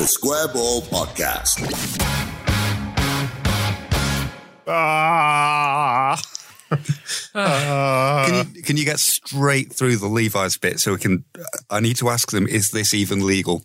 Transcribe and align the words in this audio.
The 0.00 0.06
Square 0.06 0.48
Ball 0.54 0.80
Podcast. 0.80 1.60
Ah. 4.66 6.18
Can 7.34 8.34
you, 8.54 8.62
can 8.62 8.76
you 8.78 8.84
get 8.86 8.98
straight 8.98 9.74
through 9.74 9.96
the 9.96 10.06
Levi's 10.06 10.56
bit 10.56 10.80
so 10.80 10.92
we 10.92 10.98
can? 10.98 11.24
I 11.68 11.80
need 11.80 11.96
to 11.96 12.08
ask 12.08 12.30
them: 12.30 12.46
Is 12.46 12.70
this 12.70 12.94
even 12.94 13.26
legal? 13.26 13.62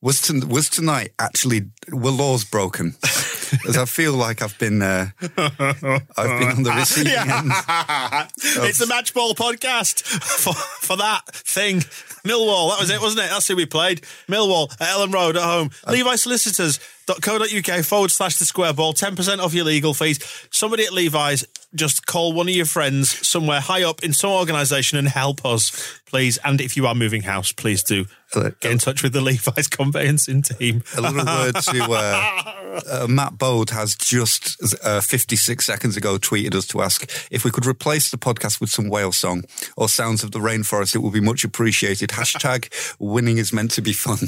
Was 0.00 0.20
to, 0.22 0.46
was 0.46 0.70
tonight 0.70 1.12
actually 1.18 1.62
were 1.90 2.12
laws 2.12 2.44
broken? 2.44 2.94
As 3.68 3.76
I 3.76 3.84
feel 3.84 4.12
like 4.12 4.42
I've 4.42 4.58
been 4.58 4.82
uh, 4.82 5.08
I've 5.20 6.38
been 6.38 6.48
on 6.48 6.62
the 6.62 6.72
receiving 6.76 7.12
end. 7.12 7.52
it's 8.68 8.78
the 8.78 8.86
Match 8.86 9.14
Ball 9.14 9.34
podcast 9.34 10.02
for, 10.40 10.54
for 10.54 10.96
that 10.96 11.26
thing. 11.28 11.80
Millwall, 12.24 12.70
that 12.70 12.80
was 12.80 12.90
it, 12.90 13.00
wasn't 13.00 13.24
it? 13.24 13.30
That's 13.30 13.46
who 13.48 13.56
we 13.56 13.66
played. 13.66 14.02
Millwall 14.28 14.70
at 14.80 14.88
Elland 14.88 15.14
Road 15.14 15.36
at 15.36 15.42
home. 15.42 15.70
Levi 15.88 16.16
Solicitors.co.uk 16.16 17.84
forward 17.84 18.10
slash 18.10 18.36
the 18.36 18.44
square 18.44 18.72
ball. 18.72 18.92
10% 18.92 19.38
off 19.38 19.54
your 19.54 19.64
legal 19.64 19.94
fees. 19.94 20.18
Somebody 20.50 20.84
at 20.84 20.92
Levi's, 20.92 21.44
just 21.74 22.06
call 22.06 22.32
one 22.32 22.48
of 22.48 22.54
your 22.54 22.66
friends 22.66 23.26
somewhere 23.26 23.60
high 23.60 23.84
up 23.84 24.02
in 24.02 24.12
some 24.12 24.30
organisation 24.30 24.98
and 24.98 25.06
help 25.06 25.44
us, 25.44 26.00
please. 26.06 26.38
And 26.44 26.60
if 26.60 26.76
you 26.76 26.86
are 26.86 26.94
moving 26.94 27.22
house, 27.22 27.52
please 27.52 27.82
do 27.82 28.06
get 28.34 28.72
in 28.72 28.78
touch 28.78 29.02
with 29.02 29.12
the 29.12 29.20
Levi's 29.20 29.68
conveyancing 29.70 30.42
team. 30.42 30.82
A 30.96 31.00
little 31.00 31.24
word 31.24 31.54
to 31.54 31.84
uh, 31.84 32.80
uh, 32.90 33.06
Matt 33.08 33.38
Bode 33.38 33.70
has 33.70 33.94
just 33.94 34.56
uh, 34.84 35.00
56 35.00 35.64
seconds 35.64 35.96
ago 35.96 36.18
tweeted 36.18 36.54
us 36.54 36.66
to 36.68 36.82
ask 36.82 37.10
if 37.30 37.44
we 37.44 37.50
could 37.50 37.66
replace 37.66 38.10
the 38.10 38.18
podcast 38.18 38.60
with 38.60 38.70
some 38.70 38.88
whale 38.88 39.12
song 39.12 39.44
or 39.76 39.88
sounds 39.88 40.22
of 40.24 40.32
the 40.32 40.38
rainforest. 40.40 40.94
It 40.94 40.98
would 40.98 41.12
be 41.12 41.20
much 41.20 41.44
appreciated. 41.44 42.10
Hashtag 42.10 42.68
winning 42.98 43.38
is 43.38 43.52
meant 43.52 43.70
to 43.72 43.82
be 43.82 43.92
fun. 43.92 44.18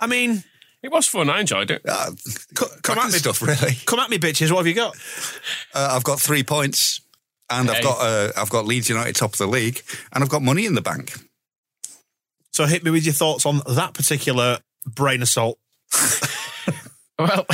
I 0.00 0.06
mean, 0.06 0.44
It 0.82 0.90
was 0.92 1.06
fun. 1.06 1.30
I 1.30 1.40
enjoyed 1.40 1.70
it. 1.70 1.82
Uh, 1.88 2.10
co- 2.54 2.66
come 2.82 2.98
at 2.98 3.06
me, 3.12 3.18
stuff, 3.18 3.40
really. 3.40 3.76
Come 3.86 3.98
at 4.00 4.10
me, 4.10 4.18
bitches. 4.18 4.50
What 4.50 4.58
have 4.58 4.66
you 4.66 4.74
got? 4.74 4.96
Uh, 5.74 5.90
I've 5.96 6.04
got 6.04 6.20
three 6.20 6.42
points, 6.42 7.00
and 7.48 7.70
I've 7.70 7.76
Hey. 7.76 7.82
got 7.82 7.98
uh, 8.00 8.32
I've 8.36 8.50
got 8.50 8.66
Leeds 8.66 8.88
United 8.88 9.14
top 9.16 9.32
of 9.32 9.38
the 9.38 9.46
league, 9.46 9.80
and 10.12 10.22
I've 10.24 10.30
got 10.30 10.42
money 10.42 10.66
in 10.66 10.74
the 10.74 10.82
bank. 10.82 11.12
So 12.52 12.66
hit 12.66 12.84
me 12.84 12.90
with 12.90 13.04
your 13.04 13.14
thoughts 13.14 13.46
on 13.46 13.62
that 13.66 13.94
particular 13.94 14.58
brain 14.86 15.22
assault. 15.22 15.58
Well, 17.18 17.46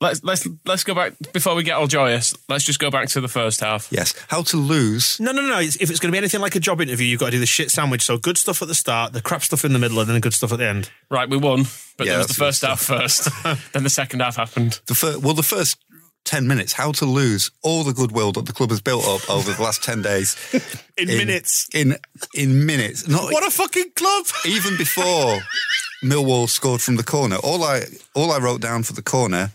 let's 0.00 0.24
let's 0.24 0.48
let's 0.64 0.82
go 0.82 0.94
back 0.94 1.12
before 1.32 1.54
we 1.54 1.62
get 1.62 1.76
all 1.76 1.86
joyous. 1.86 2.34
Let's 2.48 2.64
just 2.64 2.80
go 2.80 2.90
back 2.90 3.08
to 3.10 3.20
the 3.20 3.28
first 3.28 3.60
half. 3.60 3.86
Yes, 3.92 4.14
how 4.28 4.42
to 4.44 4.56
lose. 4.56 5.20
No, 5.20 5.30
no, 5.30 5.42
no. 5.42 5.60
It's, 5.60 5.76
if 5.76 5.88
it's 5.90 6.00
going 6.00 6.10
to 6.10 6.12
be 6.12 6.18
anything 6.18 6.40
like 6.40 6.56
a 6.56 6.60
job 6.60 6.80
interview, 6.80 7.06
you've 7.06 7.20
got 7.20 7.26
to 7.26 7.32
do 7.32 7.38
the 7.38 7.46
shit 7.46 7.70
sandwich. 7.70 8.02
So 8.02 8.18
good 8.18 8.38
stuff 8.38 8.60
at 8.60 8.66
the 8.68 8.74
start, 8.74 9.12
the 9.12 9.20
crap 9.20 9.42
stuff 9.42 9.64
in 9.64 9.72
the 9.72 9.78
middle, 9.78 10.00
and 10.00 10.08
then 10.08 10.14
the 10.14 10.20
good 10.20 10.34
stuff 10.34 10.52
at 10.52 10.58
the 10.58 10.66
end. 10.66 10.90
Right, 11.10 11.28
we 11.28 11.36
won, 11.36 11.66
but 11.96 12.06
Yeah, 12.06 12.14
there 12.14 12.18
was 12.18 12.28
the 12.28 12.34
first 12.34 12.62
half 12.62 12.80
first. 12.80 13.28
then 13.72 13.84
the 13.84 13.90
second 13.90 14.20
half 14.20 14.36
happened. 14.36 14.80
The 14.86 14.94
fir- 14.94 15.18
well, 15.20 15.34
the 15.34 15.44
first 15.44 15.78
ten 16.24 16.46
minutes, 16.46 16.72
how 16.72 16.92
to 16.92 17.04
lose 17.04 17.50
all 17.62 17.84
the 17.84 17.92
goodwill 17.92 18.32
that 18.32 18.46
the 18.46 18.52
club 18.52 18.70
has 18.70 18.80
built 18.80 19.06
up 19.06 19.28
over 19.30 19.52
the 19.52 19.62
last 19.62 19.82
ten 19.82 20.02
days 20.02 20.36
In, 20.96 21.08
minutes. 21.08 21.68
In 21.74 21.96
in 22.34 22.66
minutes, 22.66 23.08
not 23.08 23.32
What 23.32 23.46
a 23.46 23.50
fucking 23.50 23.92
club! 23.96 24.26
even 24.46 24.76
before 24.76 25.38
Millwall 26.04 26.48
scored 26.48 26.80
from 26.80 26.96
the 26.96 27.02
corner. 27.04 27.36
All 27.36 27.62
I 27.64 27.82
all 28.14 28.32
I 28.32 28.38
wrote 28.38 28.60
down 28.60 28.82
for 28.82 28.92
the 28.92 29.02
corner 29.02 29.50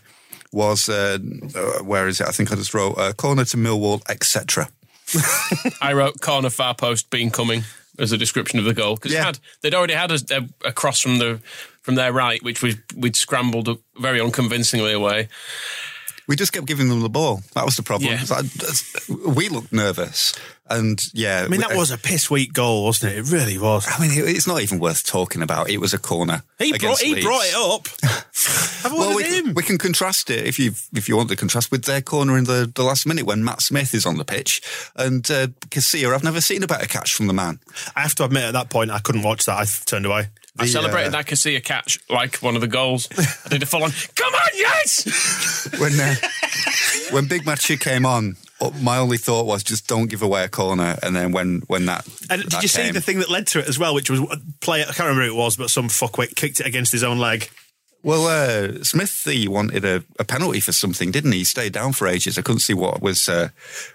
was 0.52 0.88
uh, 0.88 1.18
uh, 1.54 1.82
where 1.84 2.08
is 2.08 2.20
it? 2.20 2.26
I 2.28 2.32
think 2.32 2.50
I 2.52 2.54
just 2.56 2.72
wrote 2.74 2.96
uh, 2.98 3.12
corner 3.12 3.44
to 3.46 3.56
Millwall, 3.56 4.00
etc. 4.08 4.68
I 5.80 5.92
wrote 5.92 6.20
corner 6.20 6.50
far 6.50 6.74
post 6.74 7.10
being 7.10 7.30
coming 7.30 7.64
as 7.98 8.12
a 8.12 8.16
description 8.18 8.58
of 8.58 8.64
the 8.64 8.74
goal 8.74 8.94
because 8.94 9.12
Yeah. 9.12 9.24
had 9.24 9.38
they'd 9.62 9.74
already 9.74 9.94
had 9.94 10.10
a, 10.10 10.18
a, 10.30 10.68
a 10.68 10.72
cross 10.72 11.00
from 11.00 11.18
the 11.18 11.40
from 11.82 11.94
their 11.96 12.12
right, 12.12 12.42
which 12.42 12.62
we 12.62 12.76
we'd 12.96 13.16
scrambled 13.16 13.68
very 13.98 14.20
unconvincingly 14.20 14.92
away. 14.92 15.28
We 16.28 16.36
just 16.36 16.52
kept 16.52 16.66
giving 16.66 16.88
them 16.88 17.00
the 17.00 17.08
ball. 17.08 17.40
That 17.54 17.64
was 17.64 17.76
the 17.76 17.82
problem. 17.82 18.10
Yeah. 18.12 18.20
It's 18.20 18.30
like, 18.30 18.44
that's- 18.52 19.08
we 19.08 19.48
looked 19.48 19.72
nervous, 19.72 20.34
and 20.68 21.00
yeah, 21.14 21.42
I 21.44 21.48
mean, 21.48 21.60
that 21.62 21.74
was 21.74 21.90
a 21.90 21.96
piss 21.96 22.30
weak 22.30 22.52
goal, 22.52 22.84
wasn't 22.84 23.12
it? 23.14 23.18
It 23.20 23.32
really 23.32 23.56
was. 23.58 23.86
I 23.88 23.98
mean, 24.00 24.10
it- 24.12 24.28
it's 24.36 24.46
not 24.46 24.60
even 24.60 24.78
worth 24.78 25.04
talking 25.06 25.40
about. 25.42 25.70
It 25.70 25.78
was 25.78 25.94
a 25.94 25.98
corner. 25.98 26.42
He 26.58 26.76
brought, 26.76 27.00
he 27.00 27.22
brought 27.22 27.44
it 27.46 27.54
up. 27.54 27.88
Have 28.82 28.92
Well, 28.92 29.16
we, 29.16 29.24
him. 29.24 29.54
we 29.54 29.62
can 29.64 29.78
contrast 29.78 30.30
it 30.30 30.46
if 30.46 30.58
you 30.58 30.72
if 30.94 31.08
you 31.08 31.16
want 31.16 31.30
to 31.30 31.36
contrast 31.36 31.70
with 31.72 31.84
their 31.84 32.00
corner 32.02 32.36
in 32.38 32.44
the, 32.44 32.70
the 32.72 32.82
last 32.84 33.06
minute 33.06 33.24
when 33.26 33.42
Matt 33.42 33.60
Smith 33.62 33.92
is 33.94 34.06
on 34.06 34.18
the 34.18 34.24
pitch 34.24 34.60
and 34.94 35.28
uh, 35.30 35.48
Casilla. 35.70 36.14
I've 36.14 36.22
never 36.22 36.40
seen 36.40 36.62
a 36.62 36.66
better 36.68 36.86
catch 36.86 37.14
from 37.14 37.26
the 37.26 37.32
man. 37.32 37.58
I 37.96 38.02
have 38.02 38.14
to 38.16 38.24
admit, 38.24 38.44
at 38.44 38.52
that 38.52 38.70
point, 38.70 38.90
I 38.92 39.00
couldn't 39.00 39.22
watch 39.22 39.46
that. 39.46 39.56
I 39.58 39.64
turned 39.86 40.06
away. 40.06 40.28
I 40.58 40.64
The, 40.64 40.70
celebrated 40.70 41.08
uh, 41.08 41.18
that 41.18 41.26
Casilla 41.26 41.62
catch 41.62 41.98
like 42.10 42.36
one 42.36 42.54
of 42.54 42.60
the 42.60 42.66
goals. 42.68 43.08
I 43.44 43.48
did 43.48 43.62
a 43.62 43.66
full 43.66 43.84
on, 43.84 43.90
come 44.14 44.34
on, 44.34 44.50
yes! 44.54 45.68
When 45.78 45.98
uh, 46.00 46.14
when 47.12 47.26
Big 47.26 47.42
Matcha 47.42 47.78
came 47.78 48.06
on, 48.06 48.36
uh, 48.60 48.70
my 48.80 48.98
only 48.98 49.18
thought 49.18 49.46
was 49.46 49.62
just 49.62 49.86
don't 49.86 50.06
give 50.08 50.22
away 50.22 50.44
a 50.44 50.48
corner. 50.48 50.96
And 51.02 51.14
then 51.14 51.32
when 51.32 51.62
when 51.66 51.86
that 51.86 52.06
And 52.30 52.42
did 52.42 52.50
that 52.52 52.62
you 52.62 52.68
see 52.68 52.90
the 52.90 53.00
thing 53.00 53.18
that 53.18 53.30
led 53.30 53.46
to 53.48 53.60
it 53.60 53.68
as 53.68 53.78
well, 53.78 53.94
which 53.94 54.10
was 54.10 54.20
a 54.20 54.38
play? 54.60 54.82
I 54.82 54.86
can't 54.86 55.00
remember 55.00 55.26
who 55.26 55.32
it 55.32 55.36
was, 55.36 55.56
but 55.56 55.70
some 55.70 55.88
fuckwit 55.88 56.34
kicked 56.36 56.60
it 56.60 56.66
against 56.66 56.92
his 56.92 57.04
own 57.04 57.18
leg. 57.18 57.48
Well, 58.02 58.26
uh, 58.28 58.84
Smith 58.84 59.24
he 59.24 59.48
wanted 59.48 59.84
a, 59.84 60.04
a 60.20 60.24
penalty 60.24 60.60
for 60.60 60.70
something, 60.72 61.10
didn't 61.10 61.32
he? 61.32 61.38
He 61.38 61.44
stayed 61.44 61.72
down 61.72 61.92
for 61.92 62.06
ages. 62.06 62.38
I 62.38 62.42
couldn't 62.42 62.60
see 62.60 62.72
what 62.74 63.02
was 63.02 63.28
uh, 63.28 63.48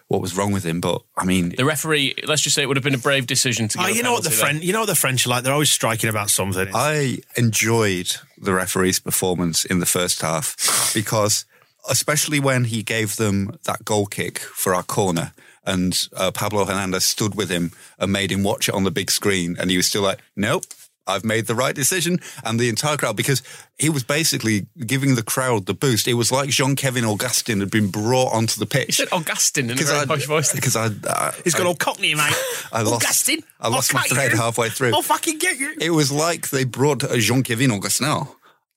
what 0.09 0.22
was 0.22 0.36
wrong 0.36 0.52
with 0.52 0.66
him, 0.66 0.81
but 0.81 1.02
I 1.18 1.24
mean, 1.24 1.50
The 1.56 1.64
referee, 1.66 2.16
let's 2.28 2.41
just 2.41 2.53
say 2.56 2.64
it 2.64 2.68
would 2.68 2.75
have 2.78 2.84
been 2.84 2.94
a 2.96 2.97
brave 3.00 3.28
decision 3.28 3.69
to 3.69 3.80
Oh, 3.80 3.84
give 3.88 3.94
a 3.94 3.97
you 3.97 4.03
know 4.03 4.12
what 4.12 4.24
the 4.24 4.30
penalty. 4.30 4.46
French, 4.52 4.64
you 4.66 4.74
know 4.74 4.81
what 4.81 4.88
the 4.88 4.96
French 4.96 5.25
are 5.25 5.30
like. 5.30 5.44
They're 5.46 5.53
always 5.53 5.72
striking 5.72 6.09
about 6.09 6.30
something. 6.30 6.68
I 6.74 7.19
enjoyed 7.38 8.12
the 8.38 8.53
referee's 8.53 9.00
performance 9.00 9.64
in 9.64 9.80
the 9.80 9.86
first 9.86 10.22
half 10.22 10.91
because, 10.94 11.46
especially 11.90 12.41
when 12.41 12.66
he 12.66 12.84
gave 12.84 13.16
them 13.16 13.58
that 13.64 13.85
goal 13.85 14.06
kick 14.06 14.40
for 14.40 14.75
our 14.75 14.84
corner, 14.84 15.31
and 15.66 16.09
uh, 16.18 16.30
Pablo 16.31 16.66
Hernandez 16.66 17.06
stood 17.06 17.35
with 17.35 17.50
him 17.50 17.72
and 17.97 18.12
made 18.12 18.34
him 18.34 18.44
watch 18.44 18.68
it 18.68 18.75
on 18.75 18.84
the 18.84 18.91
big 18.91 19.09
screen, 19.09 19.56
and 19.58 19.72
he 19.72 19.78
was 19.78 19.88
still 19.88 20.02
like, 20.03 20.20
"Nope." 20.35 20.66
I've 21.06 21.24
made 21.25 21.47
the 21.47 21.56
right 21.56 21.75
decision, 21.75 22.19
and 22.44 22.59
the 22.59 22.70
entire 22.70 22.97
crowd 22.97 23.16
because 23.17 23.41
he 23.78 23.90
was 23.90 24.03
basically 24.03 24.67
giving 24.85 25.16
the 25.16 25.23
crowd 25.23 25.66
the 25.66 25.73
boost. 25.73 26.08
It 26.08 26.14
was 26.14 26.32
like 26.32 26.50
Jean 26.50 26.76
Kevin 26.76 27.03
Augustin 27.05 27.59
had 27.59 27.70
been 27.72 27.90
brought 27.90 28.32
onto 28.34 28.59
the 28.59 28.66
pitch. 28.66 28.85
He 28.88 28.91
said 28.94 29.09
Augustin 29.11 29.66
in 29.66 29.72
a 29.72 29.73
Because 29.73 29.90
very 29.90 30.02
I, 30.02 30.05
posh 30.05 30.26
voice. 30.26 30.53
because 30.53 30.76
I, 30.76 30.88
I, 31.08 31.34
He's 31.44 31.55
got 31.55 31.66
all 31.66 31.76
cockney, 31.76 32.16
mate. 32.16 32.34
I 32.72 32.82
lost, 32.84 33.03
Augustine, 33.05 33.44
I 33.59 33.67
lost 33.67 33.94
my 33.94 34.03
thread 34.03 34.32
you. 34.32 34.38
halfway 34.38 34.70
through. 34.70 34.94
I'll 34.94 35.02
fucking 35.02 35.40
get 35.40 35.59
you. 35.59 35.73
It 35.79 35.90
was 35.91 36.11
like 36.11 36.50
they 36.50 36.64
brought 36.64 37.03
a 37.03 37.17
Jean 37.17 37.44
Kevin 37.44 37.72
Augustin 37.72 38.08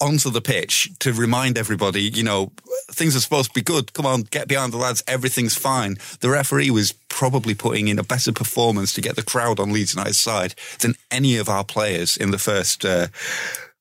onto 0.01 0.31
the 0.31 0.41
pitch 0.43 0.91
to 1.01 1.13
remind 1.13 1.57
everybody, 1.57 2.03
you 2.03 2.23
know, 2.23 2.53
things 2.91 3.17
are 3.17 3.21
supposed 3.21 3.49
to 3.51 3.55
be 3.55 3.63
good. 3.63 3.93
Come 3.95 4.05
on, 4.07 4.23
get 4.23 4.47
behind 4.49 4.73
the 4.73 4.77
lads. 4.77 5.03
Everything's 5.07 5.57
fine. 5.57 5.97
The 6.21 6.29
referee 6.31 6.71
was 6.71 6.93
probably 7.09 7.55
putting 7.55 7.89
in 7.89 7.99
a 7.99 8.03
better 8.05 8.33
performance 8.33 8.93
to 8.95 9.01
get 9.01 9.17
the 9.17 9.23
crowd 9.23 9.59
on 9.59 9.73
Leeds 9.73 9.95
United's 9.95 10.19
side 10.19 10.55
than 10.81 10.95
any 11.11 11.37
of 11.39 11.49
our 11.49 11.65
players 11.65 12.17
in 12.17 12.31
the 12.31 12.39
first. 12.39 12.85
Uh, 12.85 13.07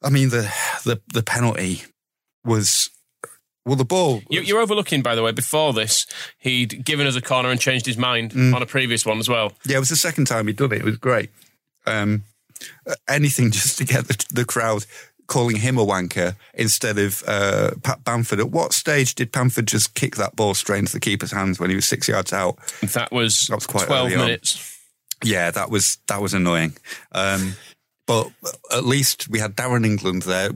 I 0.04 0.10
mean, 0.10 0.30
the 0.30 0.52
the 0.86 1.02
the 1.14 1.24
penalty 1.24 1.84
was. 2.46 2.90
Well, 3.68 3.76
the 3.76 3.84
ball. 3.84 4.22
You, 4.30 4.42
you're 4.42 4.62
overlooking, 4.62 5.02
by 5.02 5.16
the 5.16 5.24
way, 5.24 5.32
before 5.32 5.74
this, 5.74 6.06
he'd 6.38 6.86
given 6.86 7.08
us 7.08 7.16
a 7.16 7.22
corner 7.22 7.50
and 7.50 7.60
changed 7.60 7.88
his 7.88 7.98
mind 7.98 8.30
Mm. 8.32 8.54
on 8.54 8.62
a 8.62 8.66
previous 8.68 9.08
one 9.08 9.18
as 9.18 9.28
well. 9.28 9.54
Yeah, 9.66 9.78
it 9.78 9.80
was 9.80 9.90
the 9.90 9.96
second 9.96 10.26
time 10.26 10.46
he'd 10.46 10.58
done 10.58 10.72
it. 10.72 10.82
It 10.82 10.86
was 10.86 10.98
great. 10.98 11.32
Um, 11.88 12.26
anything 13.10 13.50
just 13.60 13.80
to 13.80 13.86
get 13.86 14.08
the, 14.08 14.24
the 14.32 14.46
crowd 14.46 14.86
calling 15.28 15.58
him 15.58 15.78
a 15.78 15.86
wanker 15.86 16.36
instead 16.54 16.98
of 16.98 17.24
uh, 17.28 17.72
Pat 17.84 18.04
Bamford. 18.04 18.40
At 18.40 18.52
what 18.52 18.74
stage 18.74 19.16
did 19.16 19.32
Bamford 19.32 19.68
just 19.68 19.94
kick 19.94 20.16
that 20.16 20.36
ball 20.36 20.54
straight 20.54 20.80
into 20.80 20.94
the 20.94 21.00
keeper's 21.00 21.32
hands 21.32 21.60
when 21.60 21.70
he 21.70 21.76
was 21.76 21.86
six 21.86 22.08
yards 22.08 22.34
out? 22.34 22.58
That 22.94 23.12
was, 23.12 23.48
That 23.48 23.56
was 23.56 23.68
quite 23.68 23.88
12 23.88 24.12
early 24.12 24.16
on. 24.16 24.40
Yeah, 25.24 25.52
that 25.52 25.70
was 25.70 25.98
that 26.08 26.22
was 26.22 26.34
annoying. 26.34 26.76
Um, 27.14 27.56
but 28.06 28.32
at 28.72 28.86
least 28.86 29.30
we 29.30 29.40
had 29.40 29.56
Darren 29.56 29.86
England 29.86 30.24
there. 30.24 30.50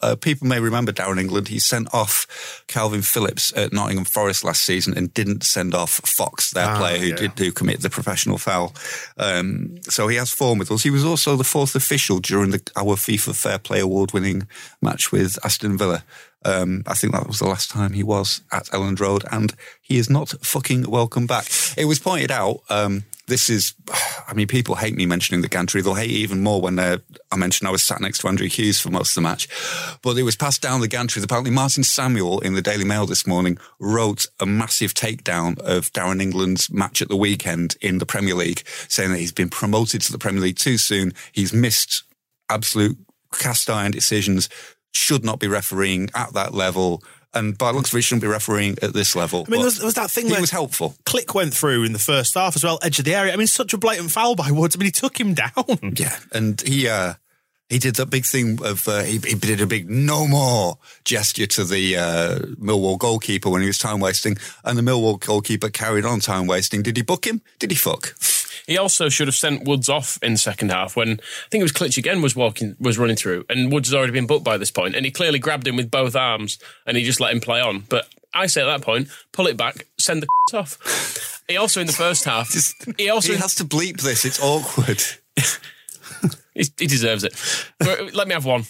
Uh, 0.00 0.16
people 0.16 0.46
may 0.46 0.60
remember 0.60 0.92
Darren 0.92 1.18
England. 1.20 1.48
He 1.48 1.58
sent 1.58 1.92
off 1.94 2.26
Kalvin 2.68 3.02
Phillips 3.04 3.52
at 3.56 3.72
Nottingham 3.72 4.04
Forest 4.04 4.44
last 4.44 4.62
season 4.62 4.96
and 4.98 5.14
didn't 5.14 5.44
send 5.44 5.74
off 5.74 5.90
Fox, 6.04 6.50
their 6.50 6.68
Ah, 6.68 6.78
player 6.78 6.98
who 6.98 7.06
yeah. 7.06 7.16
did 7.16 7.38
who 7.38 7.52
commit 7.52 7.80
the 7.80 7.88
professional 7.88 8.36
foul. 8.36 8.74
Um, 9.16 9.78
so 9.84 10.08
he 10.08 10.16
has 10.16 10.30
form 10.30 10.58
with 10.58 10.70
us. 10.70 10.82
He 10.82 10.90
was 10.90 11.04
also 11.04 11.36
the 11.36 11.44
fourth 11.44 11.74
official 11.74 12.18
during 12.18 12.50
the, 12.50 12.60
our 12.76 12.96
FIFA 12.96 13.34
Fair 13.34 13.58
Play 13.58 13.80
Award 13.80 14.12
winning 14.12 14.46
match 14.82 15.10
with 15.12 15.38
Aston 15.44 15.78
Villa. 15.78 16.04
Um, 16.44 16.82
I 16.86 16.94
think 16.94 17.12
that 17.12 17.26
was 17.26 17.38
the 17.38 17.48
last 17.48 17.70
time 17.70 17.92
he 17.92 18.02
was 18.02 18.42
at 18.52 18.66
Elland 18.66 19.00
Road, 19.00 19.24
and 19.30 19.54
he 19.80 19.98
is 19.98 20.10
not 20.10 20.30
fucking 20.42 20.90
welcome 20.90 21.26
back. 21.26 21.46
It 21.76 21.86
was 21.86 21.98
pointed 21.98 22.30
out. 22.30 22.60
Um, 22.68 23.04
this 23.26 23.48
is, 23.48 23.74
I 24.28 24.34
mean, 24.34 24.46
people 24.46 24.74
hate 24.74 24.96
me 24.96 25.06
mentioning 25.06 25.42
the 25.42 25.48
gantry. 25.48 25.80
They'll 25.80 25.94
hate 25.94 26.10
even 26.10 26.42
more 26.42 26.60
when 26.60 26.78
I 26.78 26.98
mentioned 27.36 27.68
I 27.68 27.72
was 27.72 27.82
sat 27.82 28.00
next 28.00 28.18
to 28.18 28.28
Andrew 28.28 28.48
Hughes 28.48 28.80
for 28.80 28.90
most 28.90 29.10
of 29.10 29.14
the 29.16 29.20
match. 29.22 29.48
But 30.02 30.16
it 30.16 30.22
was 30.22 30.36
passed 30.36 30.62
down 30.62 30.80
the 30.80 30.88
gantry. 30.88 31.22
Apparently, 31.22 31.50
Martin 31.50 31.84
Samuel 31.84 32.40
in 32.40 32.54
the 32.54 32.62
Daily 32.62 32.84
Mail 32.84 33.06
this 33.06 33.26
morning 33.26 33.58
wrote 33.78 34.26
a 34.40 34.46
massive 34.46 34.94
takedown 34.94 35.58
of 35.60 35.92
Darren 35.92 36.20
England's 36.20 36.70
match 36.70 37.02
at 37.02 37.08
the 37.08 37.16
weekend 37.16 37.76
in 37.80 37.98
the 37.98 38.06
Premier 38.06 38.34
League, 38.34 38.62
saying 38.88 39.10
that 39.10 39.18
he's 39.18 39.32
been 39.32 39.50
promoted 39.50 40.02
to 40.02 40.12
the 40.12 40.18
Premier 40.18 40.42
League 40.42 40.58
too 40.58 40.78
soon. 40.78 41.12
He's 41.32 41.52
missed 41.52 42.04
absolute 42.50 42.98
cast 43.38 43.68
iron 43.68 43.90
decisions, 43.90 44.48
should 44.94 45.24
not 45.24 45.38
be 45.38 45.48
refereeing 45.48 46.10
at 46.14 46.32
that 46.34 46.54
level. 46.54 47.02
And 47.34 47.58
by 47.58 47.70
looks 47.72 47.92
of 47.92 47.98
it, 47.98 48.02
shouldn't 48.02 48.22
be 48.22 48.28
refereeing 48.28 48.78
at 48.80 48.94
this 48.94 49.16
level. 49.16 49.44
I 49.48 49.50
mean, 49.50 49.60
there 49.60 49.66
was, 49.66 49.78
there 49.78 49.86
was 49.86 49.94
that 49.94 50.10
thing 50.10 50.28
he 50.28 50.40
was 50.40 50.50
helpful. 50.50 50.94
Klich 51.04 51.34
went 51.34 51.52
through 51.52 51.82
in 51.82 51.92
the 51.92 51.98
first 51.98 52.34
half 52.34 52.54
as 52.54 52.62
well, 52.62 52.78
edge 52.80 53.00
of 53.00 53.04
the 53.04 53.14
area. 53.14 53.32
I 53.32 53.36
mean, 53.36 53.48
such 53.48 53.74
a 53.74 53.78
blatant 53.78 54.12
foul 54.12 54.36
by 54.36 54.52
Woods. 54.52 54.76
I 54.76 54.78
mean, 54.78 54.86
he 54.86 54.92
took 54.92 55.18
him 55.18 55.34
down. 55.34 55.50
Yeah, 55.96 56.16
and 56.32 56.60
he 56.60 56.88
uh, 56.88 57.14
he 57.68 57.78
did 57.78 57.96
that 57.96 58.10
big 58.10 58.24
thing 58.24 58.58
of 58.64 58.86
uh, 58.88 59.02
he, 59.02 59.18
he 59.18 59.34
did 59.34 59.60
a 59.60 59.66
big 59.66 59.88
no 59.88 60.26
more 60.26 60.78
gesture 61.04 61.46
to 61.46 61.64
the 61.64 61.96
uh, 61.96 62.38
Millwall 62.60 62.98
goalkeeper 62.98 63.48
when 63.50 63.62
he 63.62 63.66
was 63.66 63.78
time 63.78 64.00
wasting, 64.00 64.36
and 64.64 64.78
the 64.78 64.82
Millwall 64.82 65.18
goalkeeper 65.18 65.70
carried 65.70 66.04
on 66.04 66.20
time 66.20 66.46
wasting. 66.46 66.82
Did 66.82 66.96
he 66.96 67.02
book 67.02 67.26
him? 67.26 67.42
Did 67.58 67.70
he 67.70 67.76
fuck? 67.76 68.14
He 68.66 68.78
also 68.78 69.08
should 69.08 69.28
have 69.28 69.34
sent 69.34 69.64
Woods 69.64 69.88
off 69.88 70.18
in 70.22 70.32
the 70.32 70.38
second 70.38 70.70
half 70.70 70.96
when 70.96 71.12
I 71.12 71.48
think 71.50 71.60
it 71.60 71.64
was 71.64 71.72
Klich 71.72 71.98
again 71.98 72.22
was 72.22 72.34
walking 72.34 72.76
was 72.80 72.98
running 72.98 73.16
through 73.16 73.44
and 73.48 73.70
Woods 73.70 73.88
has 73.88 73.94
already 73.94 74.12
been 74.12 74.26
booked 74.26 74.44
by 74.44 74.56
this 74.56 74.70
point 74.70 74.94
and 74.94 75.04
he 75.04 75.12
clearly 75.12 75.38
grabbed 75.38 75.66
him 75.66 75.76
with 75.76 75.90
both 75.90 76.16
arms 76.16 76.58
and 76.86 76.96
he 76.96 77.04
just 77.04 77.20
let 77.20 77.32
him 77.32 77.40
play 77.40 77.60
on. 77.60 77.80
But 77.88 78.08
I 78.32 78.46
say 78.46 78.62
at 78.62 78.66
that 78.66 78.82
point, 78.82 79.08
pull 79.32 79.46
it 79.46 79.56
back, 79.56 79.86
send 79.98 80.22
the 80.22 80.28
off. 80.58 81.42
He 81.48 81.56
also 81.56 81.80
in 81.80 81.86
the 81.86 81.92
first 81.92 82.24
half, 82.26 82.48
he 82.96 83.10
also 83.10 83.32
he 83.32 83.38
has 83.38 83.54
to 83.56 83.64
bleep 83.64 84.00
this. 84.00 84.24
It's 84.24 84.42
awkward. 84.42 85.02
He, 86.54 86.64
he 86.78 86.86
deserves 86.86 87.24
it. 87.24 87.34
Let 88.14 88.28
me 88.28 88.34
have 88.34 88.44
one. 88.44 88.64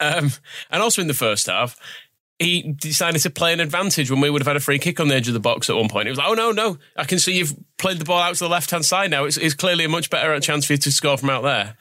um, 0.00 0.30
and 0.70 0.80
also 0.80 1.02
in 1.02 1.08
the 1.08 1.14
first 1.14 1.46
half, 1.46 1.76
he 2.42 2.72
decided 2.72 3.20
to 3.22 3.30
play 3.30 3.52
an 3.52 3.60
advantage 3.60 4.10
when 4.10 4.20
we 4.20 4.28
would 4.30 4.40
have 4.42 4.46
had 4.46 4.56
a 4.56 4.60
free 4.60 4.78
kick 4.78 5.00
on 5.00 5.08
the 5.08 5.14
edge 5.14 5.28
of 5.28 5.34
the 5.34 5.40
box 5.40 5.70
at 5.70 5.76
one 5.76 5.88
point. 5.88 6.08
It 6.08 6.10
was 6.10 6.18
like, 6.18 6.28
oh, 6.28 6.34
no, 6.34 6.50
no, 6.50 6.78
I 6.96 7.04
can 7.04 7.18
see 7.18 7.38
you've 7.38 7.54
played 7.78 7.98
the 7.98 8.04
ball 8.04 8.20
out 8.20 8.34
to 8.34 8.44
the 8.44 8.48
left 8.48 8.70
hand 8.70 8.84
side 8.84 9.10
now. 9.10 9.24
It's, 9.24 9.36
it's 9.36 9.54
clearly 9.54 9.84
a 9.84 9.88
much 9.88 10.10
better 10.10 10.38
chance 10.40 10.66
for 10.66 10.74
you 10.74 10.78
to 10.78 10.92
score 10.92 11.16
from 11.16 11.30
out 11.30 11.42
there. 11.42 11.76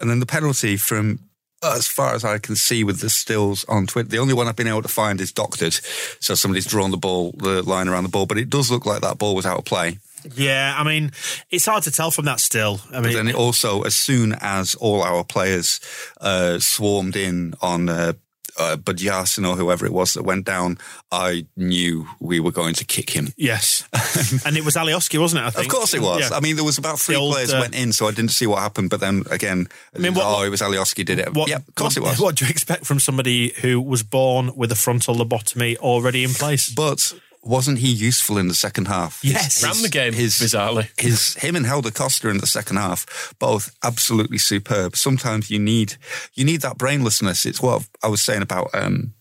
And 0.00 0.08
then 0.10 0.20
the 0.20 0.26
penalty 0.26 0.76
from, 0.76 1.20
as 1.62 1.86
far 1.86 2.14
as 2.14 2.24
I 2.24 2.38
can 2.38 2.56
see 2.56 2.84
with 2.84 3.00
the 3.00 3.10
stills 3.10 3.64
on 3.64 3.86
Twitter, 3.86 4.08
the 4.08 4.18
only 4.18 4.34
one 4.34 4.46
I've 4.46 4.56
been 4.56 4.68
able 4.68 4.82
to 4.82 4.88
find 4.88 5.20
is 5.20 5.32
doctored. 5.32 5.74
So 6.20 6.34
somebody's 6.34 6.66
drawn 6.66 6.90
the 6.90 6.96
ball, 6.96 7.32
the 7.32 7.62
line 7.62 7.88
around 7.88 8.04
the 8.04 8.10
ball, 8.10 8.26
but 8.26 8.38
it 8.38 8.50
does 8.50 8.70
look 8.70 8.86
like 8.86 9.02
that 9.02 9.18
ball 9.18 9.34
was 9.34 9.46
out 9.46 9.58
of 9.58 9.64
play. 9.64 9.98
Yeah, 10.34 10.74
I 10.76 10.82
mean, 10.82 11.12
it's 11.50 11.66
hard 11.66 11.84
to 11.84 11.92
tell 11.92 12.10
from 12.10 12.24
that 12.24 12.40
still. 12.40 12.80
I 12.88 12.94
But 12.94 13.04
mean, 13.04 13.14
then 13.14 13.28
it 13.28 13.36
also, 13.36 13.82
as 13.82 13.94
soon 13.94 14.34
as 14.40 14.74
all 14.74 15.02
our 15.02 15.22
players 15.22 15.80
uh, 16.20 16.58
swarmed 16.58 17.14
in 17.14 17.54
on 17.62 17.88
uh, 17.88 18.14
uh, 18.58 18.76
Budyasin 18.76 19.48
or 19.48 19.56
whoever 19.56 19.86
it 19.86 19.92
was 19.92 20.14
that 20.14 20.22
went 20.22 20.44
down, 20.44 20.78
I 21.10 21.46
knew 21.56 22.06
we 22.20 22.40
were 22.40 22.52
going 22.52 22.74
to 22.74 22.84
kick 22.84 23.10
him. 23.10 23.28
yes. 23.36 23.86
and 24.46 24.56
it 24.56 24.64
was 24.64 24.74
Alioski, 24.74 25.18
wasn't 25.20 25.46
it? 25.46 25.56
I 25.56 25.62
Of 25.62 25.68
course 25.68 25.94
it 25.94 26.00
was. 26.00 26.30
Yeah. 26.30 26.36
I 26.36 26.40
mean, 26.40 26.56
there 26.56 26.64
was 26.64 26.78
about 26.78 26.98
three 26.98 27.16
old, 27.16 27.32
players 27.34 27.52
uh, 27.52 27.58
went 27.60 27.74
in, 27.74 27.92
so 27.92 28.06
I 28.06 28.12
didn't 28.12 28.30
see 28.30 28.46
what 28.46 28.60
happened. 28.60 28.90
But 28.90 29.00
then 29.00 29.24
again, 29.30 29.68
I 29.94 29.98
mean, 29.98 30.14
what- 30.14 30.24
oh, 30.26 30.42
it 30.42 30.48
was 30.50 30.60
Alioski 30.60 31.04
did 31.04 31.18
it. 31.18 31.34
What, 31.34 31.48
yeah, 31.48 31.56
of 31.56 31.74
course 31.74 31.98
what, 31.98 32.06
it 32.06 32.10
was. 32.10 32.20
What 32.20 32.36
do 32.36 32.44
you 32.44 32.50
expect 32.50 32.86
from 32.86 33.00
somebody 33.00 33.52
who 33.60 33.80
was 33.80 34.02
born 34.02 34.54
with 34.56 34.72
a 34.72 34.76
frontal 34.76 35.14
lobotomy 35.14 35.76
already 35.78 36.24
in 36.24 36.30
place? 36.30 36.68
But 36.68 37.12
wasn't 37.46 37.78
he 37.78 37.88
useful 37.90 38.38
in 38.38 38.48
the 38.48 38.54
second 38.54 38.88
half? 38.88 39.20
Yes. 39.22 39.62
Ran 39.62 39.80
the 39.82 39.88
game, 39.88 40.12
his 40.12 40.34
bizarrely. 40.34 40.88
his 41.00 41.34
him 41.34 41.56
and 41.56 41.64
Helder 41.64 41.90
Costa 41.90 42.28
in 42.28 42.38
the 42.38 42.46
second 42.46 42.76
half, 42.76 43.34
both 43.38 43.74
absolutely 43.84 44.38
superb. 44.38 44.96
Sometimes 44.96 45.50
you 45.50 45.58
need 45.58 45.94
you 46.34 46.44
need 46.44 46.60
that 46.62 46.78
brainlessness. 46.78 47.46
It's 47.46 47.62
what 47.62 47.86
I 48.02 48.08
was 48.08 48.22
saying 48.22 48.42
about 48.42 48.70
um, 48.74 49.14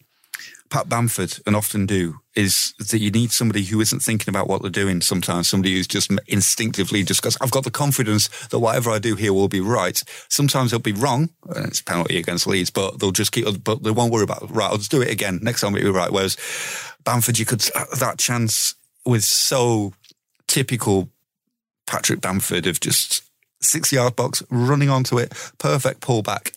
Pat 0.69 0.89
Bamford, 0.89 1.39
and 1.45 1.56
often 1.56 1.86
do 1.86 2.16
is 2.36 2.74
that 2.80 3.00
you 3.00 3.10
need 3.12 3.31
somebody 3.31 3.63
who 3.63 3.80
isn't 3.80 4.01
thinking 4.01 4.28
about 4.30 4.50
what 4.50 4.62
they're 4.62 4.69
doing. 4.69 5.00
Sometimes 5.00 5.48
somebody 5.48 5.74
who's 5.74 5.88
just 5.88 6.12
instinctively 6.28 7.04
just 7.04 7.21
goes, 7.21 7.38
"I've 7.39 7.51
got 7.51 7.63
the 7.63 7.71
confidence 7.71 8.28
that 8.48 8.60
whatever 8.60 8.89
I 8.89 9.00
do 9.00 9.16
here 9.16 9.31
will 9.31 9.48
be 9.48 9.62
right." 9.62 10.01
Sometimes 10.30 10.71
they'll 10.71 10.80
be 10.80 10.92
wrong. 10.92 11.30
and 11.56 11.68
It's 11.68 11.80
a 11.81 11.83
penalty 11.83 12.18
against 12.18 12.48
Leeds, 12.48 12.71
but 12.71 13.00
they'll 13.00 13.12
just 13.12 13.31
keep. 13.31 13.45
But 13.63 13.83
they 13.83 13.92
won't 13.92 14.12
worry 14.12 14.24
about 14.24 14.54
right. 14.54 14.69
I'll 14.71 14.78
just 14.78 14.92
do 14.92 15.01
it 15.01 15.12
again 15.12 15.39
next 15.42 15.62
time. 15.62 15.75
It'll 15.75 15.94
be 15.94 15.98
right. 15.98 16.12
Whereas 16.12 16.36
Bamford, 17.06 17.40
you 17.40 17.46
could 17.46 17.62
that 18.00 18.16
chance 18.18 18.75
was 19.06 19.25
so 19.28 19.94
typical 20.48 21.10
Patrick 21.88 22.19
Bamford 22.22 22.66
of 22.68 22.80
just 22.80 23.24
six 23.62 23.92
yard 23.92 24.16
box, 24.16 24.44
running 24.50 24.90
onto 24.90 25.18
it, 25.19 25.31
perfect 25.60 26.02
pullback. 26.02 26.52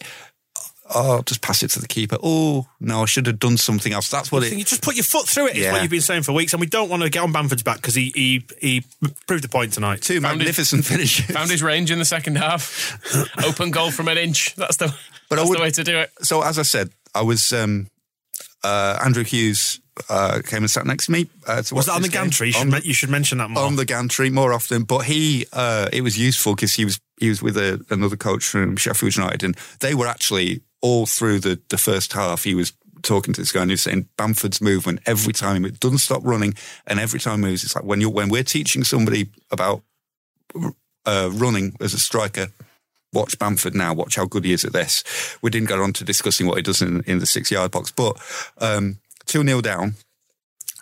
Oh, 0.95 1.21
just 1.21 1.43
pass 1.43 1.63
it 1.63 1.69
to 1.73 1.81
the 1.81 1.87
keeper. 1.87 2.17
Oh, 2.23 2.67
no, 2.81 3.03
I 3.03 3.05
should 3.05 3.27
have 3.27 3.39
done 3.39 3.59
something 3.59 3.93
else. 3.93 4.09
That's 4.11 4.33
what 4.33 4.43
I 4.43 4.47
it. 4.47 4.53
you 4.55 4.65
just 4.65 4.81
put 4.81 4.95
your 4.97 5.05
foot 5.05 5.27
through 5.29 5.49
it. 5.49 5.57
Is 5.57 5.65
Yeah. 5.65 5.73
what 5.73 5.83
you've 5.83 5.91
been 5.91 6.01
saying 6.01 6.23
for 6.23 6.33
weeks, 6.33 6.55
and 6.55 6.61
we 6.61 6.67
don't 6.67 6.89
want 6.89 7.03
to 7.03 7.11
get 7.11 7.23
on 7.23 7.31
Bamford's 7.31 7.63
back 7.63 7.77
because 7.77 7.95
he, 7.95 8.11
he 8.15 8.47
he 8.59 8.85
proved 9.27 9.45
the 9.45 9.51
point 9.51 9.75
tonight. 9.75 10.01
Two 10.01 10.23
Found 10.23 10.37
it- 10.41 10.45
magnificent 10.45 10.87
finishes. 10.87 11.27
Found 11.27 11.51
his 11.51 11.63
range 11.63 11.91
in 11.91 11.99
the 11.99 12.07
second 12.07 12.37
half. 12.39 12.99
Open 13.45 13.71
goal 13.71 13.91
from 13.91 14.09
an 14.09 14.17
inch. 14.17 14.55
That's 14.57 14.79
the, 14.79 14.87
But 15.29 15.39
I 15.39 15.43
that's 15.43 15.51
would- 15.51 15.59
the 15.59 15.63
way 15.63 15.71
to 15.73 15.85
do 15.85 15.99
it. 15.99 16.11
So, 16.23 16.41
as 16.43 16.59
I 16.59 16.63
said, 16.63 16.89
I 17.15 17.21
was. 17.21 17.53
Um, 17.53 17.89
uh, 18.65 18.99
Andrew 19.05 19.25
Hughes 19.25 19.81
uh, 20.09 20.41
came 20.45 20.59
and 20.63 20.71
sat 20.71 20.87
next 20.87 21.07
to 21.07 21.13
me. 21.13 21.29
Uh, 21.47 21.63
to 21.63 21.75
Was 21.75 21.87
that 21.87 21.97
on 21.97 22.03
the 22.03 22.09
gantry? 22.09 22.49
You 22.49 22.53
should, 22.53 22.75
On- 22.75 22.83
you 22.83 22.95
should 22.95 23.11
mention 23.11 23.39
that 23.39 23.51
more. 23.51 23.65
on 23.65 23.77
the 23.77 23.85
gantry 23.85 24.31
more 24.31 24.53
often. 24.53 24.85
But 24.85 25.01
he, 25.01 25.47
uh, 25.53 25.89
it 25.93 26.03
was 26.03 26.19
useful 26.19 26.55
because 26.55 26.75
he 26.75 26.85
was 26.85 27.01
he 27.21 27.29
was 27.29 27.43
with 27.43 27.57
a, 27.57 27.85
another 27.91 28.17
coach 28.17 28.45
from 28.47 28.77
Sheffield 28.77 29.17
United, 29.17 29.43
and 29.45 29.57
they 29.81 29.95
were 29.95 30.07
actually 30.07 30.63
all 30.81 31.07
through 31.07 31.41
the 31.41 31.61
the 31.69 31.79
first 31.79 32.13
half. 32.13 32.45
He 32.45 32.55
was 32.55 32.73
talking 33.03 33.33
to 33.35 33.41
this 33.41 33.53
guy 33.53 33.63
and 33.63 33.71
he 33.71 33.75
was 33.75 33.83
saying 33.83 34.09
Bamford's 34.17 34.61
movement 34.61 34.99
every 35.07 35.33
time 35.33 35.65
it 35.65 35.79
doesn't 35.81 35.99
stop 35.99 36.23
running, 36.25 36.55
and 36.87 36.99
every 37.01 37.21
time 37.21 37.41
moves, 37.41 37.65
it's 37.65 37.75
like 37.75 37.85
when 37.85 38.01
you 38.01 38.09
are 38.09 38.13
when 38.13 38.29
we're 38.29 38.45
teaching 38.45 38.85
somebody 38.85 39.31
about 39.51 39.83
uh, 41.07 41.31
running 41.33 41.75
as 41.81 41.95
a 41.95 41.99
striker. 41.99 42.49
Watch 43.13 43.39
Bamford 43.39 43.75
now. 43.75 43.95
Watch 43.95 44.17
how 44.17 44.27
good 44.27 44.45
he 44.45 44.53
is 44.53 44.65
at 44.65 44.73
this. 44.73 45.03
We 45.43 45.51
didn't 45.51 45.69
go 45.69 45.83
on 45.83 45.93
to 45.95 46.05
discussing 46.05 46.47
what 46.47 46.57
he 46.57 46.63
does 46.63 46.83
in, 46.83 47.03
in 47.07 47.19
the 47.19 47.27
six 47.27 47.51
yard 47.51 47.71
box, 47.71 47.91
but 47.91 48.17
um, 48.59 48.99
two 49.27 49.43
0 49.43 49.61
down 49.61 49.95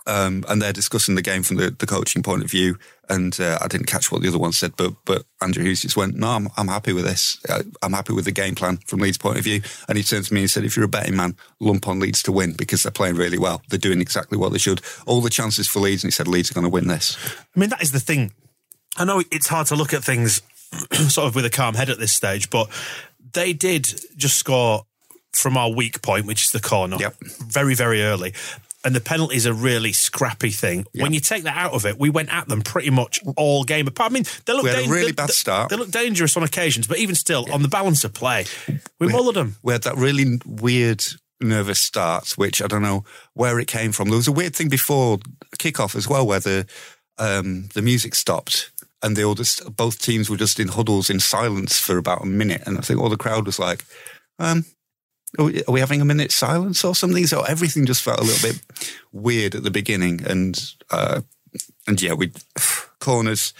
um, 0.06 0.44
and 0.48 0.62
they're 0.62 0.72
discussing 0.72 1.14
the 1.14 1.22
game 1.22 1.42
from 1.42 1.56
the, 1.56 1.70
the 1.70 1.86
coaching 1.86 2.22
point 2.22 2.44
of 2.44 2.50
view. 2.50 2.78
And 3.08 3.38
uh, 3.40 3.58
I 3.60 3.68
didn't 3.68 3.86
catch 3.86 4.10
what 4.10 4.22
the 4.22 4.28
other 4.28 4.38
one 4.38 4.52
said, 4.52 4.72
but 4.76 4.94
but 5.04 5.24
Andrew 5.40 5.62
Hughes 5.62 5.82
just 5.82 5.96
went, 5.96 6.16
"No, 6.16 6.28
I'm 6.28 6.48
I'm 6.56 6.66
happy 6.68 6.92
with 6.92 7.04
this. 7.04 7.38
Uh, 7.48 7.62
I'm 7.82 7.92
happy 7.92 8.12
with 8.12 8.24
the 8.24 8.32
game 8.32 8.56
plan 8.56 8.78
from 8.78 8.98
Leeds' 8.98 9.18
point 9.18 9.38
of 9.38 9.44
view." 9.44 9.62
And 9.88 9.96
he 9.96 10.02
turned 10.02 10.24
to 10.24 10.34
me 10.34 10.40
and 10.40 10.50
said, 10.50 10.64
"If 10.64 10.76
you're 10.76 10.86
a 10.86 10.88
betting 10.88 11.14
man, 11.14 11.36
lump 11.60 11.86
on 11.86 12.00
Leeds 12.00 12.22
to 12.24 12.32
win 12.32 12.54
because 12.54 12.82
they're 12.82 12.90
playing 12.90 13.14
really 13.14 13.38
well. 13.38 13.62
They're 13.68 13.78
doing 13.78 14.00
exactly 14.00 14.36
what 14.36 14.50
they 14.50 14.58
should. 14.58 14.80
All 15.06 15.20
the 15.20 15.30
chances 15.30 15.68
for 15.68 15.78
Leeds." 15.78 16.02
And 16.02 16.12
he 16.12 16.16
said, 16.16 16.26
"Leeds 16.26 16.50
are 16.50 16.54
going 16.54 16.64
to 16.64 16.70
win 16.70 16.88
this." 16.88 17.16
I 17.56 17.60
mean, 17.60 17.70
that 17.70 17.82
is 17.82 17.92
the 17.92 18.00
thing. 18.00 18.32
I 18.96 19.04
know 19.04 19.22
it's 19.30 19.48
hard 19.48 19.68
to 19.68 19.76
look 19.76 19.94
at 19.94 20.02
things 20.02 20.42
sort 21.08 21.28
of 21.28 21.34
with 21.34 21.44
a 21.44 21.50
calm 21.50 21.74
head 21.74 21.90
at 21.90 21.98
this 21.98 22.12
stage, 22.12 22.50
but 22.50 22.68
they 23.32 23.52
did 23.52 23.84
just 24.16 24.38
score 24.38 24.86
from 25.32 25.56
our 25.56 25.70
weak 25.70 26.00
point, 26.02 26.26
which 26.26 26.44
is 26.44 26.50
the 26.50 26.60
corner, 26.60 26.96
Yep. 26.98 27.16
very, 27.48 27.74
very 27.74 28.02
early. 28.02 28.32
And 28.84 28.94
the 28.94 29.00
penalty 29.00 29.34
is 29.36 29.46
a 29.46 29.52
really 29.52 29.92
scrappy 29.92 30.50
thing. 30.50 30.86
When 30.94 31.12
you 31.12 31.18
take 31.18 31.42
that 31.42 31.56
out 31.56 31.72
of 31.72 31.84
it, 31.86 31.98
we 31.98 32.08
went 32.08 32.32
at 32.32 32.46
them 32.46 32.62
pretty 32.62 32.90
much 32.90 33.18
all 33.36 33.64
game. 33.64 33.88
Apart, 33.88 34.12
I 34.12 34.14
mean, 34.14 34.24
they 34.44 34.52
look 34.52 34.62
We 34.62 34.70
had 34.70 34.86
a 34.86 34.88
really 34.88 35.06
they- 35.06 35.12
bad 35.12 35.30
start. 35.30 35.70
They 35.70 35.76
look 35.76 35.90
dangerous 35.90 36.36
on 36.36 36.44
occasions, 36.44 36.86
but 36.86 36.98
even 36.98 37.16
still, 37.16 37.52
on 37.52 37.62
the 37.62 37.68
balance 37.68 38.04
of 38.04 38.14
play, 38.14 38.44
we 39.00 39.08
mullered 39.08 39.34
them. 39.34 39.56
We 39.62 39.72
had 39.72 39.82
that 39.82 39.96
really 39.96 40.38
weird, 40.46 41.04
nervous 41.40 41.80
start, 41.80 42.34
which 42.38 42.62
I 42.62 42.68
don't 42.68 42.82
know 42.82 43.04
where 43.34 43.58
it 43.58 43.66
came 43.66 43.90
from. 43.90 44.08
There 44.08 44.16
was 44.16 44.28
a 44.28 44.32
weird 44.32 44.54
thing 44.54 44.68
before 44.68 45.18
kickoff 45.58 45.96
as 45.96 46.06
well, 46.06 46.24
where 46.24 46.40
the 46.40 46.66
um, 47.18 47.68
the 47.74 47.82
music 47.82 48.14
stopped. 48.14 48.70
And 49.06 49.14
they 49.14 49.24
all 49.24 49.36
just 49.36 49.76
both 49.76 50.02
teams 50.02 50.28
were 50.28 50.36
just 50.36 50.58
in 50.58 50.66
huddles 50.66 51.08
in 51.08 51.20
silence 51.20 51.78
for 51.78 51.96
about 51.96 52.24
a 52.24 52.26
minute, 52.26 52.62
and 52.66 52.76
I 52.76 52.80
think 52.80 53.00
all 53.00 53.08
the 53.08 53.16
crowd 53.16 53.46
was 53.46 53.60
like, 53.60 53.84
um, 54.40 54.64
are 55.38 55.44
we, 55.44 55.62
are 55.62 55.72
we 55.72 55.80
having 55.80 56.00
a 56.00 56.04
minute 56.04 56.32
silence 56.32 56.84
or 56.84 56.92
something? 56.92 57.24
So 57.26 57.42
everything 57.42 57.86
just 57.86 58.02
felt 58.02 58.18
a 58.18 58.24
little 58.24 58.50
bit 58.50 58.60
weird 59.12 59.54
at 59.54 59.62
the 59.62 59.70
beginning, 59.70 60.26
and 60.26 60.58
uh, 60.90 61.20
and 61.86 62.02
yeah, 62.02 62.14
we 62.14 62.32
corners 63.00 63.54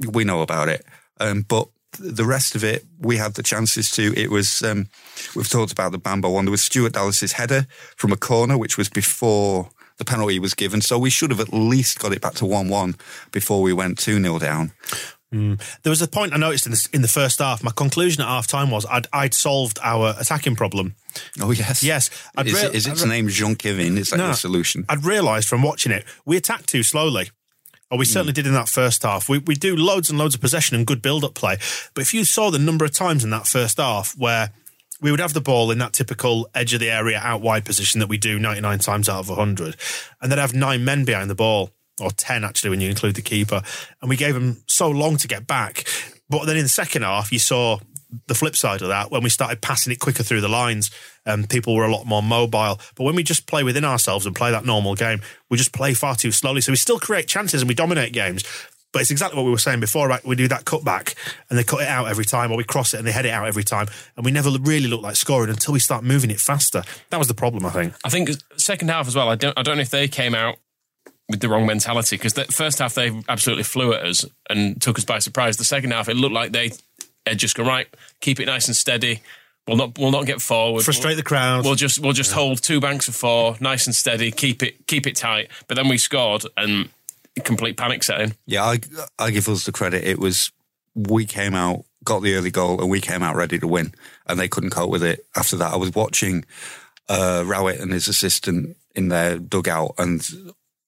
we 0.00 0.24
know 0.24 0.40
about 0.40 0.70
it, 0.70 0.82
um, 1.20 1.44
but 1.46 1.68
the 1.98 2.24
rest 2.24 2.54
of 2.54 2.64
it 2.64 2.86
we 2.98 3.18
had 3.18 3.34
the 3.34 3.42
chances 3.42 3.90
to. 3.90 4.14
It 4.16 4.30
was 4.30 4.62
um, 4.62 4.88
we've 5.36 5.50
talked 5.50 5.72
about 5.72 5.92
the 5.92 5.98
Bambo 5.98 6.30
one. 6.30 6.46
There 6.46 6.52
was 6.52 6.62
Stuart 6.62 6.94
Dallas's 6.94 7.32
header 7.32 7.66
from 7.96 8.12
a 8.12 8.16
corner, 8.16 8.56
which 8.56 8.78
was 8.78 8.88
before 8.88 9.68
the 10.04 10.10
penalty 10.10 10.38
was 10.38 10.54
given, 10.54 10.80
so 10.80 10.98
we 10.98 11.10
should 11.10 11.30
have 11.30 11.40
at 11.40 11.52
least 11.52 11.98
got 11.98 12.12
it 12.12 12.20
back 12.20 12.34
to 12.34 12.44
one-one 12.46 12.96
before 13.30 13.62
we 13.62 13.72
went 13.72 13.98
two 13.98 14.20
0 14.20 14.38
down. 14.38 14.72
Hmm. 15.30 15.54
There 15.82 15.90
was 15.90 16.02
a 16.02 16.08
point 16.08 16.34
I 16.34 16.36
noticed 16.36 16.66
in 16.66 16.72
the, 16.72 16.88
in 16.92 17.02
the 17.02 17.08
first 17.08 17.38
half. 17.38 17.62
My 17.64 17.70
conclusion 17.74 18.20
at 18.22 18.28
half 18.28 18.46
time 18.46 18.70
was 18.70 18.84
I'd, 18.86 19.06
I'd 19.14 19.32
solved 19.32 19.78
our 19.82 20.14
attacking 20.20 20.56
problem. 20.56 20.94
Oh 21.40 21.52
yes, 21.52 21.82
Yes, 21.82 22.10
I'd 22.36 22.48
Is, 22.48 22.54
rea- 22.54 22.68
it, 22.68 22.74
is 22.74 22.86
its 22.86 23.02
re- 23.02 23.08
name 23.08 23.28
Jean 23.28 23.54
Kevin? 23.54 23.96
Is 23.96 24.10
that 24.10 24.18
No. 24.18 24.26
your 24.26 24.34
solution? 24.34 24.84
I'd 24.90 25.04
realised 25.04 25.48
from 25.48 25.62
watching 25.62 25.90
it, 25.90 26.04
we 26.26 26.36
attacked 26.36 26.68
too 26.68 26.82
slowly. 26.82 27.30
Or 27.90 27.98
we 27.98 28.06
certainly 28.06 28.32
hmm. 28.32 28.36
did 28.36 28.46
in 28.46 28.54
that 28.54 28.70
first 28.70 29.02
half. 29.02 29.28
We, 29.28 29.38
we 29.38 29.54
do 29.54 29.76
loads 29.76 30.08
and 30.08 30.18
loads 30.18 30.34
of 30.34 30.40
possession 30.40 30.76
and 30.76 30.86
good 30.86 31.02
build 31.02 31.24
up 31.24 31.34
play. 31.34 31.58
But 31.94 32.02
if 32.02 32.14
you 32.14 32.24
saw 32.24 32.50
the 32.50 32.58
number 32.58 32.86
of 32.86 32.92
times 32.92 33.22
in 33.22 33.30
that 33.30 33.46
first 33.46 33.76
half 33.78 34.14
where 34.16 34.50
we 35.02 35.10
would 35.10 35.20
have 35.20 35.34
the 35.34 35.40
ball 35.40 35.70
in 35.70 35.78
that 35.78 35.92
typical 35.92 36.48
edge 36.54 36.72
of 36.72 36.80
the 36.80 36.90
area 36.90 37.18
out 37.18 37.42
wide 37.42 37.64
position 37.64 38.00
that 38.00 38.08
we 38.08 38.16
do 38.16 38.38
99 38.38 38.78
times 38.78 39.08
out 39.08 39.18
of 39.18 39.28
100, 39.28 39.76
and 40.22 40.30
then 40.30 40.38
have 40.38 40.54
nine 40.54 40.84
men 40.84 41.04
behind 41.04 41.28
the 41.28 41.34
ball, 41.34 41.70
or 42.00 42.10
10 42.10 42.44
actually 42.44 42.70
when 42.70 42.80
you 42.80 42.88
include 42.88 43.16
the 43.16 43.22
keeper, 43.22 43.62
and 44.00 44.08
we 44.08 44.16
gave 44.16 44.34
them 44.34 44.62
so 44.68 44.88
long 44.88 45.16
to 45.18 45.28
get 45.28 45.46
back. 45.46 45.84
But 46.30 46.46
then 46.46 46.56
in 46.56 46.62
the 46.62 46.68
second 46.68 47.02
half, 47.02 47.32
you 47.32 47.40
saw 47.40 47.78
the 48.26 48.34
flip 48.34 48.56
side 48.56 48.82
of 48.82 48.88
that. 48.88 49.10
When 49.10 49.22
we 49.22 49.30
started 49.30 49.60
passing 49.60 49.92
it 49.92 49.98
quicker 49.98 50.22
through 50.22 50.42
the 50.42 50.48
lines 50.48 50.90
and 51.24 51.48
people 51.48 51.74
were 51.74 51.84
a 51.84 51.92
lot 51.92 52.04
more 52.04 52.22
mobile. 52.22 52.78
But 52.94 53.04
when 53.04 53.14
we 53.14 53.22
just 53.22 53.46
play 53.46 53.62
within 53.62 53.84
ourselves 53.84 54.26
and 54.26 54.36
play 54.36 54.50
that 54.50 54.66
normal 54.66 54.94
game 54.94 55.22
we 55.52 55.58
just 55.58 55.74
play 55.74 55.92
far 55.92 56.14
too 56.14 56.32
slowly. 56.32 56.62
So 56.62 56.72
we 56.72 56.76
still 56.76 56.98
create 56.98 57.28
chances 57.28 57.60
and 57.60 57.68
we 57.68 57.74
dominate 57.74 58.14
games 58.14 58.42
but 58.92 59.02
it's 59.02 59.10
exactly 59.10 59.36
what 59.36 59.44
we 59.44 59.50
were 59.50 59.58
saying 59.58 59.80
before 59.80 60.06
about 60.06 60.24
we 60.24 60.36
do 60.36 60.48
that 60.48 60.64
cutback 60.64 61.14
and 61.48 61.58
they 61.58 61.64
cut 61.64 61.80
it 61.80 61.88
out 61.88 62.08
every 62.08 62.24
time 62.24 62.52
or 62.52 62.56
we 62.56 62.64
cross 62.64 62.94
it 62.94 62.98
and 62.98 63.06
they 63.06 63.12
head 63.12 63.26
it 63.26 63.30
out 63.30 63.46
every 63.46 63.64
time 63.64 63.86
and 64.16 64.24
we 64.24 64.30
never 64.30 64.50
really 64.60 64.88
look 64.88 65.02
like 65.02 65.16
scoring 65.16 65.50
until 65.50 65.72
we 65.72 65.80
start 65.80 66.04
moving 66.04 66.30
it 66.30 66.40
faster 66.40 66.82
that 67.10 67.18
was 67.18 67.28
the 67.28 67.34
problem 67.34 67.64
i 67.66 67.70
think 67.70 67.94
I 68.04 68.08
think 68.08 68.30
second 68.56 68.88
half 68.88 69.06
as 69.08 69.16
well. 69.16 69.28
I 69.28 69.34
don't. 69.34 69.58
I 69.58 69.62
don't 69.62 69.76
know 69.76 69.82
if 69.82 69.90
they 69.90 70.08
came 70.08 70.34
out 70.34 70.56
with 71.28 71.40
the 71.40 71.48
wrong 71.48 71.66
mentality 71.66 72.16
because 72.16 72.34
the 72.34 72.44
first 72.44 72.78
half 72.78 72.94
they 72.94 73.22
absolutely 73.28 73.64
flew 73.64 73.92
at 73.92 74.04
us 74.04 74.24
and 74.50 74.80
took 74.80 74.98
us 74.98 75.04
by 75.04 75.18
surprise. 75.18 75.56
The 75.56 75.64
second 75.64 75.92
half 75.92 76.08
it 76.08 76.14
looked 76.14 76.34
like 76.34 76.52
they 76.52 76.72
had 77.26 77.38
just 77.38 77.56
gone 77.56 77.66
right, 77.66 77.86
keep 78.20 78.40
it 78.40 78.46
nice 78.46 78.66
and 78.66 78.76
steady. 78.76 79.22
We'll 79.66 79.76
not. 79.76 79.98
We'll 79.98 80.10
not 80.10 80.26
get 80.26 80.40
forward. 80.40 80.82
frustrate 80.82 81.16
the 81.16 81.22
crowd 81.22 81.64
We'll 81.64 81.76
just. 81.76 82.00
We'll 82.00 82.12
just 82.12 82.32
hold 82.32 82.62
two 82.62 82.80
banks 82.80 83.08
of 83.08 83.14
four, 83.14 83.56
nice 83.60 83.86
and 83.86 83.94
steady. 83.94 84.30
Keep 84.30 84.62
it. 84.62 84.86
Keep 84.86 85.06
it 85.06 85.16
tight. 85.16 85.50
But 85.68 85.76
then 85.76 85.88
we 85.88 85.98
scored 85.98 86.44
and 86.56 86.88
complete 87.40 87.76
panic 87.76 88.02
setting. 88.02 88.34
Yeah, 88.46 88.64
I, 88.64 88.80
I 89.18 89.30
give 89.30 89.48
us 89.48 89.64
the 89.64 89.72
credit. 89.72 90.04
It 90.04 90.18
was 90.18 90.52
we 90.94 91.24
came 91.24 91.54
out, 91.54 91.84
got 92.04 92.22
the 92.22 92.34
early 92.34 92.50
goal, 92.50 92.80
and 92.80 92.90
we 92.90 93.00
came 93.00 93.22
out 93.22 93.36
ready 93.36 93.58
to 93.58 93.66
win, 93.66 93.94
and 94.26 94.38
they 94.38 94.48
couldn't 94.48 94.70
cope 94.70 94.90
with 94.90 95.02
it. 95.02 95.26
After 95.36 95.56
that, 95.56 95.72
I 95.72 95.76
was 95.76 95.94
watching 95.94 96.44
uh, 97.08 97.42
Rowett 97.46 97.80
and 97.80 97.92
his 97.92 98.08
assistant 98.08 98.76
in 98.94 99.08
their 99.08 99.38
dugout, 99.38 99.94
and 99.98 100.26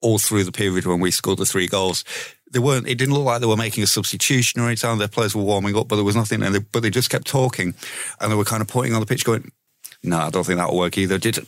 all 0.01 0.19
through 0.19 0.45
the 0.45 0.53
period 0.53 0.85
when 0.85 1.01
we 1.01 1.11
scored 1.11 1.39
the 1.39 1.47
three 1.47 1.67
goals. 1.67 2.05
They 2.53 2.59
weren't. 2.59 2.87
It 2.87 2.97
didn't 2.97 3.15
look 3.15 3.25
like 3.25 3.41
they 3.41 3.47
were 3.47 3.57
making 3.57 3.83
a 3.83 3.89
substitution 3.89 4.61
or 4.61 4.67
anything. 4.67 4.99
Their 4.99 5.09
players 5.09 5.35
were 5.35 5.43
warming 5.43 5.77
up, 5.77 5.89
but 5.89 5.97
there 5.97 6.05
was 6.05 6.15
nothing. 6.15 6.43
And 6.43 6.55
they, 6.55 6.59
but 6.61 6.83
they 6.83 6.91
just 6.91 7.11
kept 7.11 7.27
talking, 7.27 7.75
and 8.21 8.31
they 8.31 8.37
were 8.37 8.45
kind 8.45 8.61
of 8.61 8.69
pointing 8.69 8.95
on 8.95 9.01
the 9.01 9.07
pitch, 9.07 9.25
going, 9.25 9.51
"No, 10.03 10.19
I 10.19 10.31
don't 10.31 10.45
think 10.45 10.59
that'll 10.59 10.77
work 10.77 10.99
either." 10.99 11.19
Did 11.19 11.45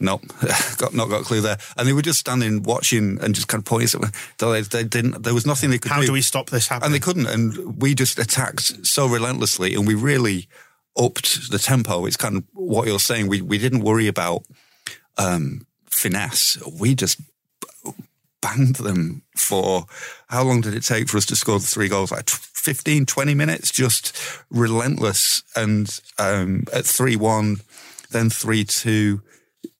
Nope, 0.00 0.22
got 0.78 0.94
not 0.94 1.10
got 1.10 1.20
a 1.20 1.24
clue 1.24 1.42
there. 1.42 1.58
And 1.76 1.86
they 1.86 1.92
were 1.92 2.02
just 2.02 2.20
standing 2.20 2.62
watching 2.62 3.18
and 3.20 3.34
just 3.34 3.48
kind 3.48 3.60
of 3.60 3.66
pointing. 3.66 3.88
Something. 3.88 4.12
They, 4.38 4.62
they 4.62 4.84
didn't. 4.84 5.22
There 5.22 5.34
was 5.34 5.46
nothing 5.46 5.70
they 5.70 5.78
could 5.78 5.92
how 5.92 6.00
do. 6.00 6.06
do 6.06 6.12
we 6.12 6.22
stop 6.22 6.48
this 6.48 6.68
happening 6.68 6.86
And 6.86 6.94
they 6.94 7.00
couldn't. 7.00 7.26
And 7.26 7.80
we 7.80 7.94
just 7.94 8.18
attacked 8.18 8.86
so 8.86 9.06
relentlessly, 9.06 9.74
and 9.74 9.86
we 9.86 9.94
really 9.94 10.48
upped 10.98 11.50
the 11.50 11.58
tempo. 11.58 12.06
It's 12.06 12.16
kind 12.16 12.38
of 12.38 12.44
what 12.54 12.86
you're 12.86 12.98
saying. 12.98 13.28
We 13.28 13.42
we 13.42 13.58
didn't 13.58 13.80
worry 13.80 14.06
about 14.06 14.44
um, 15.18 15.66
finesse. 15.90 16.56
We 16.78 16.94
just 16.94 17.20
banged 18.40 18.76
them 18.76 19.22
for 19.36 19.84
how 20.28 20.42
long 20.42 20.62
did 20.62 20.74
it 20.74 20.82
take 20.82 21.08
for 21.08 21.18
us 21.18 21.26
to 21.26 21.36
score 21.36 21.58
the 21.58 21.66
three 21.66 21.88
goals? 21.88 22.10
Like 22.10 22.26
tw- 22.26 22.50
15, 22.60 23.06
20 23.06 23.34
minutes, 23.34 23.70
just 23.70 24.16
relentless. 24.50 25.42
And 25.56 26.00
um, 26.18 26.64
at 26.72 26.84
3 26.84 27.16
1, 27.16 27.60
then 28.10 28.30
3 28.30 28.64
2. 28.64 29.22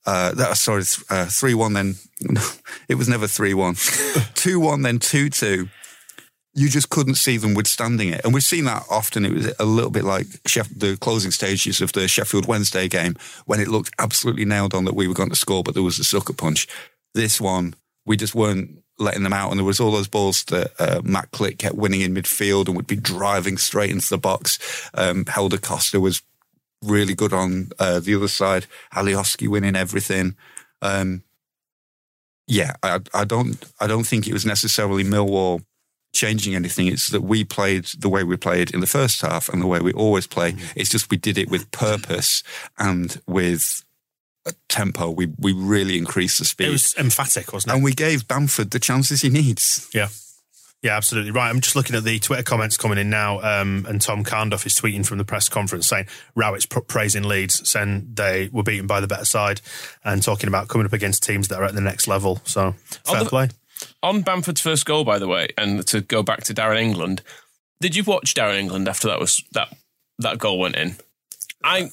Uh, 0.05 0.33
that, 0.33 0.57
sorry, 0.57 0.83
uh, 1.09 1.25
3 1.25 1.53
1, 1.53 1.73
then 1.73 1.95
it 2.89 2.95
was 2.95 3.07
never 3.07 3.27
3 3.27 3.53
1. 3.53 3.75
2 4.35 4.59
1, 4.59 4.81
then 4.81 4.99
2 4.99 5.29
2 5.29 5.67
you 6.53 6.67
just 6.67 6.89
couldn't 6.89 7.15
see 7.15 7.37
them 7.37 7.53
withstanding 7.53 8.09
it. 8.09 8.21
And 8.23 8.33
we've 8.33 8.43
seen 8.43 8.65
that 8.65 8.83
often. 8.89 9.25
It 9.25 9.33
was 9.33 9.53
a 9.57 9.65
little 9.65 9.89
bit 9.89 10.03
like 10.03 10.27
the 10.43 10.97
closing 10.99 11.31
stages 11.31 11.81
of 11.81 11.93
the 11.93 12.07
Sheffield 12.07 12.45
Wednesday 12.45 12.87
game 12.87 13.15
when 13.45 13.59
it 13.59 13.69
looked 13.69 13.91
absolutely 13.99 14.45
nailed 14.45 14.73
on 14.73 14.85
that 14.85 14.95
we 14.95 15.07
were 15.07 15.13
going 15.13 15.29
to 15.29 15.35
score, 15.35 15.63
but 15.63 15.73
there 15.73 15.83
was 15.83 15.99
a 15.99 16.03
sucker 16.03 16.33
punch. 16.33 16.67
This 17.13 17.39
one, 17.39 17.75
we 18.05 18.17
just 18.17 18.35
weren't 18.35 18.79
letting 18.99 19.23
them 19.23 19.33
out. 19.33 19.51
And 19.51 19.59
there 19.59 19.65
was 19.65 19.79
all 19.79 19.91
those 19.91 20.09
balls 20.09 20.43
that 20.45 20.71
uh, 20.77 21.01
Matt 21.03 21.31
Klich 21.31 21.57
kept 21.57 21.75
winning 21.75 22.01
in 22.01 22.13
midfield 22.13 22.67
and 22.67 22.75
would 22.75 22.87
be 22.87 22.97
driving 22.97 23.57
straight 23.57 23.89
into 23.89 24.09
the 24.09 24.17
box. 24.17 24.59
Um, 24.93 25.25
Helder 25.25 25.57
Costa 25.57 25.99
was 25.99 26.21
really 26.81 27.13
good 27.13 27.33
on 27.33 27.69
uh, 27.79 27.99
the 27.99 28.15
other 28.15 28.27
side. 28.27 28.65
Alioski 28.93 29.47
winning 29.47 29.75
everything. 29.75 30.35
Um, 30.81 31.23
yeah, 32.47 32.73
I, 32.83 32.99
I 33.13 33.25
don't, 33.25 33.63
I 33.79 33.87
don't 33.87 34.03
think 34.03 34.27
it 34.27 34.33
was 34.33 34.45
necessarily 34.45 35.03
Millwall 35.03 35.63
changing 36.13 36.55
anything. 36.55 36.87
It's 36.87 37.09
that 37.09 37.21
we 37.21 37.43
played 37.43 37.85
the 37.97 38.09
way 38.09 38.23
we 38.23 38.37
played 38.37 38.71
in 38.71 38.79
the 38.79 38.87
first 38.87 39.21
half 39.21 39.49
and 39.49 39.61
the 39.61 39.67
way 39.67 39.79
we 39.79 39.93
always 39.93 40.27
play. 40.27 40.55
It's 40.75 40.89
just 40.89 41.09
we 41.09 41.17
did 41.17 41.37
it 41.37 41.49
with 41.49 41.71
purpose 41.71 42.43
and 42.77 43.21
with 43.27 43.83
a 44.45 44.53
tempo. 44.67 45.09
We 45.09 45.27
we 45.37 45.53
really 45.53 45.97
increased 45.97 46.39
the 46.39 46.45
speed. 46.45 46.67
it 46.67 46.71
was 46.71 46.95
emphatic 46.97 47.53
wasn't 47.53 47.71
it 47.71 47.75
and 47.75 47.83
we 47.83 47.93
gave 47.93 48.27
Bamford 48.27 48.71
the 48.71 48.79
chances 48.79 49.21
he 49.21 49.29
needs. 49.29 49.89
Yeah. 49.93 50.09
Yeah, 50.81 50.97
absolutely 50.97 51.31
right. 51.31 51.49
I'm 51.49 51.61
just 51.61 51.75
looking 51.75 51.95
at 51.95 52.03
the 52.03 52.17
Twitter 52.17 52.41
comments 52.41 52.75
coming 52.75 52.97
in 52.97 53.09
now, 53.11 53.39
um, 53.41 53.85
and 53.87 54.01
Tom 54.01 54.23
Carnduff 54.23 54.65
is 54.65 54.73
tweeting 54.73 55.05
from 55.05 55.19
the 55.19 55.23
press 55.23 55.47
conference 55.47 55.87
saying 55.87 56.07
Rowett's 56.33 56.65
pr- 56.65 56.79
praising 56.79 57.23
Leeds, 57.23 57.69
saying 57.69 58.09
they 58.13 58.49
were 58.51 58.63
beaten 58.63 58.87
by 58.87 58.99
the 58.99 59.07
better 59.07 59.25
side, 59.25 59.61
and 60.03 60.23
talking 60.23 60.47
about 60.47 60.69
coming 60.69 60.85
up 60.85 60.93
against 60.93 61.21
teams 61.23 61.49
that 61.49 61.59
are 61.59 61.65
at 61.65 61.75
the 61.75 61.81
next 61.81 62.07
level. 62.07 62.41
So 62.45 62.73
fair 63.05 63.23
the- 63.23 63.29
play. 63.29 63.49
On 64.03 64.21
Bamford's 64.21 64.61
first 64.61 64.85
goal, 64.85 65.03
by 65.03 65.17
the 65.19 65.27
way, 65.27 65.49
and 65.57 65.85
to 65.87 66.01
go 66.01 66.23
back 66.23 66.43
to 66.45 66.53
Darren 66.53 66.79
England, 66.79 67.21
did 67.79 67.95
you 67.95 68.03
watch 68.03 68.33
Darren 68.33 68.57
England 68.59 68.87
after 68.87 69.07
that 69.07 69.19
was 69.19 69.43
that 69.51 69.75
that 70.19 70.37
goal 70.39 70.59
went 70.59 70.75
in? 70.75 70.95
I, 71.63 71.89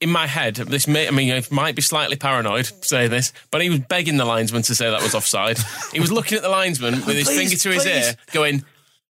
in 0.00 0.10
my 0.10 0.26
head, 0.26 0.54
this 0.56 0.86
may 0.86 1.08
I 1.08 1.10
mean 1.10 1.28
it 1.30 1.50
might 1.50 1.74
be 1.74 1.82
slightly 1.82 2.16
paranoid 2.16 2.66
to 2.66 2.86
say 2.86 3.08
this, 3.08 3.32
but 3.50 3.60
he 3.62 3.68
was 3.70 3.80
begging 3.80 4.16
the 4.16 4.24
linesman 4.24 4.62
to 4.62 4.74
say 4.74 4.90
that 4.90 5.02
was 5.02 5.14
offside. 5.14 5.58
he 5.92 6.00
was 6.00 6.12
looking 6.12 6.36
at 6.36 6.42
the 6.42 6.48
linesman 6.48 6.94
with 7.06 7.16
his 7.16 7.26
Please, 7.26 7.38
finger 7.38 7.56
to 7.56 7.70
his 7.70 7.82
please. 7.84 8.06
ear, 8.08 8.14
going. 8.32 8.64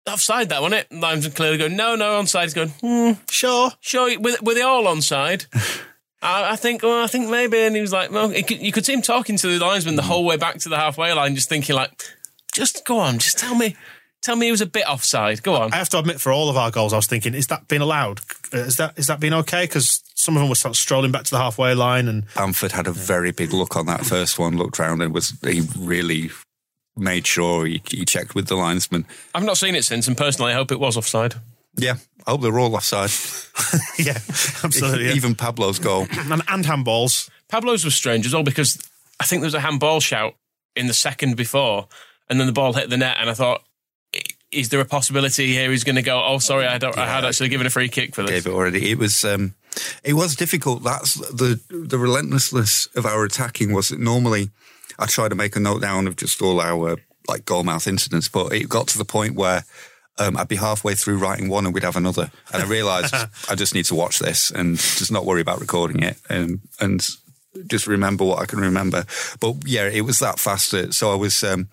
Offside, 0.09 0.51
that 0.51 0.63
wasn't 0.63 0.83
it? 0.83 0.87
And 0.93 1.01
Linesman 1.01 1.33
clearly 1.33 1.59
going, 1.59 1.75
no, 1.75 1.97
no, 1.97 2.21
onside. 2.23 2.43
He's 2.45 2.55
going, 2.55 2.69
hmm, 2.69 3.21
Sure. 3.29 3.73
sure, 3.81 4.17
were, 4.21 4.37
were 4.41 4.55
they 4.55 4.63
all 4.63 4.85
onside? 4.85 5.47
I, 6.23 6.53
I 6.53 6.57
think, 6.57 6.85
well, 6.85 7.03
I 7.03 7.09
think 7.09 7.29
maybe. 7.29 7.59
And 7.59 7.75
he 7.75 7.81
was 7.83 7.93
like, 7.93 8.13
well, 8.13 8.31
could, 8.31 8.61
you 8.63 8.71
could 8.71 8.87
see 8.87 8.93
him 8.93 9.03
talking 9.03 9.37
to 9.37 9.59
the 9.59 9.65
linesman 9.65 9.97
the 9.97 10.03
whole 10.03 10.25
way 10.25 10.37
back 10.37 10.59
to 10.59 10.69
the 10.69 10.77
halfway 10.77 11.13
line, 11.13 11.35
just 11.35 11.49
thinking 11.49 11.75
like, 11.75 11.91
just 12.53 12.85
go 12.87 13.01
on, 13.01 13.19
just 13.19 13.37
tell 13.37 13.57
me, 13.57 13.75
tell 14.23 14.37
me 14.37 14.47
he 14.47 14.53
was 14.53 14.61
a 14.61 14.67
bit 14.67 14.87
offside. 14.89 15.43
Go 15.43 15.57
on. 15.57 15.73
I 15.73 15.77
have 15.79 15.89
to 15.89 15.99
admit, 15.99 16.21
for 16.21 16.31
all 16.31 16.49
of 16.49 16.57
our 16.57 16.71
goals, 16.71 16.93
I 16.93 16.97
was 16.97 17.09
thinking, 17.09 17.35
is 17.35 17.49
that 17.49 17.67
being 17.67 17.83
allowed? 17.83 18.21
Uh, 18.53 18.59
Is 18.59 18.77
that 18.77 18.99
is 18.99 19.07
that 19.09 19.21
being 19.21 19.33
okay? 19.35 19.65
Because 19.65 20.03
some 20.15 20.37
of 20.37 20.41
them 20.41 20.49
were 20.49 20.55
sort 20.55 20.71
of 20.73 20.77
strolling 20.77 21.13
back 21.13 21.25
to 21.25 21.31
the 21.31 21.39
halfway 21.39 21.75
line, 21.75 22.09
and 22.09 22.25
Bamford 22.35 22.73
had 22.73 22.87
a 22.87 22.93
very 22.93 23.33
big 23.33 23.53
look 23.53 23.77
on 23.77 23.87
that 23.87 24.05
first 24.07 24.39
one, 24.39 24.57
looked 24.57 24.79
round 24.79 25.03
and 25.03 25.13
was 25.13 25.35
he 25.43 25.63
really 25.79 26.31
made 26.97 27.27
sure 27.27 27.67
he, 27.67 27.83
he 27.91 28.05
checked 28.05 28.35
with 28.35 28.47
the 28.49 28.57
linesman. 28.57 29.05
I've 29.35 29.45
not 29.45 29.57
seen 29.59 29.75
it 29.75 29.85
since, 29.85 30.07
and 30.09 30.17
personally, 30.17 30.53
I 30.53 30.55
hope 30.55 30.71
it 30.73 30.81
was 30.81 30.97
offside. 30.97 31.35
Yeah, 31.77 31.97
I 32.27 32.31
hope 32.31 32.41
they're 32.41 32.59
all 32.59 32.75
offside. 32.75 33.11
yeah, 33.99 34.15
absolutely. 34.65 35.07
yeah. 35.09 35.13
Even 35.15 35.35
Pablo's 35.35 35.79
goal. 35.79 36.07
and, 36.19 36.43
and 36.49 36.65
handballs. 36.65 37.29
Pablo's 37.49 37.85
was 37.85 37.95
strange 37.95 38.25
as 38.27 38.33
well 38.33 38.43
because 38.43 38.79
I 39.21 39.25
think 39.25 39.41
there 39.43 39.47
was 39.47 39.55
a 39.55 39.61
handball 39.61 40.01
shout 40.01 40.35
in 40.75 40.87
the 40.87 40.95
second 40.95 41.37
before, 41.37 41.89
and 42.31 42.41
then 42.41 42.47
the 42.47 42.53
ball 42.53 42.73
hit 42.73 42.89
the 42.91 42.97
net, 42.97 43.17
and 43.21 43.29
I 43.29 43.35
thought, 43.35 43.61
"I- 43.61 43.63
is 44.53 44.69
there 44.69 44.81
a 44.81 44.85
possibility 44.85 45.53
here 45.53 45.71
he's 45.71 45.85
going 45.85 45.97
to 45.97 46.03
go? 46.03 46.23
Oh, 46.25 46.39
sorry, 46.39 46.67
I 46.67 46.79
don't. 46.79 46.97
I 46.97 47.07
had 47.07 47.25
actually 47.25 47.49
given 47.49 47.67
a 47.67 47.71
free 47.71 47.89
kick 47.89 48.15
for 48.15 48.23
this. 48.23 48.31
gave 48.31 48.47
it 48.47 48.55
already. 48.55 48.91
It 48.91 48.99
was 48.99 49.25
um, 49.25 49.55
it 50.05 50.15
was 50.15 50.37
difficult. 50.37 50.85
That's 50.85 51.15
the 51.15 51.61
the 51.69 51.99
relentlessness 51.99 52.87
of 52.95 53.07
our 53.07 53.25
attacking 53.25 53.73
was 53.73 53.89
that 53.89 54.01
normally 54.01 54.51
I 54.99 55.07
try 55.07 55.29
to 55.29 55.35
make 55.35 55.57
a 55.57 55.61
note 55.61 55.83
down 55.83 56.07
of 56.07 56.17
just 56.17 56.41
all 56.41 56.61
our 56.61 56.97
like 57.29 57.45
goalmouth 57.45 57.87
incidents, 57.87 58.29
but 58.29 58.53
it 58.53 58.69
got 58.69 58.87
to 58.89 58.99
the 58.99 59.05
point 59.05 59.35
where 59.35 59.65
um, 60.19 60.37
I'd 60.37 60.49
be 60.49 60.57
halfway 60.57 60.95
through 60.95 61.19
writing 61.19 61.49
one 61.49 61.67
and 61.67 61.75
we'd 61.75 61.83
have 61.83 61.97
another, 61.97 62.31
and 62.53 62.63
I 62.63 62.67
realised 62.67 63.15
I 63.51 63.55
just 63.55 63.75
need 63.75 63.85
to 63.87 63.95
watch 63.95 64.19
this 64.19 64.51
and 64.51 64.77
just 64.77 65.13
not 65.13 65.27
worry 65.27 65.41
about 65.41 65.61
recording 65.61 66.03
it 66.03 66.19
and 66.29 66.61
and 66.81 67.07
just 67.67 67.87
remember 67.87 68.25
what 68.25 68.41
I 68.41 68.47
can 68.47 68.61
remember. 68.61 69.05
But 69.41 69.57
yeah, 69.67 69.89
it 69.89 70.03
was 70.03 70.19
that 70.21 70.39
fast. 70.39 70.75
So 70.93 71.13
I 71.13 71.17
was 71.17 71.43
um, 71.43 71.69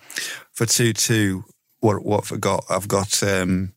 for 0.53 0.65
two 0.65 0.93
two. 0.93 1.45
What 1.83 2.05
what 2.05 2.23
have 2.23 2.37
I 2.37 2.39
got? 2.39 2.65
I've 2.69 2.87
got. 2.87 3.21
Um, 3.21 3.73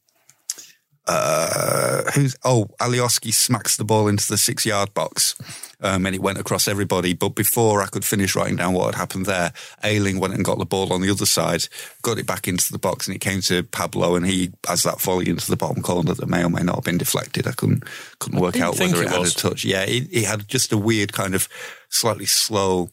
uh, 1.09 2.03
who's 2.17 2.35
oh 2.45 2.67
Alioski 2.81 3.33
smacks 3.33 3.77
the 3.77 3.85
ball 3.85 4.09
into 4.09 4.27
the 4.27 4.37
six 4.37 4.67
yard 4.67 4.93
box, 4.93 5.37
um, 5.81 6.05
and 6.05 6.17
it 6.17 6.23
went 6.23 6.39
across 6.39 6.67
everybody. 6.67 7.15
But 7.15 7.31
before 7.31 7.81
I 7.81 7.87
could 7.87 8.05
finish 8.05 8.35
writing 8.35 8.57
down 8.57 8.75
what 8.75 8.87
had 8.87 8.95
happened 8.97 9.27
there, 9.27 9.53
Ayling 9.85 10.19
went 10.19 10.35
and 10.35 10.45
got 10.45 10.59
the 10.59 10.65
ball 10.65 10.93
on 10.93 11.03
the 11.03 11.11
other 11.11 11.27
side, 11.27 11.69
got 12.03 12.19
it 12.19 12.27
back 12.27 12.49
into 12.49 12.73
the 12.73 12.79
box, 12.79 13.07
and 13.07 13.15
it 13.15 13.21
came 13.21 13.41
to 13.43 13.63
Pablo, 13.63 14.17
and 14.17 14.27
he 14.27 14.53
has 14.67 14.83
that 14.83 15.01
volley 15.01 15.29
into 15.29 15.49
the 15.49 15.57
bottom 15.57 15.81
corner 15.81 16.15
that 16.15 16.29
may 16.29 16.45
or 16.45 16.51
may 16.51 16.63
not 16.63 16.77
have 16.77 16.85
been 16.85 16.99
deflected. 16.99 17.47
I 17.47 17.53
couldn't 17.53 17.85
couldn't 18.19 18.41
work 18.41 18.61
out 18.61 18.79
whether 18.79 19.03
it 19.03 19.07
it, 19.07 19.11
had 19.11 19.27
a 19.27 19.31
touch. 19.31 19.65
Yeah, 19.65 19.83
it, 19.83 20.09
it 20.13 20.25
had 20.25 20.49
just 20.49 20.73
a 20.73 20.79
weird 20.79 21.13
kind 21.13 21.37
of 21.37 21.49
slightly 21.89 22.27
slow 22.27 22.91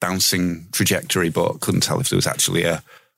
bouncing 0.00 0.66
trajectory, 0.72 1.30
but 1.30 1.60
couldn't 1.60 1.82
tell 1.82 2.00
if 2.00 2.08
there 2.08 2.16
was 2.16 2.26
actually 2.28 2.64
a, 2.64 2.82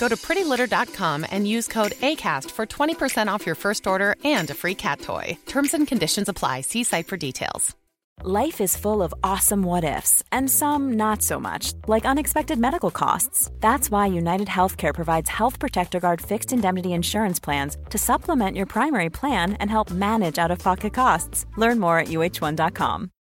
Go 0.00 0.08
to 0.08 0.16
prettylitter.com 0.16 1.26
and 1.30 1.46
use 1.46 1.68
code 1.68 1.92
ACAST 2.00 2.50
for 2.50 2.64
20% 2.66 3.28
off 3.28 3.46
your 3.46 3.54
first 3.54 3.86
order 3.86 4.16
and 4.24 4.50
a 4.50 4.54
free 4.54 4.74
cat 4.74 5.02
toy. 5.02 5.36
Terms 5.46 5.74
and 5.74 5.86
conditions 5.86 6.28
apply. 6.28 6.62
See 6.62 6.84
site 6.84 7.06
for 7.06 7.18
details. 7.18 7.76
Life 8.22 8.60
is 8.60 8.76
full 8.76 9.02
of 9.02 9.14
awesome 9.22 9.62
what 9.62 9.82
ifs, 9.82 10.22
and 10.30 10.50
some 10.50 10.92
not 10.92 11.22
so 11.22 11.40
much, 11.40 11.72
like 11.86 12.04
unexpected 12.04 12.58
medical 12.58 12.90
costs. 12.90 13.50
That's 13.60 13.90
why 13.90 14.06
United 14.08 14.48
Healthcare 14.48 14.94
provides 14.94 15.30
Health 15.30 15.58
Protector 15.58 16.00
Guard 16.00 16.20
fixed 16.20 16.52
indemnity 16.52 16.92
insurance 16.92 17.40
plans 17.40 17.78
to 17.88 17.96
supplement 17.96 18.58
your 18.58 18.66
primary 18.66 19.08
plan 19.08 19.54
and 19.54 19.70
help 19.70 19.90
manage 19.90 20.38
out 20.38 20.50
of 20.50 20.58
pocket 20.58 20.92
costs. 20.92 21.46
Learn 21.56 21.80
more 21.80 21.98
at 21.98 22.08
uh1.com. 22.08 23.10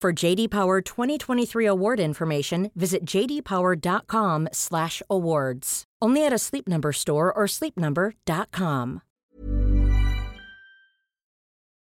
For 0.00 0.14
JD 0.14 0.50
Power 0.50 0.80
2023 0.80 1.66
award 1.66 2.00
information, 2.00 2.70
visit 2.74 3.04
jdpower.com/awards. 3.04 5.84
Only 6.00 6.24
at 6.24 6.32
a 6.32 6.38
Sleep 6.38 6.66
Number 6.66 6.92
store 6.92 7.30
or 7.30 7.44
sleepnumber.com. 7.44 9.02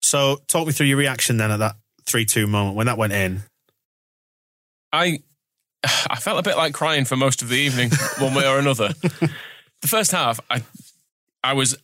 So, 0.01 0.39
talk 0.49 0.67
me 0.67 0.73
through 0.73 0.87
your 0.87 0.97
reaction 0.97 1.37
then 1.37 1.51
at 1.51 1.59
that 1.59 1.77
3 2.07 2.25
2 2.25 2.47
moment 2.47 2.77
when 2.77 2.87
that 2.87 2.97
went 2.97 3.13
in. 3.13 3.43
I 4.95 5.19
I 5.85 6.17
felt 6.17 6.39
a 6.39 6.43
bit 6.43 6.57
like 6.57 6.73
crying 6.73 7.05
for 7.05 7.17
most 7.17 7.43
of 7.43 7.51
the 7.51 7.57
evening, 7.57 7.91
one 8.19 8.35
way 8.35 8.49
or 8.49 8.59
another. 8.59 8.95
the 9.03 9.89
first 9.89 10.13
half, 10.13 10.41
I 10.49 10.63
I 11.45 11.53
was 11.53 11.77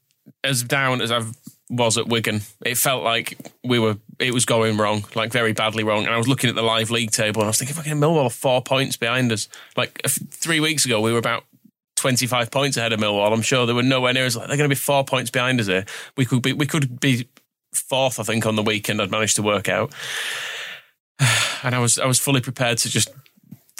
as 0.42 0.62
down 0.62 1.02
as 1.02 1.12
I 1.12 1.20
was 1.68 1.98
at 1.98 2.06
Wigan. 2.06 2.40
It 2.64 2.76
felt 2.76 3.02
like 3.02 3.38
we 3.64 3.78
were 3.78 3.96
it 4.18 4.32
was 4.32 4.44
going 4.44 4.76
wrong, 4.76 5.04
like 5.14 5.32
very 5.32 5.52
badly 5.52 5.84
wrong. 5.84 6.06
And 6.06 6.14
I 6.14 6.18
was 6.18 6.28
looking 6.28 6.48
at 6.48 6.56
the 6.56 6.62
live 6.62 6.90
league 6.90 7.10
table 7.10 7.40
and 7.40 7.46
I 7.46 7.50
was 7.50 7.58
thinking, 7.58 7.76
fucking 7.76 7.94
Millwall 7.94 8.24
are 8.24 8.30
four 8.30 8.62
points 8.62 8.96
behind 8.96 9.32
us. 9.32 9.48
Like 9.76 10.00
three 10.06 10.60
weeks 10.60 10.84
ago, 10.84 11.00
we 11.00 11.12
were 11.12 11.18
about. 11.18 11.44
25 11.98 12.50
points 12.50 12.76
ahead 12.76 12.92
of 12.92 13.00
Millwall. 13.00 13.32
I'm 13.32 13.40
sure 13.40 13.64
they 13.64 13.72
were 13.72 13.82
nowhere 13.82 14.12
near 14.12 14.26
as 14.26 14.36
like 14.36 14.48
they're 14.48 14.58
going 14.58 14.68
to 14.68 14.74
be 14.74 14.78
four 14.78 15.02
points 15.02 15.30
behind 15.30 15.58
us 15.60 15.66
here. 15.66 15.86
We 16.14 16.26
could 16.26 16.42
be 16.42 16.52
we 16.52 16.66
could 16.66 17.00
be 17.00 17.26
fourth, 17.72 18.20
I 18.20 18.22
think, 18.22 18.44
on 18.44 18.54
the 18.54 18.62
weekend. 18.62 19.00
I'd 19.00 19.10
managed 19.10 19.36
to 19.36 19.42
work 19.42 19.70
out, 19.70 19.94
and 21.62 21.74
I 21.74 21.78
was 21.78 21.98
I 21.98 22.04
was 22.04 22.18
fully 22.18 22.42
prepared 22.42 22.76
to 22.78 22.90
just 22.90 23.08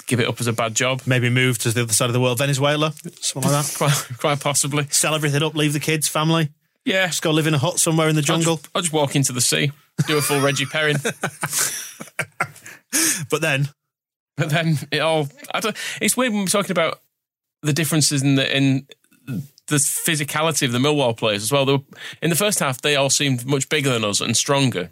give 0.07 0.19
it 0.19 0.27
up 0.27 0.41
as 0.41 0.47
a 0.47 0.53
bad 0.53 0.73
job. 0.73 1.03
Maybe 1.05 1.29
move 1.29 1.59
to 1.59 1.71
the 1.71 1.83
other 1.83 1.93
side 1.93 2.07
of 2.07 2.13
the 2.13 2.19
world, 2.19 2.39
Venezuela, 2.39 2.91
something 3.21 3.51
like 3.51 3.65
that. 3.65 3.75
Quite, 3.77 4.17
quite 4.17 4.39
possibly. 4.39 4.87
Sell 4.89 5.13
everything 5.13 5.43
up, 5.43 5.53
leave 5.53 5.73
the 5.73 5.79
kids, 5.79 6.07
family, 6.07 6.49
Yeah, 6.87 7.07
just 7.07 7.21
go 7.21 7.31
live 7.31 7.47
in 7.47 7.53
a 7.53 7.57
hut 7.57 7.79
somewhere 7.79 8.07
in 8.07 8.15
the 8.15 8.21
I'll 8.21 8.37
jungle. 8.37 8.55
just, 8.55 8.69
I'll 8.73 8.81
just 8.81 8.93
walk 8.93 9.13
into 9.17 9.33
the 9.33 9.41
sea, 9.41 9.73
do 10.07 10.17
a 10.17 10.21
full 10.21 10.39
Reggie 10.39 10.65
Perrin, 10.65 10.95
But 13.29 13.41
then, 13.41 13.67
but 14.37 14.49
then 14.49 14.77
it 14.89 14.99
all. 14.99 15.27
I 15.53 15.59
don't, 15.59 15.75
it's 16.01 16.15
weird 16.15 16.31
when 16.31 16.43
we're 16.43 16.47
talking 16.47 16.71
about 16.71 17.01
the 17.61 17.73
differences 17.73 18.23
in 18.23 18.35
the 18.35 18.55
in 18.55 18.87
the 19.25 19.75
physicality 19.75 20.65
of 20.65 20.71
the 20.71 20.79
Millwall 20.79 21.15
players 21.17 21.43
as 21.43 21.51
well. 21.51 21.65
They 21.65 21.73
were, 21.73 21.83
in 22.21 22.29
the 22.29 22.37
first 22.37 22.59
half, 22.59 22.81
they 22.81 22.95
all 22.95 23.09
seemed 23.09 23.45
much 23.45 23.67
bigger 23.67 23.89
than 23.89 24.05
us 24.05 24.21
and 24.21 24.37
stronger. 24.37 24.91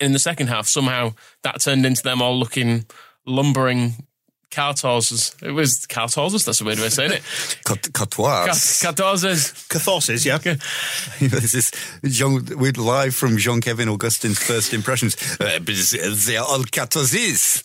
In 0.00 0.12
the 0.12 0.18
second 0.18 0.48
half, 0.48 0.66
somehow 0.66 1.14
that 1.44 1.60
turned 1.60 1.86
into 1.86 2.02
them 2.02 2.20
all 2.20 2.36
looking 2.36 2.84
lumbering 3.24 4.08
cart 4.52 4.80
horses. 4.80 5.34
It 5.42 5.50
was 5.50 5.86
cart 5.86 6.14
horses. 6.14 6.44
That's 6.44 6.60
a 6.60 6.64
weird 6.64 6.78
way 6.78 6.86
of 6.86 6.92
saying 6.92 7.12
it. 7.12 7.22
Cot- 7.64 7.92
Cotois. 7.92 8.46
Cart, 8.46 8.78
cart 8.82 8.98
horses. 9.00 9.52
catharsis, 9.68 10.24
yeah. 10.24 10.38
this 11.20 11.54
is 11.54 11.72
Jean, 12.04 12.44
we're 12.56 12.72
live 12.72 13.14
from 13.14 13.36
Jean 13.38 13.60
Kevin 13.60 13.88
Augustine's 13.88 14.38
first 14.38 14.72
impressions. 14.74 15.16
Uh, 15.40 15.58
they 15.58 16.36
are 16.36 16.44
all 16.44 16.62
Catozis. 16.64 17.62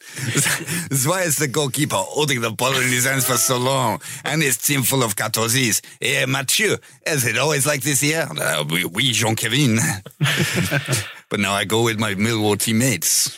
Why 1.08 1.24
is 1.24 1.38
the 1.38 1.48
goalkeeper 1.48 1.96
holding 1.98 2.42
the 2.42 2.52
ball 2.52 2.76
in 2.76 2.90
his 2.90 3.06
hands 3.06 3.26
for 3.26 3.38
so 3.38 3.58
long? 3.58 4.02
And 4.24 4.42
his 4.42 4.58
team 4.58 4.84
full 4.84 5.04
of 5.04 5.16
Catozis. 5.16 5.82
Eh, 6.02 6.26
Mathieu, 6.26 6.78
is 7.06 7.26
it 7.26 7.38
always 7.38 7.68
like 7.68 7.82
this 7.82 8.02
here? 8.02 8.28
Uh, 8.30 8.64
oui, 8.70 8.86
oui, 8.86 9.12
Jean 9.12 9.36
Kevin. 9.36 9.78
but 11.30 11.40
now 11.40 11.54
I 11.54 11.66
go 11.66 11.84
with 11.84 12.00
my 12.00 12.16
Millwall 12.16 12.60
teammates. 12.60 13.38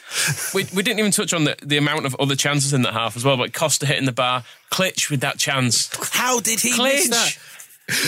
We, 0.54 0.66
we 0.76 0.84
didn't 0.84 1.00
even 1.00 1.12
touch 1.12 1.34
on 1.34 1.44
the, 1.44 1.56
the 1.64 1.78
amount 1.78 2.06
of 2.06 2.16
other 2.20 2.36
chances 2.36 2.74
in 2.74 2.84
that 2.84 2.94
half 2.94 3.16
as 3.16 3.26
well. 3.26 3.38
But 3.38 3.54
Costa 3.54 3.86
hitting 3.86 4.06
the 4.06 4.12
bar, 4.12 4.44
Klich 4.72 5.10
with 5.10 5.22
that 5.22 5.38
chance. 5.38 5.90
How 6.12 6.40
did 6.40 6.60
he 6.60 6.72
miss 6.82 7.10
that? 7.10 7.38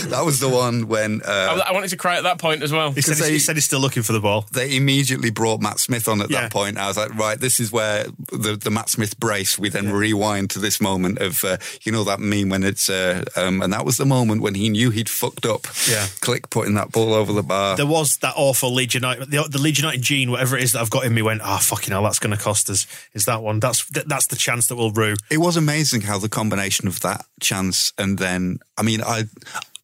That 0.10 0.24
was 0.26 0.40
the 0.40 0.50
one 0.50 0.88
when 0.88 1.22
uh, 1.24 1.62
I, 1.66 1.70
I 1.70 1.72
wanted 1.74 1.90
to 1.90 1.98
cry 1.98 2.18
at 2.18 2.24
that 2.24 2.38
point 2.38 2.64
as 2.64 2.72
well. 2.72 2.92
He 2.92 3.02
said, 3.02 3.16
Because 3.16 3.28
he 3.28 3.40
said 3.40 3.56
he's 3.56 3.66
still 3.66 3.80
looking 3.80 4.04
for 4.04 4.14
the 4.14 4.20
ball. 4.20 4.46
they 4.52 4.76
immediately 4.76 5.30
brought 5.32 5.62
Matt 5.62 5.80
Smith 5.80 6.08
on 6.08 6.22
at 6.22 6.30
Yeah. 6.30 6.42
that 6.42 6.52
point. 6.52 6.78
I 6.78 6.88
was 6.88 6.98
like, 6.98 7.14
right, 7.16 7.40
this 7.40 7.60
is 7.60 7.72
where 7.72 8.06
the, 8.32 8.58
the 8.62 8.70
Matt 8.72 8.90
Smith 8.90 9.20
brace, 9.20 9.58
we 9.60 9.70
then 9.70 9.92
rewind 9.92 10.50
to 10.52 10.60
this 10.60 10.80
moment 10.82 11.20
of, 11.20 11.44
uh, 11.44 11.58
you 11.84 11.92
know, 11.92 12.04
that 12.04 12.20
meme 12.20 12.50
when 12.50 12.64
it's, 12.64 12.90
uh, 12.90 13.24
um, 13.36 13.62
and 13.62 13.72
that 13.74 13.86
was 13.86 13.98
the 13.98 14.06
moment 14.06 14.42
when 14.42 14.56
he 14.56 14.70
knew 14.70 14.90
he'd 14.92 15.10
fucked 15.10 15.46
up. 15.46 15.66
Yeah. 15.90 16.08
Klich 16.22 16.50
putting 16.50 16.74
that 16.76 16.92
ball 16.92 17.14
over 17.14 17.34
the 17.34 17.44
bar. 17.44 17.76
There 17.78 17.86
was 17.86 18.18
that 18.18 18.34
awful 18.36 18.74
Leeds 18.74 18.94
United, 18.96 19.32
the, 19.32 19.44
the 19.50 19.60
Leeds 19.60 19.80
United 19.80 20.02
gene, 20.02 20.32
whatever 20.32 20.58
it 20.58 20.64
is 20.64 20.74
that 20.74 20.82
I've 20.82 20.90
got 20.90 21.06
in 21.06 21.14
me, 21.14 21.22
went, 21.22 21.42
ah, 21.42 21.58
fucking 21.58 21.92
hell, 21.92 22.04
that's 22.04 22.20
going 22.20 22.36
to 22.36 22.42
cost 22.42 22.70
us. 22.70 22.86
Is 23.14 23.26
that 23.26 23.42
one? 23.42 23.60
That's 23.60 23.86
th- 23.90 24.06
that's 24.06 24.28
the 24.28 24.36
chance 24.36 24.68
that 24.68 24.76
will 24.76 24.92
rue. 24.92 25.16
it 25.30 25.38
was 25.38 25.58
amazing 25.58 26.02
how 26.02 26.18
the 26.18 26.30
combination 26.30 26.88
of 26.88 27.00
that 27.02 27.26
chance 27.40 27.94
and 27.98 28.18
then, 28.18 28.60
I 28.78 28.84
mean, 28.84 29.02
I, 29.02 29.24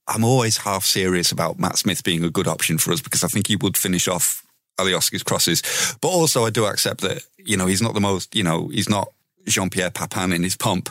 I'm 0.07 0.23
always 0.23 0.57
half 0.57 0.85
serious 0.85 1.31
about 1.31 1.59
Matt 1.59 1.77
Smith 1.77 2.03
being 2.03 2.23
a 2.23 2.29
good 2.29 2.47
option 2.47 2.77
for 2.77 2.91
us 2.91 3.01
because 3.01 3.23
I 3.23 3.27
think 3.27 3.47
he 3.47 3.55
would 3.55 3.77
finish 3.77 4.07
off 4.07 4.45
Alioski's 4.79 5.23
crosses. 5.23 5.61
But 6.01 6.09
also, 6.09 6.45
I 6.45 6.49
do 6.49 6.65
accept 6.65 7.01
that, 7.01 7.23
you 7.37 7.57
know, 7.57 7.65
he's 7.65 7.81
not 7.81 7.93
the 7.93 7.99
most, 7.99 8.35
you 8.35 8.43
know, 8.43 8.67
he's 8.69 8.89
not 8.89 9.09
Jean 9.47 9.69
Pierre 9.69 9.91
Papin 9.91 10.31
in 10.31 10.43
his 10.43 10.55
pomp. 10.55 10.89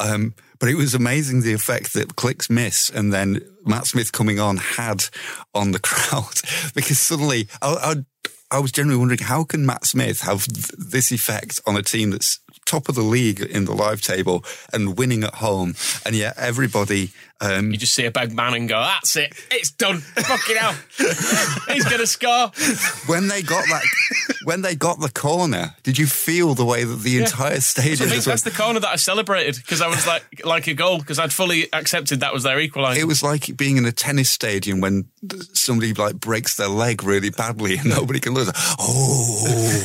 Um, 0.00 0.34
but 0.58 0.68
it 0.68 0.74
was 0.74 0.94
amazing 0.94 1.42
the 1.42 1.52
effect 1.52 1.92
that 1.92 2.16
Klich's 2.16 2.50
miss 2.50 2.90
and 2.90 3.12
then 3.12 3.40
Matt 3.64 3.86
Smith 3.86 4.12
coming 4.12 4.40
on 4.40 4.56
had 4.56 5.04
on 5.54 5.72
the 5.72 5.78
crowd 5.82 6.40
because 6.74 6.98
suddenly 6.98 7.48
I, 7.62 7.94
I, 8.50 8.56
I 8.56 8.58
was 8.60 8.72
generally 8.72 8.98
wondering 8.98 9.20
how 9.20 9.44
can 9.44 9.66
Matt 9.66 9.84
Smith 9.84 10.22
have 10.22 10.46
th- 10.46 10.72
this 10.78 11.12
effect 11.12 11.60
on 11.66 11.76
a 11.76 11.82
team 11.82 12.10
that's 12.10 12.40
top 12.68 12.88
of 12.88 12.94
the 12.94 13.02
league 13.02 13.40
in 13.40 13.64
the 13.64 13.72
live 13.72 14.00
table 14.02 14.44
and 14.72 14.96
winning 14.98 15.24
at 15.24 15.34
home, 15.36 15.74
and 16.04 16.14
yet 16.14 16.34
everybody. 16.36 17.10
Um, 17.40 17.70
You 17.70 17.78
just 17.78 17.94
see 17.94 18.04
a 18.04 18.10
big 18.10 18.34
man 18.34 18.54
and 18.54 18.68
go, 18.68 18.78
that's 18.80 19.14
it, 19.16 19.32
it's 19.50 19.70
done. 19.70 19.98
Fucking 19.98 20.56
hell. 20.56 20.74
He's 21.72 21.84
going 21.84 21.98
to 22.00 22.06
score. 22.06 22.50
when 23.06 23.28
they 23.28 23.42
got 23.42 23.64
that, 23.68 23.82
when 24.48 24.62
they 24.62 24.74
got 24.74 24.98
the 24.98 25.10
corner, 25.10 25.74
did 25.82 25.98
you 25.98 26.06
feel 26.06 26.54
the 26.54 26.64
way 26.64 26.82
that 26.82 27.00
the 27.00 27.18
entire 27.18 27.56
I 27.56 27.58
stadium? 27.58 28.08
that's 28.08 28.26
went, 28.26 28.44
the 28.44 28.50
corner 28.50 28.80
that 28.80 28.88
I 28.88 28.96
celebrated 28.96 29.56
because 29.56 29.82
I 29.82 29.88
was 29.88 30.06
like, 30.06 30.24
like 30.44 30.66
a 30.68 30.72
goal 30.72 30.96
because 31.00 31.18
I'd 31.18 31.34
fully 31.34 31.70
accepted 31.70 32.20
that 32.20 32.32
was 32.32 32.44
their 32.44 32.56
equaliser. 32.56 32.96
it 32.96 33.04
was 33.04 33.22
like 33.22 33.54
being 33.58 33.76
in 33.76 33.84
a 33.84 33.92
tennis 33.92 34.30
stadium 34.30 34.80
when 34.80 35.04
somebody 35.52 35.92
like 35.92 36.18
breaks 36.18 36.56
their 36.56 36.68
leg 36.68 37.04
really 37.04 37.28
badly 37.28 37.76
and 37.76 37.90
nobody 37.90 38.20
can 38.20 38.32
lose. 38.32 38.50
Oh, 38.80 39.84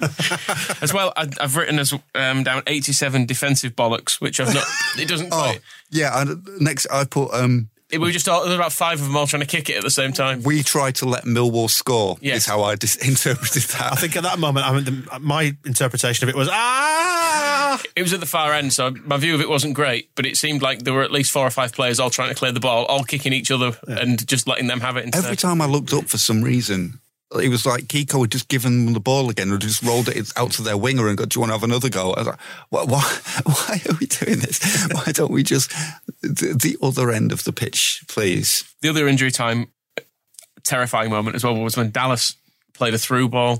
As 0.80 0.94
well, 0.94 1.12
I, 1.14 1.28
I've 1.38 1.56
written 1.56 1.78
as 1.78 1.92
um, 2.14 2.44
down 2.44 2.62
87 2.66 3.26
defensive 3.26 3.76
bollocks, 3.76 4.22
which 4.22 4.40
I've 4.40 4.54
not. 4.54 4.64
It 4.96 5.06
doesn't 5.06 5.28
oh, 5.32 5.42
quite. 5.42 5.60
yeah. 5.90 6.18
And 6.18 6.48
next, 6.60 6.86
I 6.90 7.04
put. 7.04 7.34
um 7.34 7.68
we 7.90 7.98
were 7.98 8.10
just 8.10 8.28
all, 8.28 8.42
there 8.42 8.50
were 8.50 8.56
about 8.56 8.72
five 8.72 9.00
of 9.00 9.06
them 9.06 9.16
all 9.16 9.26
trying 9.26 9.40
to 9.40 9.46
kick 9.46 9.70
it 9.70 9.76
at 9.76 9.82
the 9.82 9.90
same 9.90 10.12
time. 10.12 10.42
We 10.42 10.62
tried 10.62 10.96
to 10.96 11.06
let 11.06 11.24
Millwall 11.24 11.70
score. 11.70 12.18
Yes. 12.20 12.38
Is 12.38 12.46
how 12.46 12.62
I 12.62 12.74
dis- 12.76 12.96
interpreted 13.08 13.62
that. 13.62 13.92
I 13.92 13.96
think 13.96 14.16
at 14.16 14.24
that 14.24 14.38
moment, 14.38 14.66
I 14.66 14.72
mean, 14.74 14.84
the, 14.84 15.18
my 15.20 15.56
interpretation 15.64 16.28
of 16.28 16.34
it 16.34 16.38
was 16.38 16.48
ah. 16.50 17.80
It 17.96 18.02
was 18.02 18.12
at 18.12 18.20
the 18.20 18.26
far 18.26 18.52
end, 18.52 18.72
so 18.72 18.90
my 18.90 19.16
view 19.16 19.34
of 19.34 19.40
it 19.40 19.48
wasn't 19.48 19.74
great, 19.74 20.10
but 20.14 20.26
it 20.26 20.36
seemed 20.36 20.62
like 20.62 20.80
there 20.80 20.94
were 20.94 21.02
at 21.02 21.12
least 21.12 21.30
four 21.30 21.46
or 21.46 21.50
five 21.50 21.72
players 21.72 22.00
all 22.00 22.10
trying 22.10 22.28
to 22.30 22.34
clear 22.34 22.52
the 22.52 22.60
ball, 22.60 22.84
all 22.86 23.04
kicking 23.04 23.32
each 23.32 23.50
other 23.50 23.76
and 23.86 24.26
just 24.26 24.46
letting 24.46 24.66
them 24.66 24.80
have 24.80 24.96
it 24.96 25.04
instead. 25.04 25.24
Every 25.24 25.36
time 25.36 25.60
I 25.60 25.66
looked 25.66 25.92
up 25.92 26.06
for 26.06 26.18
some 26.18 26.42
reason, 26.42 27.00
it 27.34 27.48
was 27.48 27.66
like 27.66 27.84
Kiko 27.84 28.22
had 28.22 28.30
just 28.30 28.48
given 28.48 28.86
them 28.86 28.94
the 28.94 29.00
ball 29.00 29.28
again 29.28 29.50
and 29.50 29.60
just 29.60 29.82
rolled 29.82 30.08
it 30.08 30.32
out 30.36 30.52
to 30.52 30.62
their 30.62 30.76
winger 30.76 31.08
and 31.08 31.18
got, 31.18 31.28
do 31.28 31.36
you 31.36 31.40
want 31.40 31.50
to 31.50 31.54
have 31.54 31.62
another 31.62 31.90
go? 31.90 32.12
I 32.12 32.20
was 32.20 32.26
like, 32.28 32.40
why, 32.70 32.84
why, 32.84 33.18
why 33.44 33.80
are 33.88 33.96
we 34.00 34.06
doing 34.06 34.38
this? 34.38 34.86
Why 34.92 35.12
don't 35.12 35.30
we 35.30 35.42
just, 35.42 35.70
the, 36.22 36.56
the 36.58 36.76
other 36.82 37.10
end 37.10 37.32
of 37.32 37.44
the 37.44 37.52
pitch, 37.52 38.04
please? 38.08 38.64
The 38.80 38.88
other 38.88 39.06
injury 39.06 39.30
time, 39.30 39.70
terrifying 40.64 41.10
moment 41.10 41.36
as 41.36 41.44
well, 41.44 41.54
was 41.54 41.76
when 41.76 41.90
Dallas 41.90 42.36
played 42.72 42.94
a 42.94 42.98
through 42.98 43.28
ball 43.28 43.58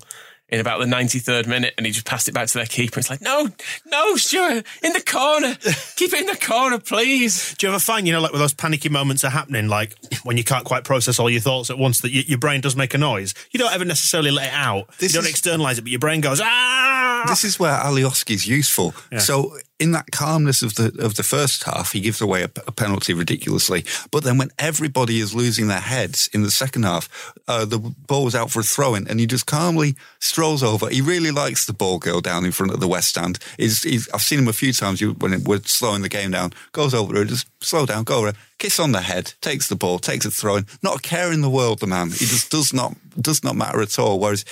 in 0.48 0.60
about 0.60 0.78
the 0.78 0.86
93rd 0.86 1.46
minute 1.46 1.74
and 1.76 1.84
he 1.84 1.92
just 1.92 2.06
passed 2.06 2.26
it 2.26 2.32
back 2.32 2.48
to 2.48 2.54
their 2.54 2.66
keeper. 2.66 2.98
It's 2.98 3.10
like, 3.10 3.20
no, 3.20 3.48
no, 3.86 4.16
Stuart, 4.16 4.64
in 4.82 4.92
the 4.94 5.02
corner. 5.02 5.54
Keep 5.96 6.14
it 6.14 6.20
in 6.20 6.26
the 6.26 6.38
corner, 6.40 6.78
please. 6.78 7.54
Do 7.58 7.66
you 7.66 7.72
ever 7.72 7.78
find, 7.78 8.06
you 8.06 8.14
know, 8.14 8.20
like 8.20 8.32
when 8.32 8.40
those 8.40 8.54
panicky 8.54 8.88
moments 8.88 9.24
are 9.24 9.30
happening, 9.30 9.68
like 9.68 9.94
when 10.28 10.36
you 10.36 10.44
can't 10.44 10.64
quite 10.64 10.84
process 10.84 11.18
all 11.18 11.30
your 11.30 11.40
thoughts 11.40 11.70
at 11.70 11.78
once, 11.78 12.00
that 12.02 12.12
y- 12.12 12.24
your 12.26 12.38
brain 12.38 12.60
does 12.60 12.76
make 12.76 12.92
a 12.94 12.98
noise? 12.98 13.32
You 13.50 13.58
don't 13.58 13.72
ever 13.72 13.84
necessarily 13.84 14.30
let 14.30 14.48
it 14.48 14.52
out. 14.54 14.86
This 14.98 15.14
you 15.14 15.20
don't 15.20 15.28
externalize 15.28 15.78
it, 15.78 15.82
but 15.82 15.90
your 15.90 15.98
brain 15.98 16.20
goes, 16.20 16.40
ah! 16.40 17.24
This 17.26 17.42
is 17.44 17.58
where 17.58 17.72
Alioski's 17.76 18.46
useful. 18.46 18.94
So 19.18 19.56
in 19.80 19.90
that 19.92 20.10
calmness 20.12 20.62
of 20.62 20.74
the 20.76 20.86
of 21.04 21.14
the 21.16 21.22
first 21.22 21.64
half, 21.64 21.92
he 21.92 22.00
gives 22.00 22.20
away 22.20 22.42
a, 22.42 22.50
a 22.66 22.72
penalty 22.72 23.12
ridiculously. 23.14 23.84
But 24.12 24.22
then 24.24 24.38
when 24.38 24.50
everybody 24.58 25.18
is 25.18 25.34
losing 25.34 25.66
their 25.68 25.80
heads 25.80 26.28
in 26.32 26.42
the 26.42 26.50
second 26.50 26.84
half, 26.84 27.08
uh, 27.48 27.64
the 27.64 27.78
ball 27.78 28.24
was 28.24 28.34
out 28.34 28.50
for 28.50 28.60
a 28.60 28.62
throw 28.62 28.94
in, 28.94 29.08
and 29.08 29.18
he 29.18 29.26
just 29.26 29.46
calmly 29.46 29.96
strolls 30.20 30.62
over. 30.62 30.88
He 30.90 31.00
really 31.00 31.30
likes 31.32 31.66
the 31.66 31.72
ball 31.72 31.98
girl 31.98 32.20
down 32.20 32.44
in 32.44 32.52
front 32.52 32.72
of 32.72 32.80
the 32.80 32.88
West 32.88 33.08
Stand. 33.08 33.38
He's, 33.56 33.82
he's, 33.82 34.08
I've 34.14 34.22
seen 34.22 34.38
him 34.40 34.48
a 34.48 34.52
few 34.52 34.72
times 34.72 35.00
you- 35.00 35.14
when 35.14 35.42
we're 35.44 35.62
slowing 35.64 36.02
the 36.02 36.08
game 36.08 36.30
down. 36.32 36.52
Goes 36.72 36.94
over 36.94 37.12
to 37.14 37.18
her, 37.20 37.24
just 37.24 37.46
slow 37.64 37.84
down, 37.86 38.04
go 38.04 38.18
over, 38.18 38.32
kiss 38.58 38.78
on 38.78 38.92
the 38.92 39.00
head, 39.00 39.34
takes 39.40 39.68
the 39.68 39.76
ball, 39.76 39.98
takes 39.98 40.26
a 40.26 40.30
throw 40.30 40.56
in. 40.56 40.66
Not 40.82 40.98
a 40.98 41.02
care 41.02 41.32
in 41.32 41.40
the 41.40 41.50
world, 41.50 41.80
the 41.80 41.86
man. 41.86 42.08
He 42.08 42.26
just 42.26 42.50
does 42.50 42.72
not 42.72 42.94
does 43.20 43.42
not 43.42 43.56
matter 43.56 43.80
at 43.80 43.98
all. 43.98 44.18
Whereas 44.18 44.44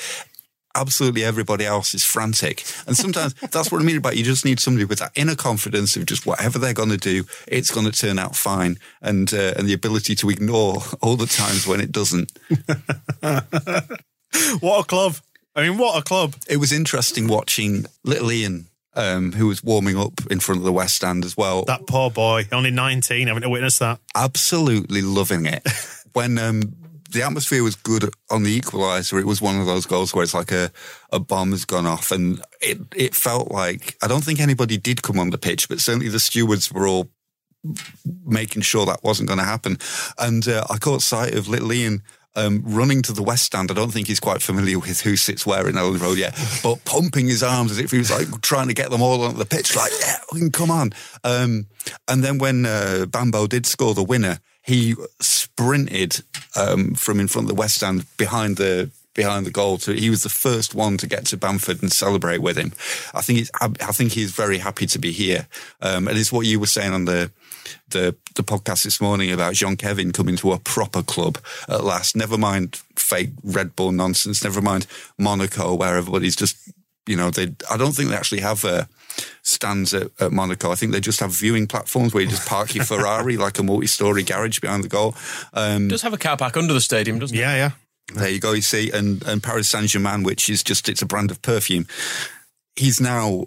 absolutely 0.74 1.24
everybody 1.24 1.64
else 1.64 1.94
is 1.94 2.04
frantic. 2.04 2.64
And 2.86 2.96
sometimes 2.96 3.34
that's 3.50 3.72
what 3.72 3.80
I 3.80 3.84
mean 3.84 3.96
about 3.96 4.16
you 4.16 4.24
just 4.24 4.44
need 4.44 4.60
somebody 4.60 4.84
with 4.84 4.98
that 4.98 5.12
inner 5.14 5.34
confidence 5.34 5.96
of 5.96 6.06
just 6.06 6.26
whatever 6.26 6.58
they're 6.58 6.74
going 6.74 6.90
to 6.90 6.96
do, 6.96 7.24
it's 7.48 7.70
going 7.70 7.90
to 7.90 7.98
turn 7.98 8.18
out 8.18 8.36
fine, 8.36 8.78
and 9.00 9.32
uh, 9.32 9.54
and 9.56 9.66
the 9.68 9.74
ability 9.74 10.14
to 10.16 10.30
ignore 10.30 10.82
all 11.00 11.16
the 11.16 11.26
times 11.26 11.66
when 11.66 11.80
it 11.80 11.92
doesn't. 11.92 12.32
What 14.60 14.80
a 14.80 14.84
club. 14.84 15.14
I 15.54 15.66
mean, 15.66 15.78
what 15.78 15.98
a 15.98 16.02
club. 16.02 16.34
It 16.48 16.58
was 16.58 16.72
interesting 16.72 17.28
watching 17.28 17.86
little 18.04 18.30
Ian. 18.30 18.66
Um, 18.96 19.32
who 19.32 19.48
was 19.48 19.62
warming 19.62 19.98
up 19.98 20.20
in 20.30 20.40
front 20.40 20.60
of 20.60 20.64
the 20.64 20.72
West 20.72 20.96
Stand 20.96 21.26
as 21.26 21.36
well? 21.36 21.64
That 21.66 21.86
poor 21.86 22.10
boy, 22.10 22.48
only 22.50 22.70
19, 22.70 23.28
having 23.28 23.42
to 23.42 23.50
witness 23.50 23.78
that. 23.80 24.00
absolutely 24.14 25.02
loving 25.02 25.44
it. 25.44 25.62
when 26.14 26.38
um, 26.38 26.74
the 27.10 27.22
atmosphere 27.22 27.62
was 27.62 27.76
good 27.76 28.10
on 28.30 28.42
the 28.42 28.58
equaliser, 28.58 29.20
it 29.20 29.26
was 29.26 29.42
one 29.42 29.60
of 29.60 29.66
those 29.66 29.86
goals 29.86 30.14
where 30.14 30.22
it's 30.22 30.34
like 30.34 30.50
a, 30.50 30.70
a 31.12 31.20
bomb 31.20 31.50
has 31.50 31.64
gone 31.64 31.86
off, 31.86 32.10
and 32.10 32.42
it 32.60 32.78
it 32.96 33.14
felt 33.14 33.50
like 33.50 33.96
I 34.02 34.08
don't 34.08 34.24
think 34.24 34.40
anybody 34.40 34.78
did 34.78 35.02
come 35.02 35.18
on 35.18 35.30
the 35.30 35.38
pitch, 35.38 35.68
but 35.68 35.80
certainly 35.80 36.08
the 36.08 36.20
stewards 36.20 36.72
were 36.72 36.88
all 36.88 37.10
making 38.24 38.62
sure 38.62 38.86
that 38.86 39.02
wasn't 39.02 39.28
going 39.28 39.38
to 39.38 39.44
happen. 39.44 39.78
And 40.18 40.46
uh, 40.48 40.64
I 40.70 40.78
caught 40.78 41.02
sight 41.02 41.34
of 41.34 41.48
little 41.48 41.72
Ian. 41.72 42.02
Um, 42.36 42.62
running 42.66 43.00
to 43.02 43.12
the 43.12 43.22
West 43.22 43.44
Stand, 43.44 43.70
I 43.70 43.74
don't 43.74 43.90
think 43.90 44.06
he's 44.06 44.20
quite 44.20 44.42
familiar 44.42 44.78
with 44.78 45.00
who 45.00 45.16
sits 45.16 45.46
where 45.46 45.66
in 45.68 45.74
Elland 45.74 46.02
Road 46.02 46.18
yet, 46.18 46.38
but 46.62 46.84
pumping 46.84 47.28
his 47.28 47.42
arms 47.42 47.70
as 47.70 47.78
if 47.78 47.90
he 47.90 47.98
was 47.98 48.10
like 48.10 48.42
trying 48.42 48.68
to 48.68 48.74
get 48.74 48.90
them 48.90 49.00
all 49.00 49.22
on 49.22 49.38
the 49.38 49.46
pitch, 49.46 49.74
like, 49.74 49.90
yeah, 50.00 50.48
come 50.52 50.70
on. 50.70 50.92
Um, 51.24 51.66
and 52.06 52.22
then 52.22 52.36
when 52.36 52.66
uh, 52.66 53.06
Bambo 53.08 53.46
did 53.46 53.64
score 53.64 53.94
the 53.94 54.04
winner, 54.04 54.40
he 54.62 54.94
sprinted 55.18 56.22
um, 56.54 56.94
from 56.94 57.20
in 57.20 57.28
front 57.28 57.44
of 57.44 57.48
the 57.48 57.54
West 57.54 57.76
Stand 57.76 58.04
behind 58.18 58.58
the 58.58 58.90
behind 59.14 59.46
the 59.46 59.50
goal. 59.50 59.78
To, 59.78 59.92
he 59.92 60.10
was 60.10 60.22
the 60.22 60.28
first 60.28 60.74
one 60.74 60.98
to 60.98 61.06
get 61.06 61.24
to 61.26 61.36
Bamford 61.38 61.80
and 61.80 61.90
celebrate 61.90 62.42
with 62.42 62.58
him. 62.58 62.72
I 63.14 63.22
think 63.22 63.38
he's, 63.38 63.50
I, 63.60 63.66
I 63.80 63.92
think 63.92 64.12
he's 64.12 64.30
very 64.30 64.58
happy 64.58 64.86
to 64.86 64.98
be 64.98 65.10
here. 65.10 65.48
Um, 65.80 66.06
and 66.06 66.18
it's 66.18 66.30
what 66.30 66.44
you 66.44 66.60
were 66.60 66.66
saying 66.66 66.92
on 66.92 67.06
the 67.06 67.30
the 67.88 68.14
the 68.34 68.42
podcast 68.42 68.84
this 68.84 69.00
morning 69.00 69.30
about 69.32 69.54
Jean 69.54 69.76
Kevin 69.76 70.12
coming 70.12 70.36
to 70.36 70.52
a 70.52 70.58
proper 70.58 71.02
club 71.02 71.38
at 71.68 71.84
last. 71.84 72.16
Never 72.16 72.36
mind 72.38 72.76
fake 72.96 73.30
Red 73.42 73.74
Bull 73.76 73.92
nonsense. 73.92 74.42
Never 74.44 74.60
mind 74.62 74.86
Monaco, 75.18 75.74
where 75.74 75.96
everybody's 75.96 76.36
just 76.36 76.56
you 77.06 77.16
know 77.16 77.30
they. 77.30 77.54
I 77.70 77.76
don't 77.76 77.92
think 77.92 78.10
they 78.10 78.16
actually 78.16 78.40
have. 78.42 78.64
Uh, 78.64 78.84
stands 79.40 79.94
at, 79.94 80.10
at 80.20 80.30
Monaco. 80.30 80.70
I 80.70 80.74
think 80.74 80.92
they 80.92 81.00
just 81.00 81.20
have 81.20 81.30
viewing 81.30 81.66
platforms 81.66 82.12
where 82.12 82.22
you 82.22 82.28
just 82.28 82.46
park 82.46 82.74
your 82.74 82.84
Ferrari 82.90 83.38
like 83.38 83.58
a 83.58 83.62
multi-story 83.62 84.22
garage 84.22 84.58
behind 84.60 84.84
the 84.84 84.88
goal. 84.88 85.14
Um, 85.54 85.86
It 85.86 85.88
does 85.88 86.02
have 86.02 86.12
a 86.12 86.18
car 86.18 86.36
park 86.36 86.54
under 86.58 86.74
the 86.74 86.82
stadium, 86.82 87.18
doesn't 87.18 87.34
it? 87.34 87.40
Yeah, 87.40 87.54
yeah. 87.54 87.70
there 88.14 88.28
you 88.28 88.40
go. 88.40 88.52
You 88.52 88.60
see, 88.60 88.90
and 88.90 89.22
and 89.22 89.42
Paris 89.42 89.70
Saint 89.70 89.88
Germain, 89.88 90.22
which 90.22 90.50
is 90.50 90.62
just 90.62 90.86
it's 90.90 91.00
a 91.00 91.06
brand 91.06 91.30
of 91.30 91.40
perfume. 91.40 91.86
He's 92.74 93.00
now, 93.00 93.46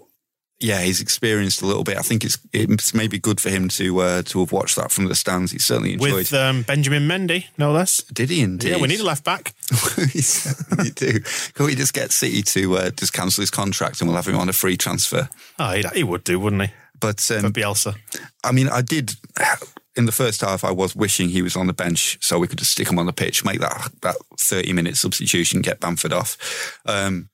yeah, 0.60 0.82
he's 0.82 1.00
experienced 1.00 1.62
a 1.62 1.66
little 1.66 1.84
bit. 1.84 1.96
I 1.96 2.02
think 2.02 2.24
it's 2.24 2.38
it's 2.52 2.94
maybe 2.94 3.18
good 3.18 3.40
for 3.40 3.48
him 3.48 3.68
to 3.70 4.00
uh, 4.00 4.22
to 4.22 4.40
have 4.40 4.52
watched 4.52 4.76
that 4.76 4.90
from 4.90 5.06
the 5.06 5.14
stands. 5.14 5.52
He 5.52 5.58
certainly 5.58 5.94
enjoyed. 5.94 6.12
With 6.12 6.34
um, 6.34 6.62
Benjamin 6.62 7.08
Mendy, 7.08 7.46
no 7.56 7.72
less. 7.72 8.02
Did 8.04 8.30
he 8.30 8.42
indeed? 8.42 8.70
Yeah, 8.70 8.76
we 8.76 8.88
need 8.88 9.00
a 9.00 9.04
left 9.04 9.24
back. 9.24 9.54
certainly 9.70 10.90
do. 10.90 11.20
Can 11.54 11.66
we 11.66 11.74
just 11.74 11.94
get 11.94 12.12
City 12.12 12.42
to 12.42 12.76
uh, 12.76 12.90
just 12.90 13.12
cancel 13.12 13.42
his 13.42 13.50
contract 13.50 14.00
and 14.00 14.08
we'll 14.08 14.16
have 14.16 14.28
him 14.28 14.36
on 14.36 14.48
a 14.48 14.52
free 14.52 14.76
transfer? 14.76 15.28
Oh, 15.58 15.72
he'd, 15.72 15.86
he 15.92 16.04
would 16.04 16.24
do, 16.24 16.38
wouldn't 16.38 16.62
he? 16.62 16.68
But 16.98 17.20
For 17.20 17.38
um, 17.38 17.52
Bielsa. 17.52 17.96
I 18.44 18.52
mean, 18.52 18.68
I 18.68 18.82
did 18.82 19.14
in 19.96 20.04
the 20.04 20.12
first 20.12 20.42
half. 20.42 20.62
I 20.62 20.70
was 20.70 20.94
wishing 20.94 21.30
he 21.30 21.40
was 21.40 21.56
on 21.56 21.66
the 21.66 21.72
bench 21.72 22.18
so 22.20 22.38
we 22.38 22.46
could 22.46 22.58
just 22.58 22.72
stick 22.72 22.90
him 22.90 22.98
on 22.98 23.06
the 23.06 23.12
pitch, 23.14 23.44
make 23.44 23.60
that 23.60 23.90
that 24.02 24.16
thirty 24.38 24.74
minute 24.74 24.98
substitution, 24.98 25.62
get 25.62 25.80
Bamford 25.80 26.12
off. 26.12 26.80
Um, 26.84 27.30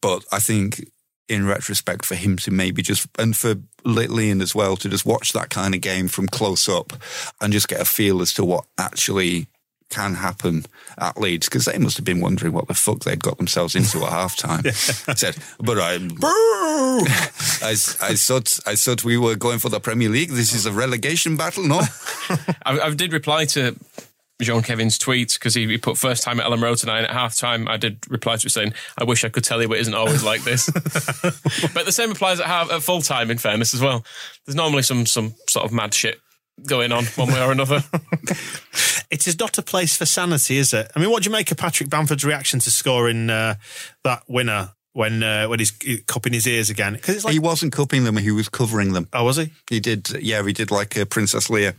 but 0.00 0.24
I 0.32 0.38
think, 0.38 0.90
in 1.28 1.46
retrospect, 1.46 2.04
for 2.04 2.14
him 2.14 2.36
to 2.38 2.50
maybe 2.50 2.82
just 2.82 3.06
and 3.18 3.36
for 3.36 3.54
Little 3.84 4.20
Ian 4.20 4.40
as 4.40 4.54
well 4.54 4.76
to 4.76 4.88
just 4.88 5.06
watch 5.06 5.32
that 5.32 5.50
kind 5.50 5.74
of 5.74 5.80
game 5.80 6.08
from 6.08 6.26
close 6.26 6.68
up 6.68 6.92
and 7.40 7.52
just 7.52 7.68
get 7.68 7.80
a 7.80 7.84
feel 7.84 8.20
as 8.20 8.32
to 8.34 8.44
what 8.44 8.64
actually 8.78 9.46
can 9.90 10.14
happen 10.14 10.64
at 10.98 11.20
Leeds 11.20 11.48
because 11.48 11.66
they 11.66 11.78
must 11.78 11.96
have 11.96 12.04
been 12.04 12.20
wondering 12.20 12.52
what 12.52 12.66
the 12.66 12.74
fuck 12.74 13.00
they'd 13.00 13.22
got 13.22 13.36
themselves 13.36 13.74
into 13.74 14.04
at 14.04 14.10
half 14.10 14.36
time. 14.36 14.64
Said, 14.72 15.36
but 15.60 15.78
I, 15.78 15.94
I, 17.62 17.72
I 17.72 18.14
thought 18.16 18.58
I 18.66 18.74
thought 18.74 19.04
we 19.04 19.16
were 19.16 19.36
going 19.36 19.58
for 19.58 19.68
the 19.68 19.80
Premier 19.80 20.08
League. 20.08 20.30
This 20.30 20.52
is 20.54 20.66
a 20.66 20.72
relegation 20.72 21.36
battle, 21.36 21.64
no? 21.64 21.80
I, 22.64 22.80
I 22.80 22.94
did 22.94 23.12
reply 23.12 23.44
to 23.46 23.76
Jean 24.44 24.62
Kevin's 24.62 24.98
tweet 24.98 25.34
because 25.34 25.54
he, 25.54 25.66
he 25.66 25.78
put 25.78 25.98
first 25.98 26.22
time 26.22 26.40
at 26.40 26.46
Elland 26.46 26.62
Road 26.62 26.78
tonight. 26.78 26.98
And 26.98 27.06
at 27.06 27.12
half 27.12 27.36
time, 27.36 27.66
I 27.68 27.76
did 27.76 27.98
reply 28.08 28.36
to 28.36 28.46
it 28.46 28.50
saying, 28.50 28.74
"I 28.98 29.04
wish 29.04 29.24
I 29.24 29.28
could 29.28 29.44
tell 29.44 29.60
you, 29.60 29.72
it 29.72 29.80
isn't 29.80 29.94
always 29.94 30.22
like 30.22 30.42
this." 30.44 30.70
but 31.74 31.86
the 31.86 31.92
same 31.92 32.12
applies 32.12 32.40
at 32.40 32.46
half 32.46 32.70
at 32.70 32.82
full 32.82 33.02
time. 33.02 33.30
In 33.30 33.38
fairness, 33.38 33.74
as 33.74 33.80
well, 33.80 34.04
there's 34.46 34.56
normally 34.56 34.82
some 34.82 35.06
some 35.06 35.34
sort 35.48 35.64
of 35.64 35.72
mad 35.72 35.94
shit 35.94 36.20
going 36.66 36.92
on 36.92 37.04
one 37.16 37.28
way 37.28 37.42
or 37.42 37.52
another. 37.52 37.82
It 39.10 39.28
is 39.28 39.38
not 39.38 39.58
a 39.58 39.62
place 39.62 39.96
for 39.96 40.06
sanity, 40.06 40.56
is 40.56 40.72
it? 40.72 40.90
I 40.96 40.98
mean, 40.98 41.08
what 41.08 41.22
do 41.22 41.28
you 41.28 41.32
make 41.32 41.50
of 41.52 41.56
Patrick 41.56 41.88
Bamford's 41.88 42.24
reaction 42.24 42.58
to 42.58 42.70
scoring 42.70 43.30
uh, 43.30 43.54
that 44.02 44.24
winner 44.26 44.72
when 44.92 45.22
uh, 45.22 45.46
when 45.46 45.60
he's 45.60 45.72
cupping 46.06 46.32
his 46.32 46.48
ears 46.48 46.68
again? 46.68 46.94
Because 46.94 47.16
it's 47.16 47.24
like, 47.24 47.32
he 47.32 47.38
wasn't 47.38 47.72
cupping 47.72 48.02
them; 48.02 48.16
he 48.16 48.32
was 48.32 48.48
covering 48.48 48.92
them. 48.92 49.08
oh, 49.12 49.22
was 49.22 49.36
he? 49.36 49.52
He 49.70 49.78
did, 49.78 50.10
yeah, 50.20 50.42
he 50.44 50.52
did 50.52 50.72
like 50.72 50.98
uh, 50.98 51.04
Princess 51.04 51.46
Leia, 51.46 51.74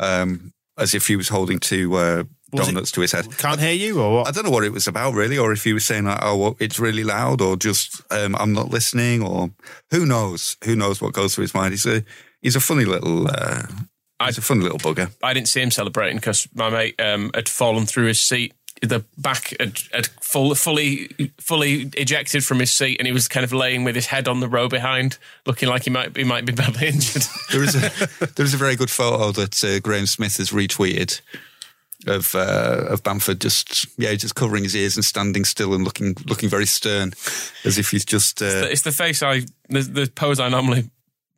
um, 0.00 0.52
as 0.78 0.94
if 0.94 1.06
he 1.06 1.16
was 1.16 1.28
holding 1.28 1.58
two 1.58 1.94
uh, 1.94 2.24
Was 2.52 2.68
it- 2.68 2.72
donuts 2.72 2.92
to 2.92 3.00
his 3.00 3.12
head. 3.12 3.26
Can't 3.38 3.60
hear 3.60 3.72
you 3.72 4.00
or 4.00 4.12
what? 4.18 4.28
I 4.28 4.30
don't 4.30 4.44
know 4.44 4.50
what 4.50 4.64
it 4.64 4.72
was 4.72 4.86
about 4.88 5.14
really, 5.14 5.38
or 5.38 5.52
if 5.52 5.64
he 5.64 5.72
was 5.72 5.84
saying 5.84 6.04
like, 6.04 6.18
"Oh, 6.22 6.36
well, 6.36 6.56
it's 6.60 6.78
really 6.78 7.04
loud," 7.04 7.40
or 7.40 7.56
just 7.56 8.02
um, 8.10 8.34
"I'm 8.36 8.52
not 8.52 8.70
listening," 8.70 9.22
or 9.22 9.50
who 9.90 10.04
knows? 10.06 10.56
Who 10.64 10.74
knows 10.76 11.00
what 11.00 11.12
goes 11.12 11.34
through 11.34 11.42
his 11.42 11.54
mind? 11.54 11.72
He's 11.72 11.86
a 11.86 12.04
he's 12.42 12.56
a 12.56 12.60
funny 12.60 12.84
little 12.84 13.28
uh, 13.28 13.62
he's 14.24 14.38
a 14.38 14.42
funny 14.42 14.62
little 14.62 14.78
bugger. 14.78 15.10
I 15.22 15.32
didn't 15.34 15.48
see 15.48 15.60
him 15.62 15.70
celebrating 15.70 16.16
because 16.16 16.48
my 16.54 16.70
mate 16.70 17.00
um, 17.00 17.30
had 17.34 17.48
fallen 17.48 17.86
through 17.86 18.06
his 18.06 18.20
seat. 18.20 18.54
The 18.84 19.04
back 19.18 19.54
had, 19.58 19.78
had 19.92 20.06
full, 20.20 20.54
fully 20.54 21.08
fully 21.38 21.90
ejected 21.96 22.44
from 22.44 22.60
his 22.60 22.72
seat, 22.72 22.98
and 22.98 23.06
he 23.06 23.12
was 23.12 23.28
kind 23.28 23.44
of 23.44 23.52
laying 23.52 23.84
with 23.84 23.94
his 23.94 24.06
head 24.06 24.28
on 24.28 24.40
the 24.40 24.48
row 24.48 24.68
behind, 24.68 25.18
looking 25.46 25.68
like 25.68 25.84
he 25.84 25.90
might 25.90 26.16
he 26.16 26.24
might 26.24 26.44
be 26.44 26.52
badly 26.52 26.88
injured. 26.88 27.22
There 27.52 27.62
is 27.62 27.74
a 27.76 28.26
there 28.34 28.44
is 28.44 28.54
a 28.54 28.58
very 28.58 28.76
good 28.76 28.90
photo 28.90 29.30
that 29.32 29.62
uh, 29.62 29.80
Graham 29.80 30.06
Smith 30.06 30.38
has 30.38 30.50
retweeted 30.50 31.20
of 32.06 32.34
uh, 32.34 32.86
of 32.88 33.02
Bamford 33.02 33.40
just 33.40 33.86
yeah 33.98 34.14
just 34.14 34.34
covering 34.34 34.64
his 34.64 34.74
ears 34.74 34.96
and 34.96 35.04
standing 35.04 35.44
still 35.44 35.74
and 35.74 35.84
looking 35.84 36.16
looking 36.26 36.48
very 36.48 36.66
stern 36.66 37.12
as 37.64 37.78
if 37.78 37.90
he's 37.90 38.04
just 38.04 38.42
uh, 38.42 38.66
it's 38.70 38.82
the 38.82 38.92
face 38.92 39.22
I 39.22 39.42
the, 39.68 39.80
the 39.80 40.12
pose 40.14 40.40
I 40.40 40.48
normally 40.48 40.90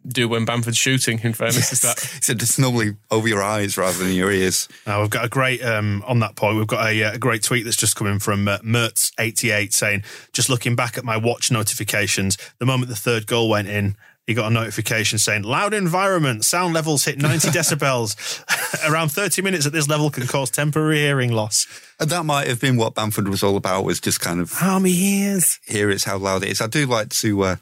do 0.09 0.29
when 0.29 0.45
Bamford's 0.45 0.77
shooting. 0.77 1.21
In 1.23 1.33
fairness, 1.33 1.73
is 1.73 1.81
that 1.81 1.99
he 2.01 2.07
said 2.23 2.41
it's 2.41 2.59
normally 2.59 2.97
over 3.11 3.29
your 3.29 3.43
eyes 3.43 3.77
rather 3.77 3.99
than 3.99 4.13
your 4.13 4.31
ears. 4.31 4.69
Now 4.87 5.01
we've 5.01 5.11
got 5.11 5.25
a 5.25 5.29
great 5.29 5.63
um, 5.65 6.03
on 6.07 6.21
that 6.21 6.37
point. 6.37 6.57
We've 6.57 6.67
got 6.67 6.89
a, 6.89 7.05
uh, 7.05 7.15
a 7.15 7.19
great 7.19 7.43
tweet 7.43 7.65
that's 7.65 7.77
just 7.77 7.97
coming 7.97 8.19
from 8.19 8.49
uh, 8.49 8.59
Mertz88 8.59 9.73
saying, 9.73 10.05
"Just 10.33 10.49
looking 10.49 10.77
back 10.77 10.97
at 10.99 11.05
my 11.05 11.17
watch 11.17 11.51
notifications, 11.51 12.37
the 12.59 12.67
moment 12.67 12.89
the 12.89 12.97
third 12.97 13.27
goal 13.27 13.49
went 13.49 13.69
in." 13.69 13.97
He 14.27 14.35
got 14.35 14.51
a 14.51 14.55
notification 14.55 15.21
saying, 15.21 15.45
loud 15.45 15.73
environment, 15.73 16.45
sound 16.45 16.75
levels 16.75 17.05
hit 17.05 17.17
90 17.17 17.49
decibels. 17.51 18.43
Around 18.91 19.11
30 19.11 19.41
minutes 19.43 19.67
at 19.67 19.73
this 19.73 19.89
level 19.89 20.11
can 20.11 20.27
cause 20.27 20.51
temporary 20.51 20.99
hearing 20.99 21.31
loss. 21.31 21.69
And 22.01 22.11
that 22.11 22.25
might 22.25 22.49
have 22.49 22.61
been 22.61 22.77
what 22.77 22.95
Bamford 22.95 23.29
was 23.29 23.45
all 23.45 23.57
about. 23.57 23.85
Was 23.85 24.01
just 24.01 24.21
kind 24.21 24.41
of 24.41 24.53
how 24.53 24.81
many 24.81 24.95
ears? 24.95 25.61
Here 25.65 25.91
is 25.91 26.03
how 26.03 26.19
loud 26.19 26.43
it 26.43 26.49
is. 26.49 26.61
I 26.61 26.67
do 26.67 26.87
like 26.87 27.11
to. 27.11 27.43
Uh, 27.43 27.57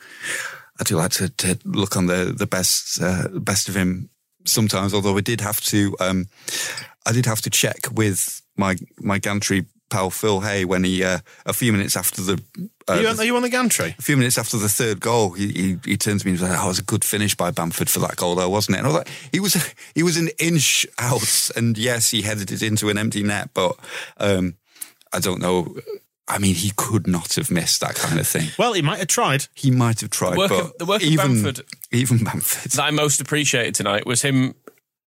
I 0.80 0.84
do 0.84 0.96
like 0.96 1.12
to, 1.12 1.28
to 1.28 1.58
look 1.64 1.96
on 1.96 2.06
the 2.06 2.34
the 2.36 2.46
best 2.46 3.00
uh, 3.00 3.28
best 3.28 3.68
of 3.68 3.74
him 3.74 4.10
sometimes. 4.44 4.94
Although 4.94 5.16
I 5.16 5.22
did 5.22 5.40
have 5.40 5.60
to. 5.62 5.96
Um, 6.00 6.26
I 7.06 7.12
did 7.12 7.26
have 7.26 7.42
to 7.42 7.50
check 7.50 7.86
with 7.92 8.42
my 8.56 8.76
my 8.98 9.18
gantry 9.18 9.66
pal 9.90 10.10
Phil 10.10 10.40
Hay 10.40 10.64
when 10.64 10.84
he 10.84 11.04
uh, 11.04 11.18
a 11.46 11.52
few 11.52 11.72
minutes 11.72 11.96
after 11.96 12.22
the. 12.22 12.42
Uh, 12.88 12.92
are, 12.92 13.00
you 13.00 13.08
on, 13.08 13.18
are 13.18 13.24
you 13.24 13.36
on 13.36 13.42
the 13.42 13.48
gantry? 13.48 13.94
A 13.98 14.02
few 14.02 14.16
minutes 14.16 14.38
after 14.38 14.56
the 14.56 14.68
third 14.68 15.00
goal, 15.00 15.32
he 15.32 15.48
he, 15.52 15.78
he 15.84 15.96
turns 15.96 16.22
to 16.22 16.26
me 16.26 16.32
and 16.32 16.40
says, 16.40 16.56
"Oh, 16.58 16.64
it 16.64 16.68
was 16.68 16.78
a 16.78 16.84
good 16.84 17.04
finish 17.04 17.34
by 17.34 17.50
Bamford 17.50 17.90
for 17.90 18.00
that 18.00 18.16
goal, 18.16 18.34
though, 18.34 18.48
wasn't 18.48 18.76
it?" 18.76 18.78
And 18.78 18.86
I 18.86 18.90
was 18.90 18.98
like, 18.98 19.08
"He 19.32 19.40
was 19.40 19.74
he 19.94 20.02
was 20.02 20.16
an 20.16 20.30
inch 20.38 20.86
out, 20.98 21.50
and 21.56 21.76
yes, 21.78 22.10
he 22.10 22.22
headed 22.22 22.50
it 22.50 22.62
into 22.62 22.88
an 22.88 22.98
empty 22.98 23.22
net, 23.22 23.50
but 23.54 23.76
um, 24.18 24.56
I 25.12 25.20
don't 25.20 25.40
know." 25.40 25.76
I 26.26 26.38
mean, 26.38 26.54
he 26.54 26.72
could 26.74 27.06
not 27.06 27.34
have 27.34 27.50
missed 27.50 27.80
that 27.80 27.96
kind 27.96 28.18
of 28.18 28.26
thing. 28.26 28.48
Well, 28.58 28.72
he 28.72 28.82
might 28.82 28.98
have 28.98 29.08
tried. 29.08 29.46
He 29.54 29.70
might 29.70 30.00
have 30.00 30.10
tried. 30.10 30.34
The 30.34 30.38
work 30.38 30.50
but 30.50 30.60
of, 30.60 30.78
the 30.78 30.86
work 30.86 31.02
even, 31.02 31.18
of 31.20 31.44
Bamford, 31.44 31.66
even 31.92 32.24
Bamford, 32.24 32.72
that 32.72 32.82
I 32.82 32.90
most 32.90 33.20
appreciated 33.20 33.74
tonight 33.74 34.06
was 34.06 34.22
him 34.22 34.54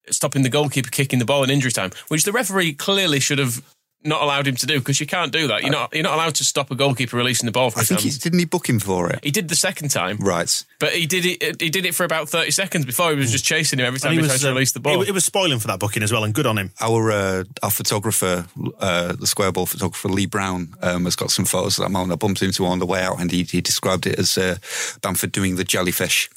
stopping 0.10 0.44
the 0.44 0.50
goalkeeper 0.50 0.90
kicking 0.90 1.20
the 1.20 1.26
ball 1.26 1.44
in 1.44 1.50
injury 1.50 1.72
time, 1.72 1.92
which 2.10 2.26
the 2.26 2.32
referee 2.32 2.74
clearly 2.74 3.20
should 3.20 3.40
have 3.40 3.64
not 4.04 4.22
allowed 4.22 4.48
him 4.48 4.56
to 4.56 4.66
do 4.66 4.80
because 4.80 5.00
you 5.00 5.06
can't 5.06 5.32
do 5.32 5.48
that. 5.48 5.62
You're 5.62 5.72
not 5.72 5.94
you're 5.94 6.04
not 6.04 6.14
allowed 6.14 6.36
to 6.36 6.44
stop 6.44 6.72
a 6.72 6.76
goalkeeper 6.76 7.18
releasing 7.18 7.46
the 7.46 7.52
ball. 7.52 7.70
From 7.70 7.82
I 7.82 7.84
think 7.84 8.00
he, 8.02 8.10
hands. 8.10 8.20
didn't 8.20 8.40
he 8.40 8.46
book 8.46 8.68
him 8.70 8.80
for 8.80 9.10
it. 9.12 9.20
He 9.24 9.32
did 9.32 9.50
the 9.50 9.56
second 9.56 9.90
time, 9.90 10.18
right? 10.18 10.66
But 10.80 10.94
he 10.94 11.06
did 11.06 11.26
it. 11.26 11.62
He 11.62 11.70
did 11.70 11.86
it 11.86 11.94
for 11.94 12.06
about 12.06 12.30
thirty 12.30 12.52
seconds 12.52 12.86
before 12.86 13.12
he 13.12 13.18
was 13.18 13.32
just 13.32 13.46
chasing 13.46 13.80
him 13.80 13.86
every 13.86 14.00
time 14.00 14.12
And 14.12 14.20
he, 14.20 14.24
he 14.24 14.28
tried 14.28 14.36
was, 14.36 14.42
to 14.42 14.50
uh, 14.50 14.54
release 14.54 14.72
the 14.72 14.80
ball. 14.80 15.02
It, 15.02 15.10
it 15.10 15.12
was 15.12 15.26
spoiling 15.26 15.60
for 15.60 15.68
that 15.68 15.80
booking 15.80 16.04
as 16.04 16.12
well, 16.12 16.24
and 16.24 16.34
good 16.34 16.46
on 16.46 16.58
him. 16.58 16.72
Our 16.80 17.12
uh, 17.12 17.44
our 17.62 17.72
photographer, 17.72 18.46
uh, 18.80 19.14
the 19.14 19.28
square 19.28 19.52
ball 19.52 19.66
photographer 19.66 20.08
Lee 20.08 20.26
Brown, 20.26 20.74
um, 20.82 21.04
has 21.06 21.16
got 21.16 21.32
some 21.32 21.46
photos 21.46 21.78
of 21.78 21.84
that 21.84 21.92
moment. 21.92 22.14
I 22.14 22.16
bumped 22.16 22.42
into 22.42 22.66
on 22.66 22.80
the 22.80 22.86
way 22.86 23.02
out, 23.04 23.20
and 23.20 23.32
he, 23.32 23.44
he 23.44 23.62
described 23.62 24.08
it 24.08 24.18
as 24.18 24.38
uh, 24.38 24.58
Bamford 25.02 25.32
doing 25.32 25.58
the 25.58 25.64
jellyfish. 25.64 26.30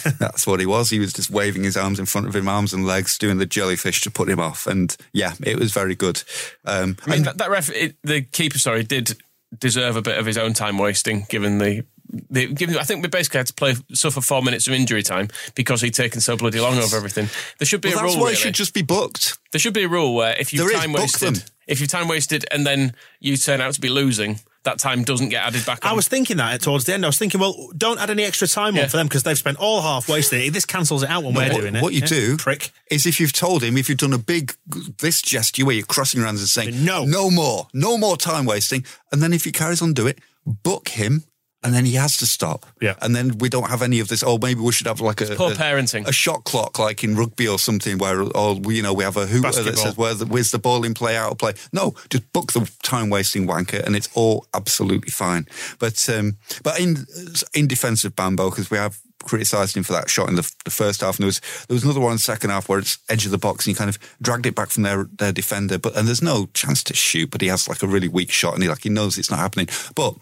That's 0.18 0.46
what 0.46 0.60
he 0.60 0.66
was. 0.66 0.90
He 0.90 0.98
was 0.98 1.12
just 1.12 1.30
waving 1.30 1.64
his 1.64 1.76
arms 1.76 1.98
in 1.98 2.06
front 2.06 2.26
of 2.26 2.34
him, 2.34 2.48
arms 2.48 2.72
and 2.72 2.86
legs, 2.86 3.18
doing 3.18 3.38
the 3.38 3.46
jellyfish 3.46 4.00
to 4.02 4.10
put 4.10 4.28
him 4.28 4.40
off. 4.40 4.66
And 4.66 4.96
yeah, 5.12 5.34
it 5.42 5.58
was 5.58 5.72
very 5.72 5.94
good. 5.94 6.22
Um, 6.64 6.96
I 7.06 7.10
mean, 7.10 7.22
that, 7.24 7.38
that 7.38 7.50
ref, 7.50 7.70
it, 7.70 7.96
the 8.02 8.22
keeper, 8.22 8.58
sorry, 8.58 8.82
did 8.82 9.18
deserve 9.58 9.96
a 9.96 10.02
bit 10.02 10.18
of 10.18 10.26
his 10.26 10.38
own 10.38 10.52
time 10.52 10.78
wasting, 10.78 11.26
given 11.28 11.58
the. 11.58 11.84
the 12.30 12.46
given, 12.46 12.78
I 12.78 12.84
think 12.84 13.02
we 13.02 13.08
basically 13.08 13.38
had 13.38 13.48
to 13.48 13.54
play 13.54 13.74
suffer 13.92 14.20
four 14.20 14.42
minutes 14.42 14.66
of 14.66 14.72
injury 14.72 15.02
time 15.02 15.28
because 15.54 15.82
he'd 15.82 15.94
taken 15.94 16.20
so 16.20 16.36
bloody 16.36 16.60
long 16.60 16.78
over 16.78 16.96
everything. 16.96 17.28
There 17.58 17.66
should 17.66 17.82
be 17.82 17.90
well, 17.90 17.98
a 17.98 18.02
that's 18.02 18.14
rule. 18.14 18.22
why 18.22 18.28
really. 18.28 18.34
it 18.34 18.38
should 18.38 18.54
just 18.54 18.74
be 18.74 18.82
booked. 18.82 19.38
There 19.52 19.58
should 19.58 19.74
be 19.74 19.84
a 19.84 19.88
rule 19.88 20.14
where 20.14 20.34
if 20.38 20.54
is, 20.54 20.72
time 20.72 20.92
wasted, 20.92 21.36
them. 21.36 21.42
if 21.66 21.80
you've 21.80 21.90
time 21.90 22.08
wasted 22.08 22.46
and 22.50 22.66
then 22.66 22.94
you 23.18 23.36
turn 23.36 23.60
out 23.60 23.74
to 23.74 23.80
be 23.80 23.90
losing, 23.90 24.40
that 24.64 24.78
time 24.78 25.02
doesn't 25.04 25.30
get 25.30 25.42
added 25.42 25.64
back. 25.64 25.78
I 25.82 25.92
was 25.94 26.06
thinking 26.06 26.36
that 26.36 26.60
towards 26.60 26.84
the 26.84 26.92
end. 26.94 27.04
I 27.04 27.08
was 27.08 27.16
thinking, 27.18 27.40
well, 27.40 27.70
don't 27.76 27.98
add 27.98 28.10
any 28.10 28.24
extra 28.24 28.46
time 28.46 28.76
Yeah. 28.76 28.82
on 28.82 28.88
for 28.90 28.98
them 28.98 29.06
because 29.06 29.22
they've 29.22 29.38
spent 29.38 29.56
all 29.58 29.80
half 29.80 30.08
wasted. 30.08 30.52
This 30.52 30.66
cancels 30.66 31.02
it 31.02 31.08
out 31.08 31.24
when 31.24 31.32
No, 31.34 31.40
we're 31.40 31.52
what, 31.52 31.60
doing 31.62 31.76
it. 31.76 31.82
What 31.82 31.94
you 31.94 32.00
Yeah. 32.00 32.06
do 32.06 32.36
prick. 32.36 32.70
is 32.90 33.06
if 33.06 33.18
you've 33.20 33.32
told 33.32 33.62
him, 33.64 33.78
if 33.78 33.88
you've 33.88 33.96
done 33.98 34.12
a 34.12 34.18
big 34.18 34.54
this 34.98 35.22
gesture 35.22 35.64
where 35.64 35.74
you're 35.76 35.86
crossing 35.86 36.18
your 36.18 36.26
hands 36.26 36.40
and 36.40 36.48
saying 36.48 36.84
No. 36.84 37.04
no 37.06 37.30
more, 37.30 37.68
no 37.72 37.96
more 37.96 38.16
time 38.18 38.44
wasting, 38.44 38.84
and 39.10 39.22
then 39.22 39.32
if 39.32 39.44
he 39.44 39.52
carries 39.52 39.80
on 39.80 39.94
do 39.94 40.06
it, 40.06 40.18
book 40.44 40.90
him. 40.90 41.24
And 41.62 41.74
then 41.74 41.84
he 41.84 41.94
has 41.94 42.16
to 42.18 42.26
stop. 42.26 42.64
Yeah. 42.80 42.94
And 43.02 43.14
then 43.14 43.36
we 43.38 43.50
don't 43.50 43.68
have 43.68 43.82
any 43.82 44.00
of 44.00 44.08
this. 44.08 44.22
Oh, 44.22 44.38
maybe 44.38 44.60
we 44.60 44.72
should 44.72 44.86
have 44.86 45.00
like 45.00 45.20
a, 45.20 45.26
poor 45.36 45.52
a- 45.52 45.54
parenting. 45.54 46.06
a 46.06 46.12
shot 46.12 46.44
clock, 46.44 46.78
like 46.78 47.04
in 47.04 47.16
rugby 47.16 47.46
or 47.46 47.58
something, 47.58 47.98
where 47.98 48.22
oh, 48.34 48.58
you 48.70 48.82
know, 48.82 48.94
we 48.94 49.04
have 49.04 49.18
a 49.18 49.26
hooter 49.26 49.62
that 49.62 49.76
says 49.76 49.96
where 49.96 50.14
the, 50.14 50.24
where's 50.24 50.52
the 50.52 50.58
ball 50.58 50.84
in 50.84 50.94
play, 50.94 51.16
out 51.16 51.32
of 51.32 51.38
play. 51.38 51.52
No, 51.72 51.94
just 52.08 52.32
book 52.32 52.52
the 52.52 52.70
time 52.82 53.10
wasting 53.10 53.46
wanker, 53.46 53.84
and 53.84 53.94
it's 53.94 54.08
all 54.14 54.46
absolutely 54.54 55.10
fine. 55.10 55.46
But 55.78 56.08
um, 56.08 56.38
but 56.62 56.80
in 56.80 57.06
in 57.52 57.68
defence 57.68 58.04
of 58.04 58.16
Bambo, 58.16 58.48
because 58.48 58.70
we 58.70 58.78
have 58.78 58.98
criticised 59.22 59.76
him 59.76 59.82
for 59.82 59.92
that 59.92 60.08
shot 60.08 60.30
in 60.30 60.36
the, 60.36 60.50
the 60.64 60.70
first 60.70 61.02
half, 61.02 61.16
and 61.16 61.24
there 61.24 61.26
was 61.26 61.40
there 61.68 61.74
was 61.74 61.84
another 61.84 62.00
one 62.00 62.12
in 62.12 62.16
the 62.16 62.22
second 62.22 62.50
half 62.50 62.68
where 62.68 62.78
it's 62.78 62.98
edge 63.08 63.26
of 63.26 63.32
the 63.32 63.38
box, 63.38 63.66
and 63.66 63.74
he 63.74 63.78
kind 63.78 63.90
of 63.90 63.98
dragged 64.22 64.46
it 64.46 64.54
back 64.54 64.70
from 64.70 64.82
their 64.82 65.04
their 65.18 65.32
defender, 65.32 65.78
but 65.78 65.96
and 65.96 66.08
there's 66.08 66.22
no 66.22 66.48
chance 66.54 66.82
to 66.84 66.94
shoot, 66.94 67.30
but 67.30 67.40
he 67.42 67.48
has 67.48 67.68
like 67.68 67.82
a 67.82 67.86
really 67.86 68.08
weak 68.08 68.30
shot, 68.30 68.54
and 68.54 68.62
he 68.62 68.68
like 68.68 68.82
he 68.82 68.88
knows 68.88 69.18
it's 69.18 69.30
not 69.30 69.40
happening, 69.40 69.68
but. 69.94 70.16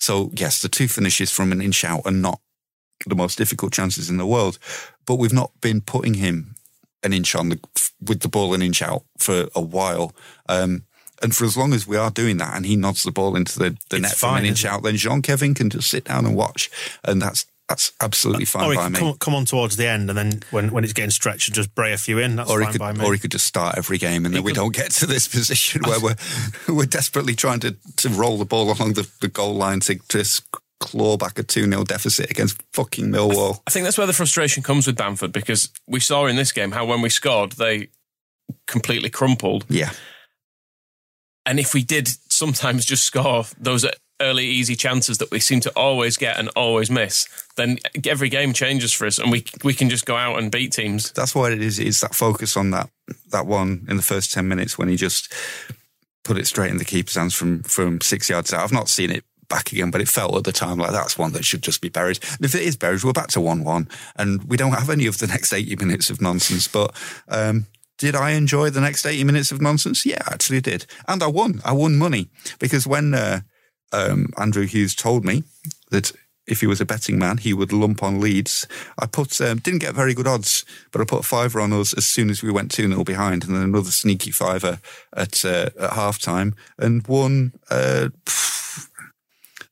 So 0.00 0.30
yes, 0.34 0.62
the 0.62 0.68
two 0.68 0.88
finishes 0.88 1.30
from 1.30 1.52
an 1.52 1.60
inch 1.60 1.84
out 1.84 2.02
are 2.04 2.10
not 2.10 2.40
the 3.06 3.14
most 3.14 3.38
difficult 3.38 3.72
chances 3.72 4.10
in 4.10 4.16
the 4.16 4.26
world, 4.26 4.58
but 5.06 5.16
we've 5.16 5.32
not 5.32 5.52
been 5.60 5.80
putting 5.80 6.14
him 6.14 6.54
an 7.02 7.12
inch 7.12 7.34
on 7.34 7.50
the 7.50 7.60
with 8.00 8.20
the 8.20 8.28
ball 8.28 8.54
an 8.54 8.62
inch 8.62 8.82
out 8.82 9.04
for 9.18 9.48
a 9.54 9.60
while. 9.60 10.14
Um, 10.48 10.84
and 11.22 11.36
for 11.36 11.44
as 11.44 11.56
long 11.56 11.74
as 11.74 11.86
we 11.86 11.98
are 11.98 12.10
doing 12.10 12.38
that, 12.38 12.56
and 12.56 12.64
he 12.64 12.76
nods 12.76 13.02
the 13.02 13.10
ball 13.10 13.36
into 13.36 13.58
the, 13.58 13.76
the 13.90 13.98
net 14.00 14.12
fine, 14.12 14.44
an 14.44 14.48
inch 14.48 14.64
out, 14.64 14.82
then 14.82 14.96
Jean 14.96 15.20
Kevin 15.20 15.52
can 15.52 15.68
just 15.68 15.90
sit 15.90 16.04
down 16.04 16.24
and 16.24 16.34
watch, 16.34 16.70
and 17.04 17.20
that's 17.20 17.44
that's 17.70 17.92
absolutely 18.00 18.44
fine 18.44 18.64
Or 18.66 18.72
he 18.72 18.76
by 18.76 18.82
could 18.84 18.92
me. 18.92 18.98
come, 18.98 19.14
come 19.18 19.34
on 19.34 19.44
towards 19.44 19.76
the 19.76 19.86
end, 19.86 20.10
and 20.10 20.18
then 20.18 20.42
when, 20.50 20.70
when 20.72 20.82
it's 20.84 20.92
getting 20.92 21.10
stretched, 21.10 21.48
and 21.48 21.54
just 21.54 21.72
bray 21.74 21.92
a 21.92 21.96
few 21.96 22.18
in. 22.18 22.34
That's 22.36 22.50
or 22.50 22.58
he 22.58 22.64
fine 22.66 22.72
could, 22.72 22.78
by 22.80 22.92
me. 22.92 23.04
or 23.06 23.12
he 23.12 23.18
could 23.20 23.30
just 23.30 23.46
start 23.46 23.78
every 23.78 23.96
game, 23.96 24.26
and 24.26 24.34
then 24.34 24.42
we 24.42 24.52
don't 24.52 24.74
get 24.74 24.90
to 24.92 25.06
this 25.06 25.28
position 25.36 25.82
where 25.86 26.00
we're 26.00 26.16
we're 26.68 26.84
desperately 26.84 27.34
trying 27.34 27.60
to, 27.60 27.76
to 27.96 28.08
roll 28.10 28.36
the 28.38 28.44
ball 28.44 28.72
along 28.72 28.94
the, 28.94 29.08
the 29.20 29.28
goal 29.28 29.54
line 29.54 29.80
to 29.80 29.98
just 30.08 30.42
claw 30.80 31.16
back 31.16 31.38
a 31.38 31.42
two 31.42 31.64
0 31.70 31.84
deficit 31.84 32.30
against 32.30 32.60
fucking 32.72 33.06
Millwall. 33.06 33.60
I 33.66 33.70
think 33.70 33.84
that's 33.84 33.96
where 33.98 34.06
the 34.06 34.12
frustration 34.12 34.62
comes 34.62 34.86
with 34.86 34.96
Bamford 34.96 35.30
because 35.32 35.70
we 35.86 36.00
saw 36.00 36.26
in 36.26 36.36
this 36.36 36.50
game 36.52 36.72
how 36.72 36.84
when 36.86 37.02
we 37.02 37.08
scored 37.08 37.52
they 37.52 37.88
completely 38.66 39.10
crumpled, 39.10 39.64
Yeah, 39.68 39.90
and 41.46 41.60
if 41.60 41.72
we 41.74 41.82
did 41.84 42.08
sometimes 42.28 42.84
just 42.84 43.04
score 43.04 43.44
those 43.58 43.86
early 44.20 44.44
easy 44.44 44.76
chances 44.76 45.16
that 45.18 45.30
we 45.30 45.40
seem 45.40 45.60
to 45.60 45.70
always 45.70 46.16
get 46.18 46.38
and 46.38 46.48
always 46.56 46.90
miss, 46.90 47.26
then 47.60 47.78
every 48.06 48.28
game 48.28 48.52
changes 48.52 48.92
for 48.92 49.06
us, 49.06 49.18
and 49.18 49.30
we 49.30 49.44
we 49.62 49.74
can 49.74 49.90
just 49.90 50.06
go 50.06 50.16
out 50.16 50.38
and 50.38 50.50
beat 50.50 50.72
teams. 50.72 51.12
that's 51.12 51.34
what 51.34 51.52
it 51.52 51.62
is. 51.62 51.78
Is 51.78 52.00
that 52.00 52.14
focus 52.14 52.56
on 52.56 52.70
that 52.70 52.90
that 53.30 53.46
one 53.46 53.86
in 53.88 53.96
the 53.96 54.02
first 54.02 54.32
ten 54.32 54.48
minutes 54.48 54.78
when 54.78 54.88
he 54.88 54.96
just 54.96 55.32
put 56.24 56.38
it 56.38 56.46
straight 56.46 56.70
in 56.70 56.78
the 56.78 56.84
keeper's 56.84 57.14
hands 57.14 57.34
from 57.34 57.62
from 57.62 58.00
six 58.00 58.28
yards 58.28 58.52
out. 58.52 58.62
I've 58.62 58.72
not 58.72 58.88
seen 58.88 59.10
it 59.10 59.24
back 59.48 59.72
again, 59.72 59.90
but 59.90 60.00
it 60.00 60.08
felt 60.08 60.36
at 60.36 60.44
the 60.44 60.52
time 60.52 60.78
like 60.78 60.92
that's 60.92 61.18
one 61.18 61.32
that 61.32 61.44
should 61.44 61.62
just 61.62 61.82
be 61.82 61.88
buried. 61.88 62.18
And 62.36 62.44
if 62.44 62.54
it 62.54 62.62
is 62.62 62.76
buried, 62.76 63.04
we're 63.04 63.12
back 63.12 63.28
to 63.28 63.40
one 63.40 63.64
one, 63.64 63.88
and 64.16 64.44
we 64.44 64.56
don't 64.56 64.72
have 64.72 64.90
any 64.90 65.06
of 65.06 65.18
the 65.18 65.26
next 65.26 65.52
eighty 65.52 65.76
minutes 65.76 66.08
of 66.08 66.20
nonsense. 66.20 66.68
But 66.68 66.94
um, 67.28 67.66
did 67.98 68.14
I 68.14 68.30
enjoy 68.30 68.70
the 68.70 68.80
next 68.80 69.04
eighty 69.04 69.24
minutes 69.24 69.52
of 69.52 69.60
nonsense? 69.60 70.06
Yeah, 70.06 70.22
I 70.26 70.32
actually 70.32 70.62
did, 70.62 70.86
and 71.06 71.22
I 71.22 71.26
won. 71.26 71.60
I 71.64 71.72
won 71.72 71.98
money 71.98 72.28
because 72.58 72.86
when 72.86 73.12
uh, 73.12 73.40
um, 73.92 74.28
Andrew 74.38 74.66
Hughes 74.66 74.94
told 74.94 75.24
me 75.24 75.42
that 75.90 76.12
if 76.50 76.60
he 76.60 76.66
was 76.66 76.80
a 76.80 76.84
betting 76.84 77.18
man, 77.18 77.38
he 77.38 77.52
would 77.54 77.72
lump 77.72 78.02
on 78.02 78.20
Leeds. 78.20 78.66
I 78.98 79.06
put 79.06 79.40
um, 79.40 79.58
didn't 79.58 79.80
get 79.80 79.94
very 79.94 80.14
good 80.14 80.26
odds, 80.26 80.64
but 80.90 81.00
I 81.00 81.04
put 81.04 81.20
a 81.20 81.26
fiver 81.26 81.60
on 81.60 81.72
us 81.72 81.92
as 81.94 82.06
soon 82.06 82.30
as 82.30 82.42
we 82.42 82.50
went 82.50 82.70
two 82.70 82.88
0 82.88 83.04
behind, 83.04 83.44
and 83.44 83.54
then 83.54 83.62
another 83.62 83.90
sneaky 83.90 84.30
fiver 84.30 84.80
at 85.16 85.44
uh, 85.44 85.70
at 85.78 85.92
half 85.92 86.18
time, 86.18 86.54
and 86.78 87.06
won. 87.06 87.52
Uh, 87.70 88.08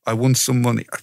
I 0.05 0.13
won 0.13 0.35
some 0.35 0.61
money. 0.61 0.85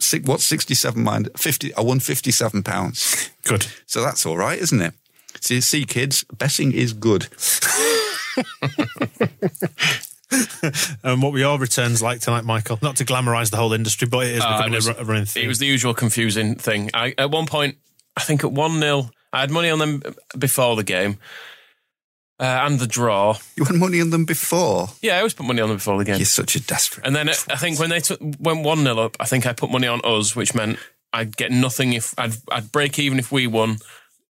Si- 0.00 0.18
What's 0.20 0.44
sixty-seven 0.44 1.02
mind? 1.02 1.30
Fifty. 1.36 1.72
I 1.76 1.80
won 1.80 2.00
fifty-seven 2.00 2.62
pounds. 2.64 3.30
Good. 3.44 3.66
So 3.86 4.02
that's 4.02 4.26
all 4.26 4.36
right, 4.36 4.58
isn't 4.58 4.80
it? 4.82 4.92
See, 5.40 5.60
see, 5.62 5.86
kids, 5.86 6.24
betting 6.36 6.72
is 6.72 6.92
good. 6.92 7.28
and 11.04 11.22
what 11.22 11.32
were 11.32 11.38
your 11.38 11.58
returns 11.58 12.02
like 12.02 12.20
tonight, 12.20 12.44
Michael? 12.44 12.78
Not 12.82 12.96
to 12.96 13.04
glamorise 13.04 13.50
the 13.50 13.56
whole 13.56 13.72
industry, 13.72 14.08
but 14.08 14.26
it 14.26 14.36
is 14.36 14.42
Uh, 14.42 14.56
becoming 14.56 14.72
it 14.74 14.76
was- 14.76 14.88
a 14.88 15.04
running 15.04 15.24
theme. 15.26 15.44
It 15.44 15.48
was 15.48 15.58
the 15.58 15.66
usual 15.66 15.94
confusing 15.94 16.56
thing. 16.56 16.90
I, 16.94 17.14
at 17.18 17.30
one 17.30 17.46
point, 17.46 17.76
I 18.16 18.22
think 18.22 18.44
at 18.44 18.52
1 18.52 18.80
0, 18.80 19.10
I 19.32 19.40
had 19.40 19.50
money 19.50 19.70
on 19.70 19.78
them 19.78 20.02
before 20.38 20.76
the 20.76 20.84
game 20.84 21.18
uh, 22.40 22.44
and 22.66 22.78
the 22.78 22.86
draw. 22.86 23.36
You 23.56 23.64
had 23.64 23.76
money 23.76 24.00
on 24.00 24.10
them 24.10 24.24
before. 24.24 24.88
Yeah, 25.02 25.14
I 25.16 25.18
always 25.18 25.34
put 25.34 25.46
money 25.46 25.60
on 25.60 25.68
them 25.68 25.78
before 25.78 25.98
the 25.98 26.04
game. 26.04 26.16
You're 26.16 26.26
such 26.26 26.54
a 26.56 26.60
desperate. 26.60 27.06
And 27.06 27.14
then 27.16 27.28
uh, 27.28 27.34
I 27.48 27.56
think 27.56 27.78
when 27.78 27.90
they 27.90 28.00
took, 28.00 28.20
went 28.38 28.64
1 28.64 28.78
0 28.82 28.98
up, 28.98 29.16
I 29.20 29.24
think 29.24 29.46
I 29.46 29.52
put 29.52 29.70
money 29.70 29.86
on 29.88 30.00
us, 30.04 30.34
which 30.36 30.54
meant 30.54 30.78
I'd 31.12 31.36
get 31.36 31.50
nothing 31.50 31.92
if 31.92 32.14
I'd, 32.18 32.34
I'd 32.50 32.70
break 32.72 32.98
even 32.98 33.18
if 33.18 33.30
we 33.32 33.46
won. 33.46 33.78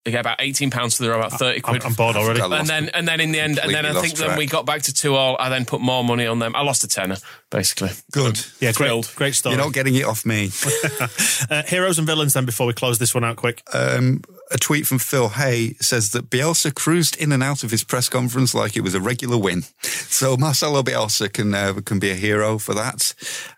I 0.05 0.09
get 0.09 0.21
about 0.21 0.41
eighteen 0.41 0.71
pounds 0.71 0.97
to 0.97 1.03
the 1.03 1.13
about 1.13 1.33
thirty 1.33 1.57
I'm, 1.57 1.61
quid. 1.61 1.85
I'm 1.85 1.93
bored 1.93 2.15
already. 2.15 2.41
And 2.41 2.67
then 2.67 2.89
and 2.89 3.07
then 3.07 3.19
in 3.19 3.31
the 3.31 3.39
end, 3.39 3.59
and 3.59 3.71
then 3.71 3.85
I 3.85 3.93
think 3.93 4.13
lost 4.13 4.17
then 4.17 4.37
we 4.37 4.47
got 4.47 4.65
back 4.65 4.81
to 4.83 4.93
two 4.93 5.15
all. 5.15 5.37
I 5.39 5.49
then 5.49 5.65
put 5.65 5.79
more 5.79 6.03
money 6.03 6.25
on 6.25 6.39
them. 6.39 6.55
I 6.55 6.63
lost 6.63 6.83
a 6.83 6.87
tenner 6.87 7.17
basically. 7.51 7.89
Good. 8.11 8.39
Yeah, 8.59 8.71
Thrilled. 8.71 9.05
great, 9.07 9.15
great 9.15 9.35
story. 9.35 9.55
You're 9.55 9.65
not 9.65 9.73
getting 9.73 9.93
it 9.93 10.05
off 10.05 10.25
me. 10.25 10.49
uh, 11.49 11.63
heroes 11.63 11.99
and 11.99 12.07
villains. 12.07 12.33
Then 12.33 12.45
before 12.45 12.65
we 12.65 12.73
close 12.73 12.97
this 12.97 13.13
one 13.13 13.23
out, 13.23 13.35
quick. 13.35 13.61
Um, 13.73 14.23
a 14.53 14.57
tweet 14.57 14.85
from 14.87 14.99
Phil 14.99 15.29
Hay 15.29 15.75
says 15.79 16.11
that 16.11 16.29
Bielsa 16.29 16.73
cruised 16.73 17.15
in 17.17 17.31
and 17.31 17.41
out 17.43 17.63
of 17.63 17.71
his 17.71 17.83
press 17.83 18.09
conference 18.09 18.53
like 18.53 18.75
it 18.75 18.81
was 18.81 18.93
a 18.95 19.01
regular 19.01 19.37
win. 19.37 19.63
So 19.81 20.35
Marcelo 20.37 20.83
Bielsa 20.83 21.31
can 21.31 21.53
uh, 21.53 21.73
can 21.85 21.99
be 21.99 22.11
a 22.11 22.15
hero 22.15 22.57
for 22.57 22.73
that. 22.75 23.13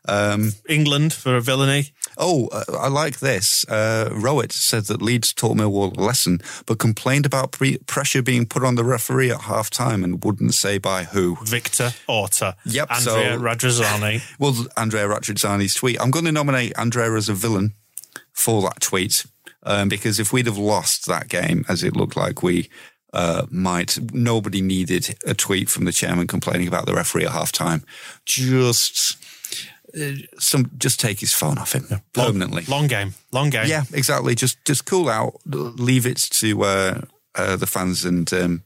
Um, 0.07 0.53
England 0.69 1.13
for 1.13 1.35
a 1.35 1.41
villainy. 1.41 1.89
oh, 2.17 2.47
uh, 2.51 2.63
I 2.79 2.87
like 2.89 3.19
this. 3.19 3.65
Uh, 3.67 4.09
Rowett 4.11 4.51
said 4.51 4.85
that 4.85 5.01
Leeds 5.01 5.33
taught 5.33 5.57
Millwall 5.57 5.95
a 5.97 6.01
lesson, 6.01 6.39
but 6.65 6.77
complained 6.79 7.25
about 7.25 7.51
pre- 7.51 7.77
pressure 7.87 8.21
being 8.21 8.45
put 8.45 8.63
on 8.63 8.75
the 8.75 8.83
referee 8.83 9.31
at 9.31 9.41
half 9.41 9.69
time 9.69 10.03
and 10.03 10.23
wouldn't 10.23 10.53
say 10.53 10.77
by 10.77 11.03
who. 11.05 11.37
Victor 11.43 11.91
Orta. 12.07 12.55
Yep, 12.65 12.91
Andrea 12.91 13.37
so- 13.37 13.39
Radrizzani. 13.41 14.21
Well, 14.39 14.65
Andrea 14.75 15.07
Radrizzani's 15.07 15.73
tweet. 15.75 15.99
I'm 16.01 16.11
going 16.11 16.25
to 16.25 16.31
nominate 16.31 16.73
Andrea 16.77 17.13
as 17.15 17.29
a 17.29 17.33
villain 17.33 17.73
for 18.33 18.61
that 18.63 18.81
tweet 18.81 19.25
um, 19.63 19.89
because 19.89 20.19
if 20.19 20.33
we'd 20.33 20.45
have 20.45 20.57
lost 20.57 21.07
that 21.07 21.27
game, 21.29 21.65
as 21.67 21.83
it 21.83 21.95
looked 21.95 22.15
like 22.15 22.43
we 22.43 22.69
uh, 23.13 23.45
might, 23.49 23.97
nobody 24.13 24.61
needed 24.61 25.15
a 25.25 25.33
tweet 25.33 25.69
from 25.69 25.85
the 25.85 25.91
chairman 25.91 26.27
complaining 26.27 26.67
about 26.67 26.85
the 26.85 26.93
referee 26.93 27.25
at 27.25 27.31
half 27.31 27.51
time. 27.51 27.83
Just 28.25 29.17
uh, 29.95 30.13
some, 30.39 30.71
just 30.77 30.99
take 30.99 31.19
his 31.19 31.33
phone 31.33 31.57
off 31.57 31.73
him 31.73 31.85
permanently. 32.13 32.63
Long 32.67 32.87
game. 32.87 33.13
Long 33.31 33.49
game. 33.49 33.67
Yeah, 33.67 33.83
exactly. 33.93 34.35
Just 34.35 34.63
just 34.65 34.85
cool 34.85 35.09
out. 35.09 35.39
Leave 35.45 36.05
it 36.05 36.17
to 36.17 36.63
uh, 36.63 37.01
uh, 37.35 37.55
the 37.55 37.67
fans 37.67 38.03
and 38.03 38.31
um, 38.33 38.63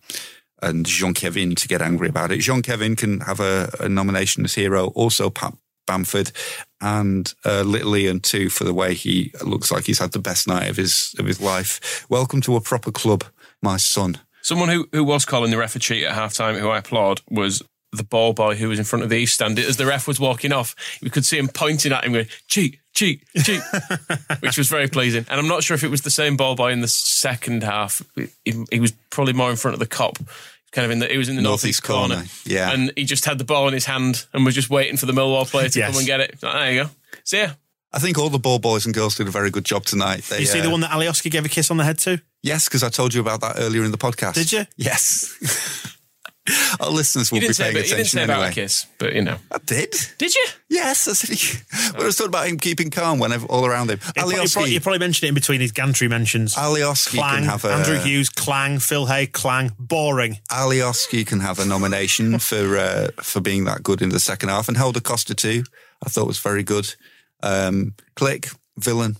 and 0.61 0.85
Jean 0.85 1.13
Kevin 1.13 1.55
to 1.55 1.67
get 1.67 1.81
angry 1.81 2.09
about 2.09 2.31
it. 2.31 2.39
Jean 2.39 2.61
Kevin 2.61 2.95
can 2.95 3.19
have 3.21 3.39
a, 3.39 3.69
a 3.79 3.89
nomination 3.89 4.43
as 4.45 4.55
hero. 4.55 4.87
Also, 4.95 5.29
Pat 5.29 5.53
Bamford 5.87 6.31
and 6.79 7.33
uh, 7.43 7.61
Little 7.61 7.95
Ian 7.95 8.19
too 8.19 8.49
for 8.49 8.63
the 8.63 8.73
way 8.73 8.93
he 8.93 9.31
looks 9.43 9.71
like 9.71 9.85
he's 9.85 9.99
had 9.99 10.11
the 10.11 10.19
best 10.19 10.47
night 10.47 10.69
of 10.69 10.77
his 10.77 11.15
of 11.17 11.25
his 11.25 11.41
life. 11.41 12.05
Welcome 12.09 12.41
to 12.41 12.55
a 12.55 12.61
proper 12.61 12.91
club, 12.91 13.23
my 13.63 13.77
son. 13.77 14.19
Someone 14.43 14.69
who, 14.69 14.87
who 14.91 15.03
was 15.03 15.25
calling 15.25 15.49
the 15.49 15.57
ref 15.57 15.75
a 15.75 15.79
cheat 15.79 16.03
at 16.03 16.13
half 16.13 16.33
time, 16.33 16.55
who 16.55 16.69
I 16.69 16.77
applaud, 16.77 17.21
was 17.29 17.63
the 17.91 18.03
ball 18.03 18.33
boy 18.33 18.55
who 18.55 18.69
was 18.69 18.79
in 18.79 18.85
front 18.85 19.03
of 19.03 19.09
the 19.09 19.17
East 19.17 19.33
stand. 19.33 19.57
As 19.59 19.77
the 19.77 19.85
ref 19.85 20.07
was 20.07 20.19
walking 20.19 20.53
off, 20.53 20.75
we 21.01 21.09
could 21.09 21.25
see 21.25 21.37
him 21.37 21.47
pointing 21.47 21.91
at 21.91 22.03
him 22.03 22.13
going, 22.13 22.27
cheat, 22.47 22.79
cheat, 22.93 23.23
cheat, 23.43 23.61
which 24.39 24.57
was 24.57 24.67
very 24.69 24.87
pleasing. 24.87 25.25
And 25.29 25.39
I'm 25.39 25.47
not 25.47 25.63
sure 25.63 25.75
if 25.75 25.83
it 25.83 25.91
was 25.91 26.01
the 26.01 26.09
same 26.09 26.37
ball 26.37 26.55
boy 26.55 26.71
in 26.71 26.81
the 26.81 26.87
second 26.87 27.63
half. 27.63 28.01
He, 28.45 28.63
he 28.71 28.79
was 28.79 28.91
probably 29.09 29.33
more 29.33 29.49
in 29.49 29.55
front 29.55 29.73
of 29.73 29.79
the 29.79 29.87
Kop. 29.87 30.25
Kind 30.71 30.85
of 30.85 30.91
in 30.91 30.99
the, 30.99 31.07
he 31.07 31.17
was 31.17 31.29
in 31.29 31.35
the 31.37 31.41
northeast, 31.41 31.81
Northeast 31.81 31.83
corner. 31.83 32.15
corner, 32.15 32.29
yeah. 32.45 32.71
And 32.71 32.91
he 32.97 33.05
just 33.05 33.23
had 33.25 33.37
the 33.37 33.45
ball 33.45 33.67
in 33.67 33.73
his 33.73 33.85
hand 33.85 34.25
and 34.33 34.45
was 34.45 34.53
just 34.53 34.69
waiting 34.69 34.97
for 34.97 35.05
the 35.05 35.13
Millwall 35.13 35.49
player 35.49 35.69
to 35.69 35.79
Yes. 35.79 35.91
come 35.91 35.97
and 35.99 36.05
get 36.07 36.19
it. 36.19 36.37
Like, 36.43 36.53
there 36.53 36.71
you 36.73 36.83
go. 36.83 36.89
See 37.23 37.39
ya. 37.41 37.51
I 37.93 37.99
think 37.99 38.17
all 38.17 38.29
the 38.29 38.37
ball 38.37 38.59
boys 38.59 38.85
and 38.85 38.93
girls 38.93 39.15
did 39.15 39.27
a 39.27 39.31
very 39.31 39.49
good 39.49 39.63
job 39.63 39.85
tonight. 39.85 40.23
They, 40.23 40.39
You 40.41 40.45
see 40.45 40.59
the 40.59 40.67
uh, 40.67 40.71
one 40.71 40.81
that 40.81 40.91
Alioski 40.91 41.31
gave 41.31 41.45
a 41.45 41.49
kiss 41.49 41.71
on 41.71 41.77
the 41.77 41.85
head 41.85 41.97
to? 41.99 42.21
Yes, 42.43 42.65
because 42.65 42.83
I 42.83 42.89
told 42.89 43.13
you 43.13 43.21
about 43.21 43.39
that 43.41 43.55
earlier 43.57 43.83
in 43.85 43.91
the 43.91 43.97
podcast. 43.97 44.33
Did 44.33 44.51
you? 44.51 44.65
Yes. 44.75 45.93
Our 46.79 46.89
listeners 46.89 47.31
will 47.31 47.37
be 47.37 47.41
didn't 47.41 47.55
say, 47.55 47.63
paying 47.63 47.75
about, 47.75 47.79
you 47.79 47.83
didn't 47.83 47.93
attention 47.93 48.19
say 48.19 48.23
about 48.23 48.33
anyway. 48.37 48.49
a 48.49 48.53
kiss, 48.53 48.85
but 48.97 49.13
you 49.13 49.21
know. 49.21 49.37
I 49.51 49.57
did. 49.65 49.93
Did 50.17 50.35
you? 50.35 50.45
Yes, 50.69 51.07
I 51.07 51.13
said 51.13 51.37
he, 51.37 51.97
we 51.97 52.05
were 52.05 52.11
talking 52.11 52.27
about 52.27 52.47
him 52.47 52.57
keeping 52.57 52.89
calm 52.89 53.19
whenever 53.19 53.45
all 53.47 53.65
around 53.65 53.89
him. 53.89 53.99
You 54.07 54.13
probably, 54.13 54.35
you 54.35 54.49
probably, 54.49 54.71
you 54.71 54.81
probably 54.81 54.99
mentioned 54.99 55.25
it 55.25 55.29
in 55.29 55.35
between 55.35 55.61
his 55.61 55.71
gantry 55.71 56.07
mentions. 56.07 56.55
Alioski 56.55 57.17
Clang, 57.17 57.35
can 57.35 57.43
have 57.43 57.65
a 57.65 57.69
Andrew 57.73 57.97
Hughes, 57.97 58.29
Clang, 58.29 58.79
Phil 58.79 59.05
Hay, 59.05 59.27
Clang. 59.27 59.71
Boring. 59.77 60.37
Alioski 60.51 61.25
can 61.25 61.39
have 61.39 61.59
a 61.59 61.65
nomination 61.65 62.39
for 62.39 62.77
uh, 62.77 63.07
for 63.21 63.41
being 63.41 63.65
that 63.65 63.83
good 63.83 64.01
in 64.01 64.09
the 64.09 64.19
second 64.19 64.49
half, 64.49 64.67
and 64.67 64.77
Helder 64.77 65.01
Costa 65.01 65.35
too. 65.35 65.63
I 66.05 66.09
thought 66.09 66.27
was 66.27 66.39
very 66.39 66.63
good. 66.63 66.93
Um, 67.43 67.95
Klich 68.15 68.55
villain 68.77 69.17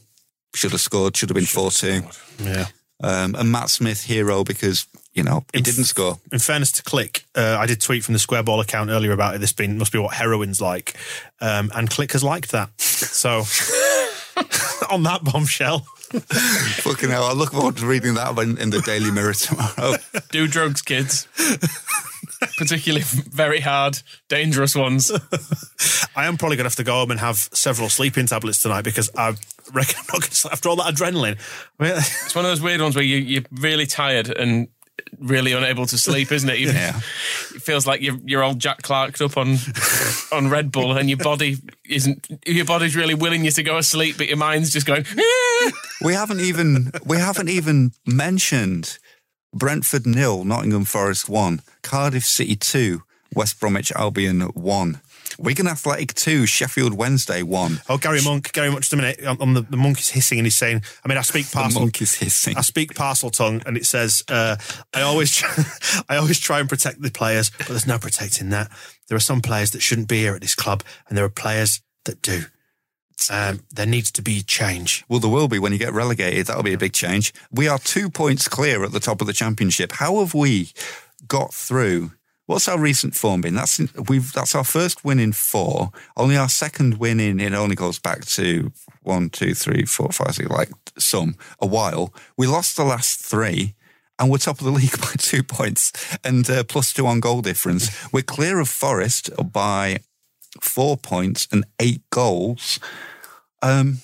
should 0.55 0.71
have 0.71 0.81
scored. 0.81 1.17
Should 1.17 1.29
have 1.29 1.35
been 1.35 1.45
four 1.45 1.71
two. 1.71 2.03
Yeah. 2.39 2.67
Um, 3.03 3.35
and 3.35 3.51
Matt 3.51 3.69
Smith 3.69 4.03
hero 4.03 4.43
because 4.43 4.87
you 5.17 5.23
know 5.23 5.43
he 5.53 5.61
didn't 5.61 5.85
score. 5.85 6.19
In 6.31 6.39
fairness 6.39 6.71
to 6.73 6.83
Klich, 6.83 7.23
uh, 7.35 7.57
I 7.59 7.65
did 7.65 7.81
tweet 7.81 8.03
from 8.03 8.13
the 8.13 8.19
Square 8.19 8.43
Ball 8.43 8.61
account 8.61 8.89
earlier 8.89 9.11
about 9.11 9.35
it. 9.35 9.41
This 9.41 9.51
being 9.51 9.77
must 9.77 9.91
be 9.91 9.99
what 9.99 10.13
heroin's 10.13 10.61
like, 10.61 10.95
um, 11.41 11.71
and 11.75 11.89
Klich 11.89 12.13
has 12.13 12.23
liked 12.23 12.51
that. 12.51 12.79
So, 12.79 13.39
on 14.89 15.03
that 15.03 15.23
bombshell, 15.23 15.85
Fucking 16.11 17.09
hell! 17.09 17.25
I 17.25 17.33
look 17.33 17.51
forward 17.51 17.75
to 17.77 17.85
reading 17.85 18.13
that 18.13 18.33
one 18.33 18.57
in 18.57 18.69
the 18.69 18.79
Daily 18.79 19.11
Mirror 19.11 19.33
tomorrow. 19.33 19.95
Do 20.31 20.47
drugs, 20.47 20.81
kids. 20.81 21.27
Particularly 22.57 23.03
very 23.03 23.59
hard, 23.59 24.01
dangerous 24.29 24.73
ones. 24.73 25.11
I 26.15 26.25
am 26.27 26.37
probably 26.37 26.55
going 26.55 26.63
to 26.63 26.69
have 26.69 26.75
to 26.75 26.85
go 26.85 26.93
home 26.93 27.11
and 27.11 27.19
have 27.19 27.49
several 27.51 27.89
sleeping 27.89 28.25
tablets 28.25 28.61
tonight 28.61 28.83
because 28.83 29.09
I 29.17 29.35
reckon 29.73 29.95
I'm 29.97 30.05
not 30.07 30.21
going 30.21 30.29
to 30.29 30.35
sleep 30.35 30.53
after 30.53 30.69
all 30.69 30.77
that 30.77 30.93
adrenaline. 30.93 31.39
It's 31.79 32.35
one 32.35 32.45
of 32.45 32.51
those 32.51 32.61
weird 32.61 32.79
ones 32.79 32.95
where 32.95 33.03
you, 33.03 33.17
you're 33.17 33.43
really 33.51 33.85
tired 33.85 34.29
and 34.29 34.69
really 35.19 35.53
unable 35.53 35.85
to 35.87 35.97
sleep, 35.97 36.31
isn't 36.31 36.49
it? 36.49 36.59
You, 36.59 36.71
Yeah. 36.71 36.97
It 37.55 37.61
feels 37.61 37.87
like 37.87 38.01
you're, 38.01 38.17
you're 38.25 38.43
all 38.43 38.53
Jack 38.53 38.81
Clarked 38.81 39.21
up 39.21 39.37
on 39.37 39.57
on 40.31 40.49
Red 40.49 40.71
Bull 40.71 40.97
and 40.97 41.09
your 41.09 41.17
body 41.17 41.57
isn't, 41.89 42.27
your 42.45 42.65
body's 42.65 42.95
really 42.95 43.15
willing 43.15 43.45
you 43.45 43.51
to 43.51 43.63
go 43.63 43.77
asleep, 43.77 44.17
but 44.17 44.27
your 44.27 44.37
mind's 44.37 44.71
just 44.71 44.85
going. 44.85 45.05
We 46.03 46.13
haven't 46.13 46.41
even 46.41 46.91
we 47.05 47.17
haven't 47.17 47.49
even 47.49 47.91
mentioned 48.05 48.99
Brentford 49.53 50.05
nil, 50.05 50.43
Nottingham 50.43 50.85
Forest 50.85 51.27
one, 51.27 51.61
Cardiff 51.81 52.23
City 52.23 52.55
two, 52.55 53.01
West 53.33 53.59
Bromwich 53.59 53.91
Albion 53.93 54.41
one, 54.41 55.01
Wigan 55.39 55.67
Athletic 55.67 56.13
two, 56.13 56.45
Sheffield 56.45 56.93
Wednesday 56.93 57.43
one. 57.43 57.81
oh, 57.89 57.97
Gary 57.97 58.21
Monk, 58.23 58.51
Gary 58.53 58.69
Monk, 58.69 58.81
just 58.81 58.93
a 58.93 58.97
minute. 58.97 59.23
On, 59.25 59.39
on 59.41 59.53
the, 59.53 59.61
the 59.61 59.77
monk 59.77 59.99
is 59.99 60.09
hissing 60.09 60.39
and 60.39 60.45
he's 60.45 60.55
saying, 60.55 60.81
I 61.03 61.07
mean, 61.07 61.17
I 61.17 61.21
speak 61.21 61.45
The 61.47 61.55
parcel. 61.57 61.81
monk 61.81 62.01
is 62.01 62.15
hissing. 62.15 62.57
I 62.57 62.61
speak 62.61 62.93
Parseltongue, 62.93 63.65
and 63.65 63.77
it 63.77 63.85
says, 63.85 64.23
uh, 64.29 64.57
"I 64.93 65.01
always, 65.01 65.35
try, 65.35 65.63
I 66.09 66.17
always 66.17 66.39
try 66.39 66.59
and 66.59 66.67
protect 66.69 67.01
the 67.01 67.11
players, 67.11 67.49
but 67.51 67.67
there's 67.67 67.87
no 67.87 67.97
protecting 67.99 68.49
that. 68.49 68.69
There 69.07 69.15
are 69.15 69.19
some 69.19 69.41
players 69.41 69.71
that 69.71 69.81
shouldn't 69.81 70.07
be 70.07 70.17
here 70.19 70.35
at 70.35 70.41
this 70.41 70.55
club, 70.55 70.83
and 71.07 71.17
there 71.17 71.25
are 71.25 71.29
players 71.29 71.81
that 72.05 72.21
do. 72.21 72.43
Um, 73.31 73.61
there 73.73 73.87
needs 73.87 74.11
to 74.11 74.21
be 74.21 74.41
change. 74.41 75.03
Well, 75.09 75.19
there 75.19 75.29
will 75.31 75.47
be 75.47 75.57
when 75.59 75.71
you 75.73 75.79
get 75.79 75.91
relegated. 75.91 76.45
That'll 76.45 76.61
be 76.63 76.73
a 76.73 76.77
big 76.77 76.93
change. 76.93 77.33
We 77.51 77.67
are 77.67 77.79
two 77.79 78.09
points 78.11 78.47
clear 78.47 78.83
at 78.83 78.91
the 78.91 78.99
top 78.99 79.21
of 79.21 79.27
the 79.27 79.33
championship. 79.33 79.93
How 79.93 80.19
have 80.19 80.33
we 80.35 80.71
got 81.27 81.51
through? 81.53 82.11
What's 82.47 82.69
our 82.69 82.79
recent 82.79 83.13
form 83.13 83.41
been? 83.41 83.55
That's 83.55 83.79
we've 84.09 84.31
that's 84.31 84.55
our 84.55 84.63
first 84.63 85.03
win 85.03 85.19
in 85.19 85.33
four. 85.33 85.91
Only 86.15 86.37
our 86.37 86.47
second 86.47 86.97
win 86.97 87.19
in 87.19 87.41
it 87.41 87.53
only 87.53 87.75
goes 87.75 87.99
back 87.99 88.25
to 88.25 88.71
one, 89.03 89.29
two, 89.29 89.53
three, 89.53 89.83
four, 89.83 90.09
five, 90.09 90.35
six, 90.35 90.49
like 90.49 90.71
some 90.97 91.35
a 91.59 91.67
while. 91.67 92.13
We 92.37 92.47
lost 92.47 92.77
the 92.77 92.85
last 92.85 93.19
three. 93.19 93.75
And 94.19 94.31
we're 94.31 94.39
top 94.39 94.59
of 94.59 94.65
the 94.65 94.71
league 94.79 94.99
by 94.99 95.13
two 95.19 95.43
points 95.43 95.91
and 96.23 96.49
uh, 96.49 96.63
plus 96.63 96.91
two 96.91 97.05
on 97.05 97.19
goal 97.19 97.43
difference. 97.43 98.11
We're 98.11 98.23
clear 98.23 98.59
of 98.59 98.67
Forest 98.67 99.29
by 99.51 99.99
four 100.59 100.97
points 100.97 101.47
and 101.51 101.65
eight 101.79 102.01
goals. 102.09 102.79
Um, 103.61 103.99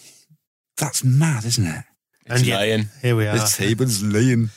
that's 0.78 1.04
mad, 1.04 1.46
isn't 1.46 1.66
it? 1.66 1.86
and 2.28 2.46
yet, 2.46 2.58
lying. 2.58 2.90
here 3.02 3.16
we 3.16 3.28
are. 3.28 3.38
The 3.38 3.54
table's 3.56 4.04
laying. 4.04 4.50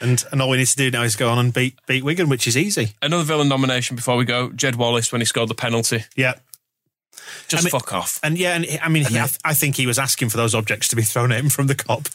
And 0.00 0.24
and 0.32 0.40
all 0.40 0.48
we 0.48 0.56
need 0.56 0.66
to 0.66 0.76
do 0.76 0.90
now 0.90 1.02
is 1.02 1.14
go 1.16 1.28
on 1.28 1.38
and 1.38 1.52
beat 1.52 1.78
beat 1.86 2.02
Wigan, 2.04 2.28
which 2.28 2.46
is 2.46 2.56
easy. 2.56 2.94
Another 3.02 3.24
villain 3.24 3.48
nomination 3.48 3.96
before 3.96 4.16
we 4.16 4.24
go. 4.24 4.50
Jed 4.52 4.76
Wallace 4.76 5.12
when 5.12 5.20
he 5.20 5.24
scored 5.26 5.48
the 5.50 5.54
penalty. 5.54 6.04
Yeah. 6.16 6.34
Just 7.48 7.62
I 7.62 7.66
mean- 7.66 7.70
fuck 7.70 7.92
off. 7.92 8.18
And 8.22 8.38
yeah, 8.38 8.54
and 8.54 8.66
I 8.82 8.88
mean, 8.88 9.04
he, 9.04 9.16
I, 9.18 9.26
th- 9.26 9.38
I 9.44 9.54
think 9.54 9.76
he 9.76 9.86
was 9.86 9.98
asking 9.98 10.30
for 10.30 10.36
those 10.36 10.54
objects 10.54 10.88
to 10.88 10.96
be 10.96 11.02
thrown 11.02 11.32
at 11.32 11.38
him 11.40 11.50
from 11.50 11.66
the 11.66 11.74
Kop. 11.74 12.08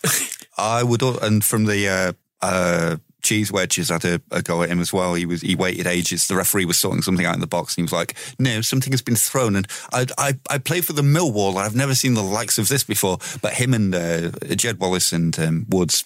I 0.58 0.84
would, 0.84 1.02
and 1.04 1.44
from 1.44 1.66
the 1.66 1.88
uh, 1.88 2.14
uh, 2.42 2.98
cheese 3.22 3.52
wedges, 3.52 3.90
had 3.90 4.06
a, 4.06 4.22
a 4.32 4.42
go 4.42 4.64
at 4.64 4.70
him 4.70 4.80
as 4.80 4.92
well. 4.94 5.14
He 5.14 5.26
was 5.26 5.42
he 5.42 5.56
waited 5.56 5.86
ages. 5.86 6.28
The 6.28 6.36
referee 6.36 6.66
was 6.66 6.78
sorting 6.78 7.02
something 7.02 7.26
out 7.26 7.36
in 7.36 7.42
the 7.42 7.48
box, 7.48 7.74
and 7.74 7.82
he 7.82 7.84
was 7.84 7.92
like, 7.92 8.16
"No, 8.40 8.62
something 8.62 8.94
has 8.94 9.02
been 9.02 9.16
thrown." 9.16 9.56
And 9.56 9.68
I 9.94 10.06
I, 10.18 10.34
I 10.50 10.58
play 10.58 10.82
for 10.82 10.94
the 10.94 11.02
Millwall. 11.02 11.58
I've 11.58 11.76
never 11.76 11.94
seen 11.94 12.14
the 12.14 12.24
likes 12.24 12.58
of 12.58 12.68
this 12.70 12.84
before. 12.84 13.20
But 13.42 13.54
him 13.54 13.74
and 13.74 13.94
uh, 13.94 14.32
Jed 14.56 14.80
Wallace 14.80 15.12
and 15.12 15.38
um, 15.40 15.66
Woods 15.70 16.04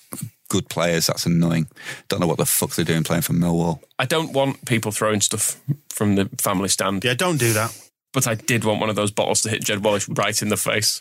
good 0.49 0.69
players. 0.69 1.07
That's 1.07 1.25
annoying. 1.25 1.67
Don't 2.09 2.19
know 2.19 2.27
what 2.27 2.37
the 2.37 2.45
fuck 2.45 2.71
they're 2.71 2.85
doing 2.85 3.03
playing 3.03 3.21
for 3.21 3.33
Millwall. 3.33 3.79
I 3.97 4.05
don't 4.05 4.33
want 4.33 4.65
people 4.65 4.91
throwing 4.91 5.21
stuff 5.21 5.61
from 5.89 6.15
the 6.15 6.29
family 6.39 6.69
stand. 6.69 7.05
Yeah, 7.05 7.13
don't 7.13 7.37
do 7.37 7.53
that. 7.53 7.75
But 8.11 8.27
I 8.27 8.35
did 8.35 8.63
want 8.63 8.79
one 8.81 8.89
of 8.89 8.95
those 8.95 9.11
bottles 9.11 9.41
to 9.43 9.49
hit 9.49 9.63
Jed 9.63 9.83
Wallace 9.83 10.09
right 10.09 10.39
in 10.41 10.49
the 10.49 10.57
face. 10.57 10.99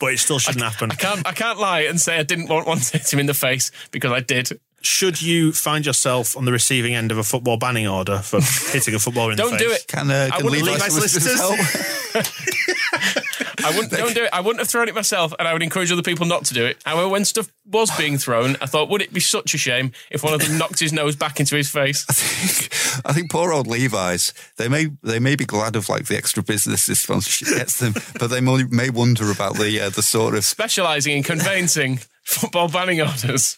But 0.00 0.14
it 0.14 0.18
still 0.18 0.38
shouldn't 0.38 0.64
happen. 0.64 0.90
I 0.90 0.94
can't 0.94 1.26
I 1.26 1.32
can't 1.32 1.58
lie 1.58 1.82
and 1.82 2.00
say 2.00 2.18
I 2.18 2.22
didn't 2.24 2.48
want 2.48 2.66
one 2.66 2.78
to 2.80 2.98
hit 2.98 3.12
him 3.12 3.20
in 3.20 3.26
the 3.26 3.34
face 3.34 3.70
because 3.92 4.10
I 4.10 4.20
did. 4.20 4.50
Should 4.82 5.20
you 5.20 5.52
find 5.52 5.84
yourself 5.84 6.36
on 6.36 6.46
the 6.46 6.52
receiving 6.52 6.94
end 6.94 7.12
of 7.12 7.18
a 7.18 7.22
football 7.22 7.58
banning 7.58 7.86
order 7.86 8.18
for 8.18 8.40
hitting 8.72 8.94
a 8.94 8.98
footballer 8.98 9.32
in 9.32 9.36
the 9.36 9.42
face? 9.42 9.50
Don't 9.50 9.60
do 9.60 9.70
it. 9.70 9.84
Can, 9.86 10.10
uh, 10.10 10.30
I 10.32 10.36
can 10.36 10.44
wouldn't 10.46 10.62
Levi 10.64 10.72
leave 10.72 10.80
my 10.80 10.88
solicitors 10.88 11.38
solicitors. 11.38 13.14
help? 13.14 13.26
I 13.64 13.70
wouldn't 13.70 13.92
don't 13.92 14.14
do 14.14 14.24
it. 14.24 14.30
I 14.32 14.40
wouldn't 14.40 14.60
have 14.60 14.68
thrown 14.68 14.88
it 14.88 14.94
myself, 14.94 15.32
and 15.38 15.46
I 15.46 15.52
would 15.52 15.62
encourage 15.62 15.90
other 15.92 16.02
people 16.02 16.26
not 16.26 16.44
to 16.46 16.54
do 16.54 16.64
it. 16.64 16.78
However, 16.84 17.08
when 17.08 17.24
stuff 17.24 17.52
was 17.66 17.90
being 17.96 18.18
thrown, 18.18 18.56
I 18.60 18.66
thought, 18.66 18.88
would 18.88 19.02
it 19.02 19.12
be 19.12 19.20
such 19.20 19.54
a 19.54 19.58
shame 19.58 19.92
if 20.10 20.22
one 20.22 20.34
of 20.34 20.40
them 20.40 20.58
knocked 20.58 20.80
his 20.80 20.92
nose 20.92 21.16
back 21.16 21.40
into 21.40 21.56
his 21.56 21.70
face? 21.70 22.06
I 22.08 22.12
think 22.12 23.06
I 23.06 23.12
think 23.12 23.30
poor 23.30 23.52
old 23.52 23.66
Levi's. 23.66 24.32
They 24.56 24.68
may 24.68 24.88
they 25.02 25.18
may 25.18 25.36
be 25.36 25.44
glad 25.44 25.76
of 25.76 25.88
like 25.88 26.06
the 26.06 26.16
extra 26.16 26.42
business 26.42 26.86
this 26.86 27.00
sponsorship 27.00 27.48
gets 27.56 27.78
them, 27.78 27.94
but 28.18 28.28
they 28.28 28.40
may, 28.40 28.64
may 28.64 28.90
wonder 28.90 29.30
about 29.30 29.56
the 29.56 29.80
uh, 29.80 29.90
the 29.90 30.02
sort 30.02 30.34
of 30.34 30.44
Specialising 30.44 31.16
in 31.16 31.22
conveyancing 31.22 32.00
football 32.22 32.68
banning 32.68 33.00
orders. 33.00 33.56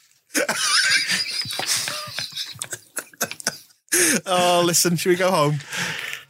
Oh, 4.27 4.63
listen, 4.65 4.97
should 4.97 5.11
we 5.11 5.17
go 5.17 5.31
home? 5.31 5.59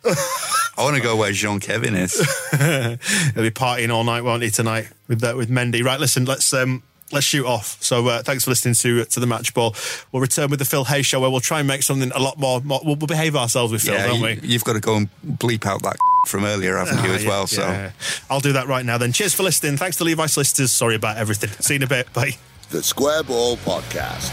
I 0.82 0.84
want 0.84 0.96
to 0.96 1.02
go 1.02 1.14
where 1.14 1.30
Jean 1.30 1.60
Kevin 1.60 1.94
is. 1.94 2.12
He'll 2.50 2.58
be 2.58 3.50
partying 3.52 3.90
all 3.94 4.02
night, 4.02 4.22
won't 4.24 4.42
he, 4.42 4.50
tonight 4.50 4.88
with 5.06 5.22
uh, 5.22 5.34
with 5.36 5.48
Mendy? 5.48 5.84
Right, 5.84 6.00
listen, 6.00 6.24
let's 6.24 6.52
um, 6.52 6.82
let's 7.12 7.24
shoot 7.24 7.46
off. 7.46 7.80
So 7.80 8.08
uh, 8.08 8.22
thanks 8.24 8.42
for 8.44 8.50
listening 8.50 8.74
to 8.74 9.04
to 9.04 9.20
the 9.20 9.26
match 9.28 9.54
ball. 9.54 9.76
We'll 10.10 10.20
return 10.22 10.50
with 10.50 10.58
the 10.58 10.64
Phil 10.64 10.84
Hay 10.84 11.02
show 11.02 11.20
where 11.20 11.30
we'll 11.30 11.40
try 11.40 11.60
and 11.60 11.68
make 11.68 11.84
something 11.84 12.10
a 12.12 12.18
lot 12.18 12.36
more. 12.36 12.60
more 12.62 12.80
we'll, 12.84 12.96
we'll 12.96 13.06
behave 13.06 13.36
ourselves 13.36 13.72
with 13.72 13.82
Phil, 13.82 13.94
yeah, 13.94 14.06
don't 14.08 14.18
you, 14.18 14.24
we? 14.24 14.40
you've 14.42 14.64
got 14.64 14.72
to 14.72 14.80
go 14.80 14.96
and 14.96 15.08
bleep 15.24 15.66
out 15.66 15.82
that 15.82 15.96
from 16.26 16.44
earlier, 16.44 16.76
haven't 16.76 17.04
you, 17.04 17.10
Ah, 17.10 17.14
as 17.14 17.22
yeah, 17.22 17.28
well? 17.28 17.46
So 17.46 17.62
yeah. 17.62 17.92
I'll 18.28 18.40
do 18.40 18.54
that 18.54 18.66
right 18.66 18.84
now. 18.84 18.98
Then, 18.98 19.12
cheers 19.12 19.34
for 19.34 19.44
listening. 19.44 19.76
Thanks 19.76 19.98
to 19.98 20.04
Levi 20.04 20.26
Solicitors. 20.26 20.72
Sorry 20.72 20.96
about 20.96 21.16
everything. 21.16 21.50
See 21.60 21.74
you 21.74 21.76
in 21.76 21.82
a 21.84 21.86
bit. 21.86 22.12
Bye. 22.12 22.32
The 22.70 22.82
Square 22.82 23.24
Ball 23.24 23.56
Podcast. 23.58 24.32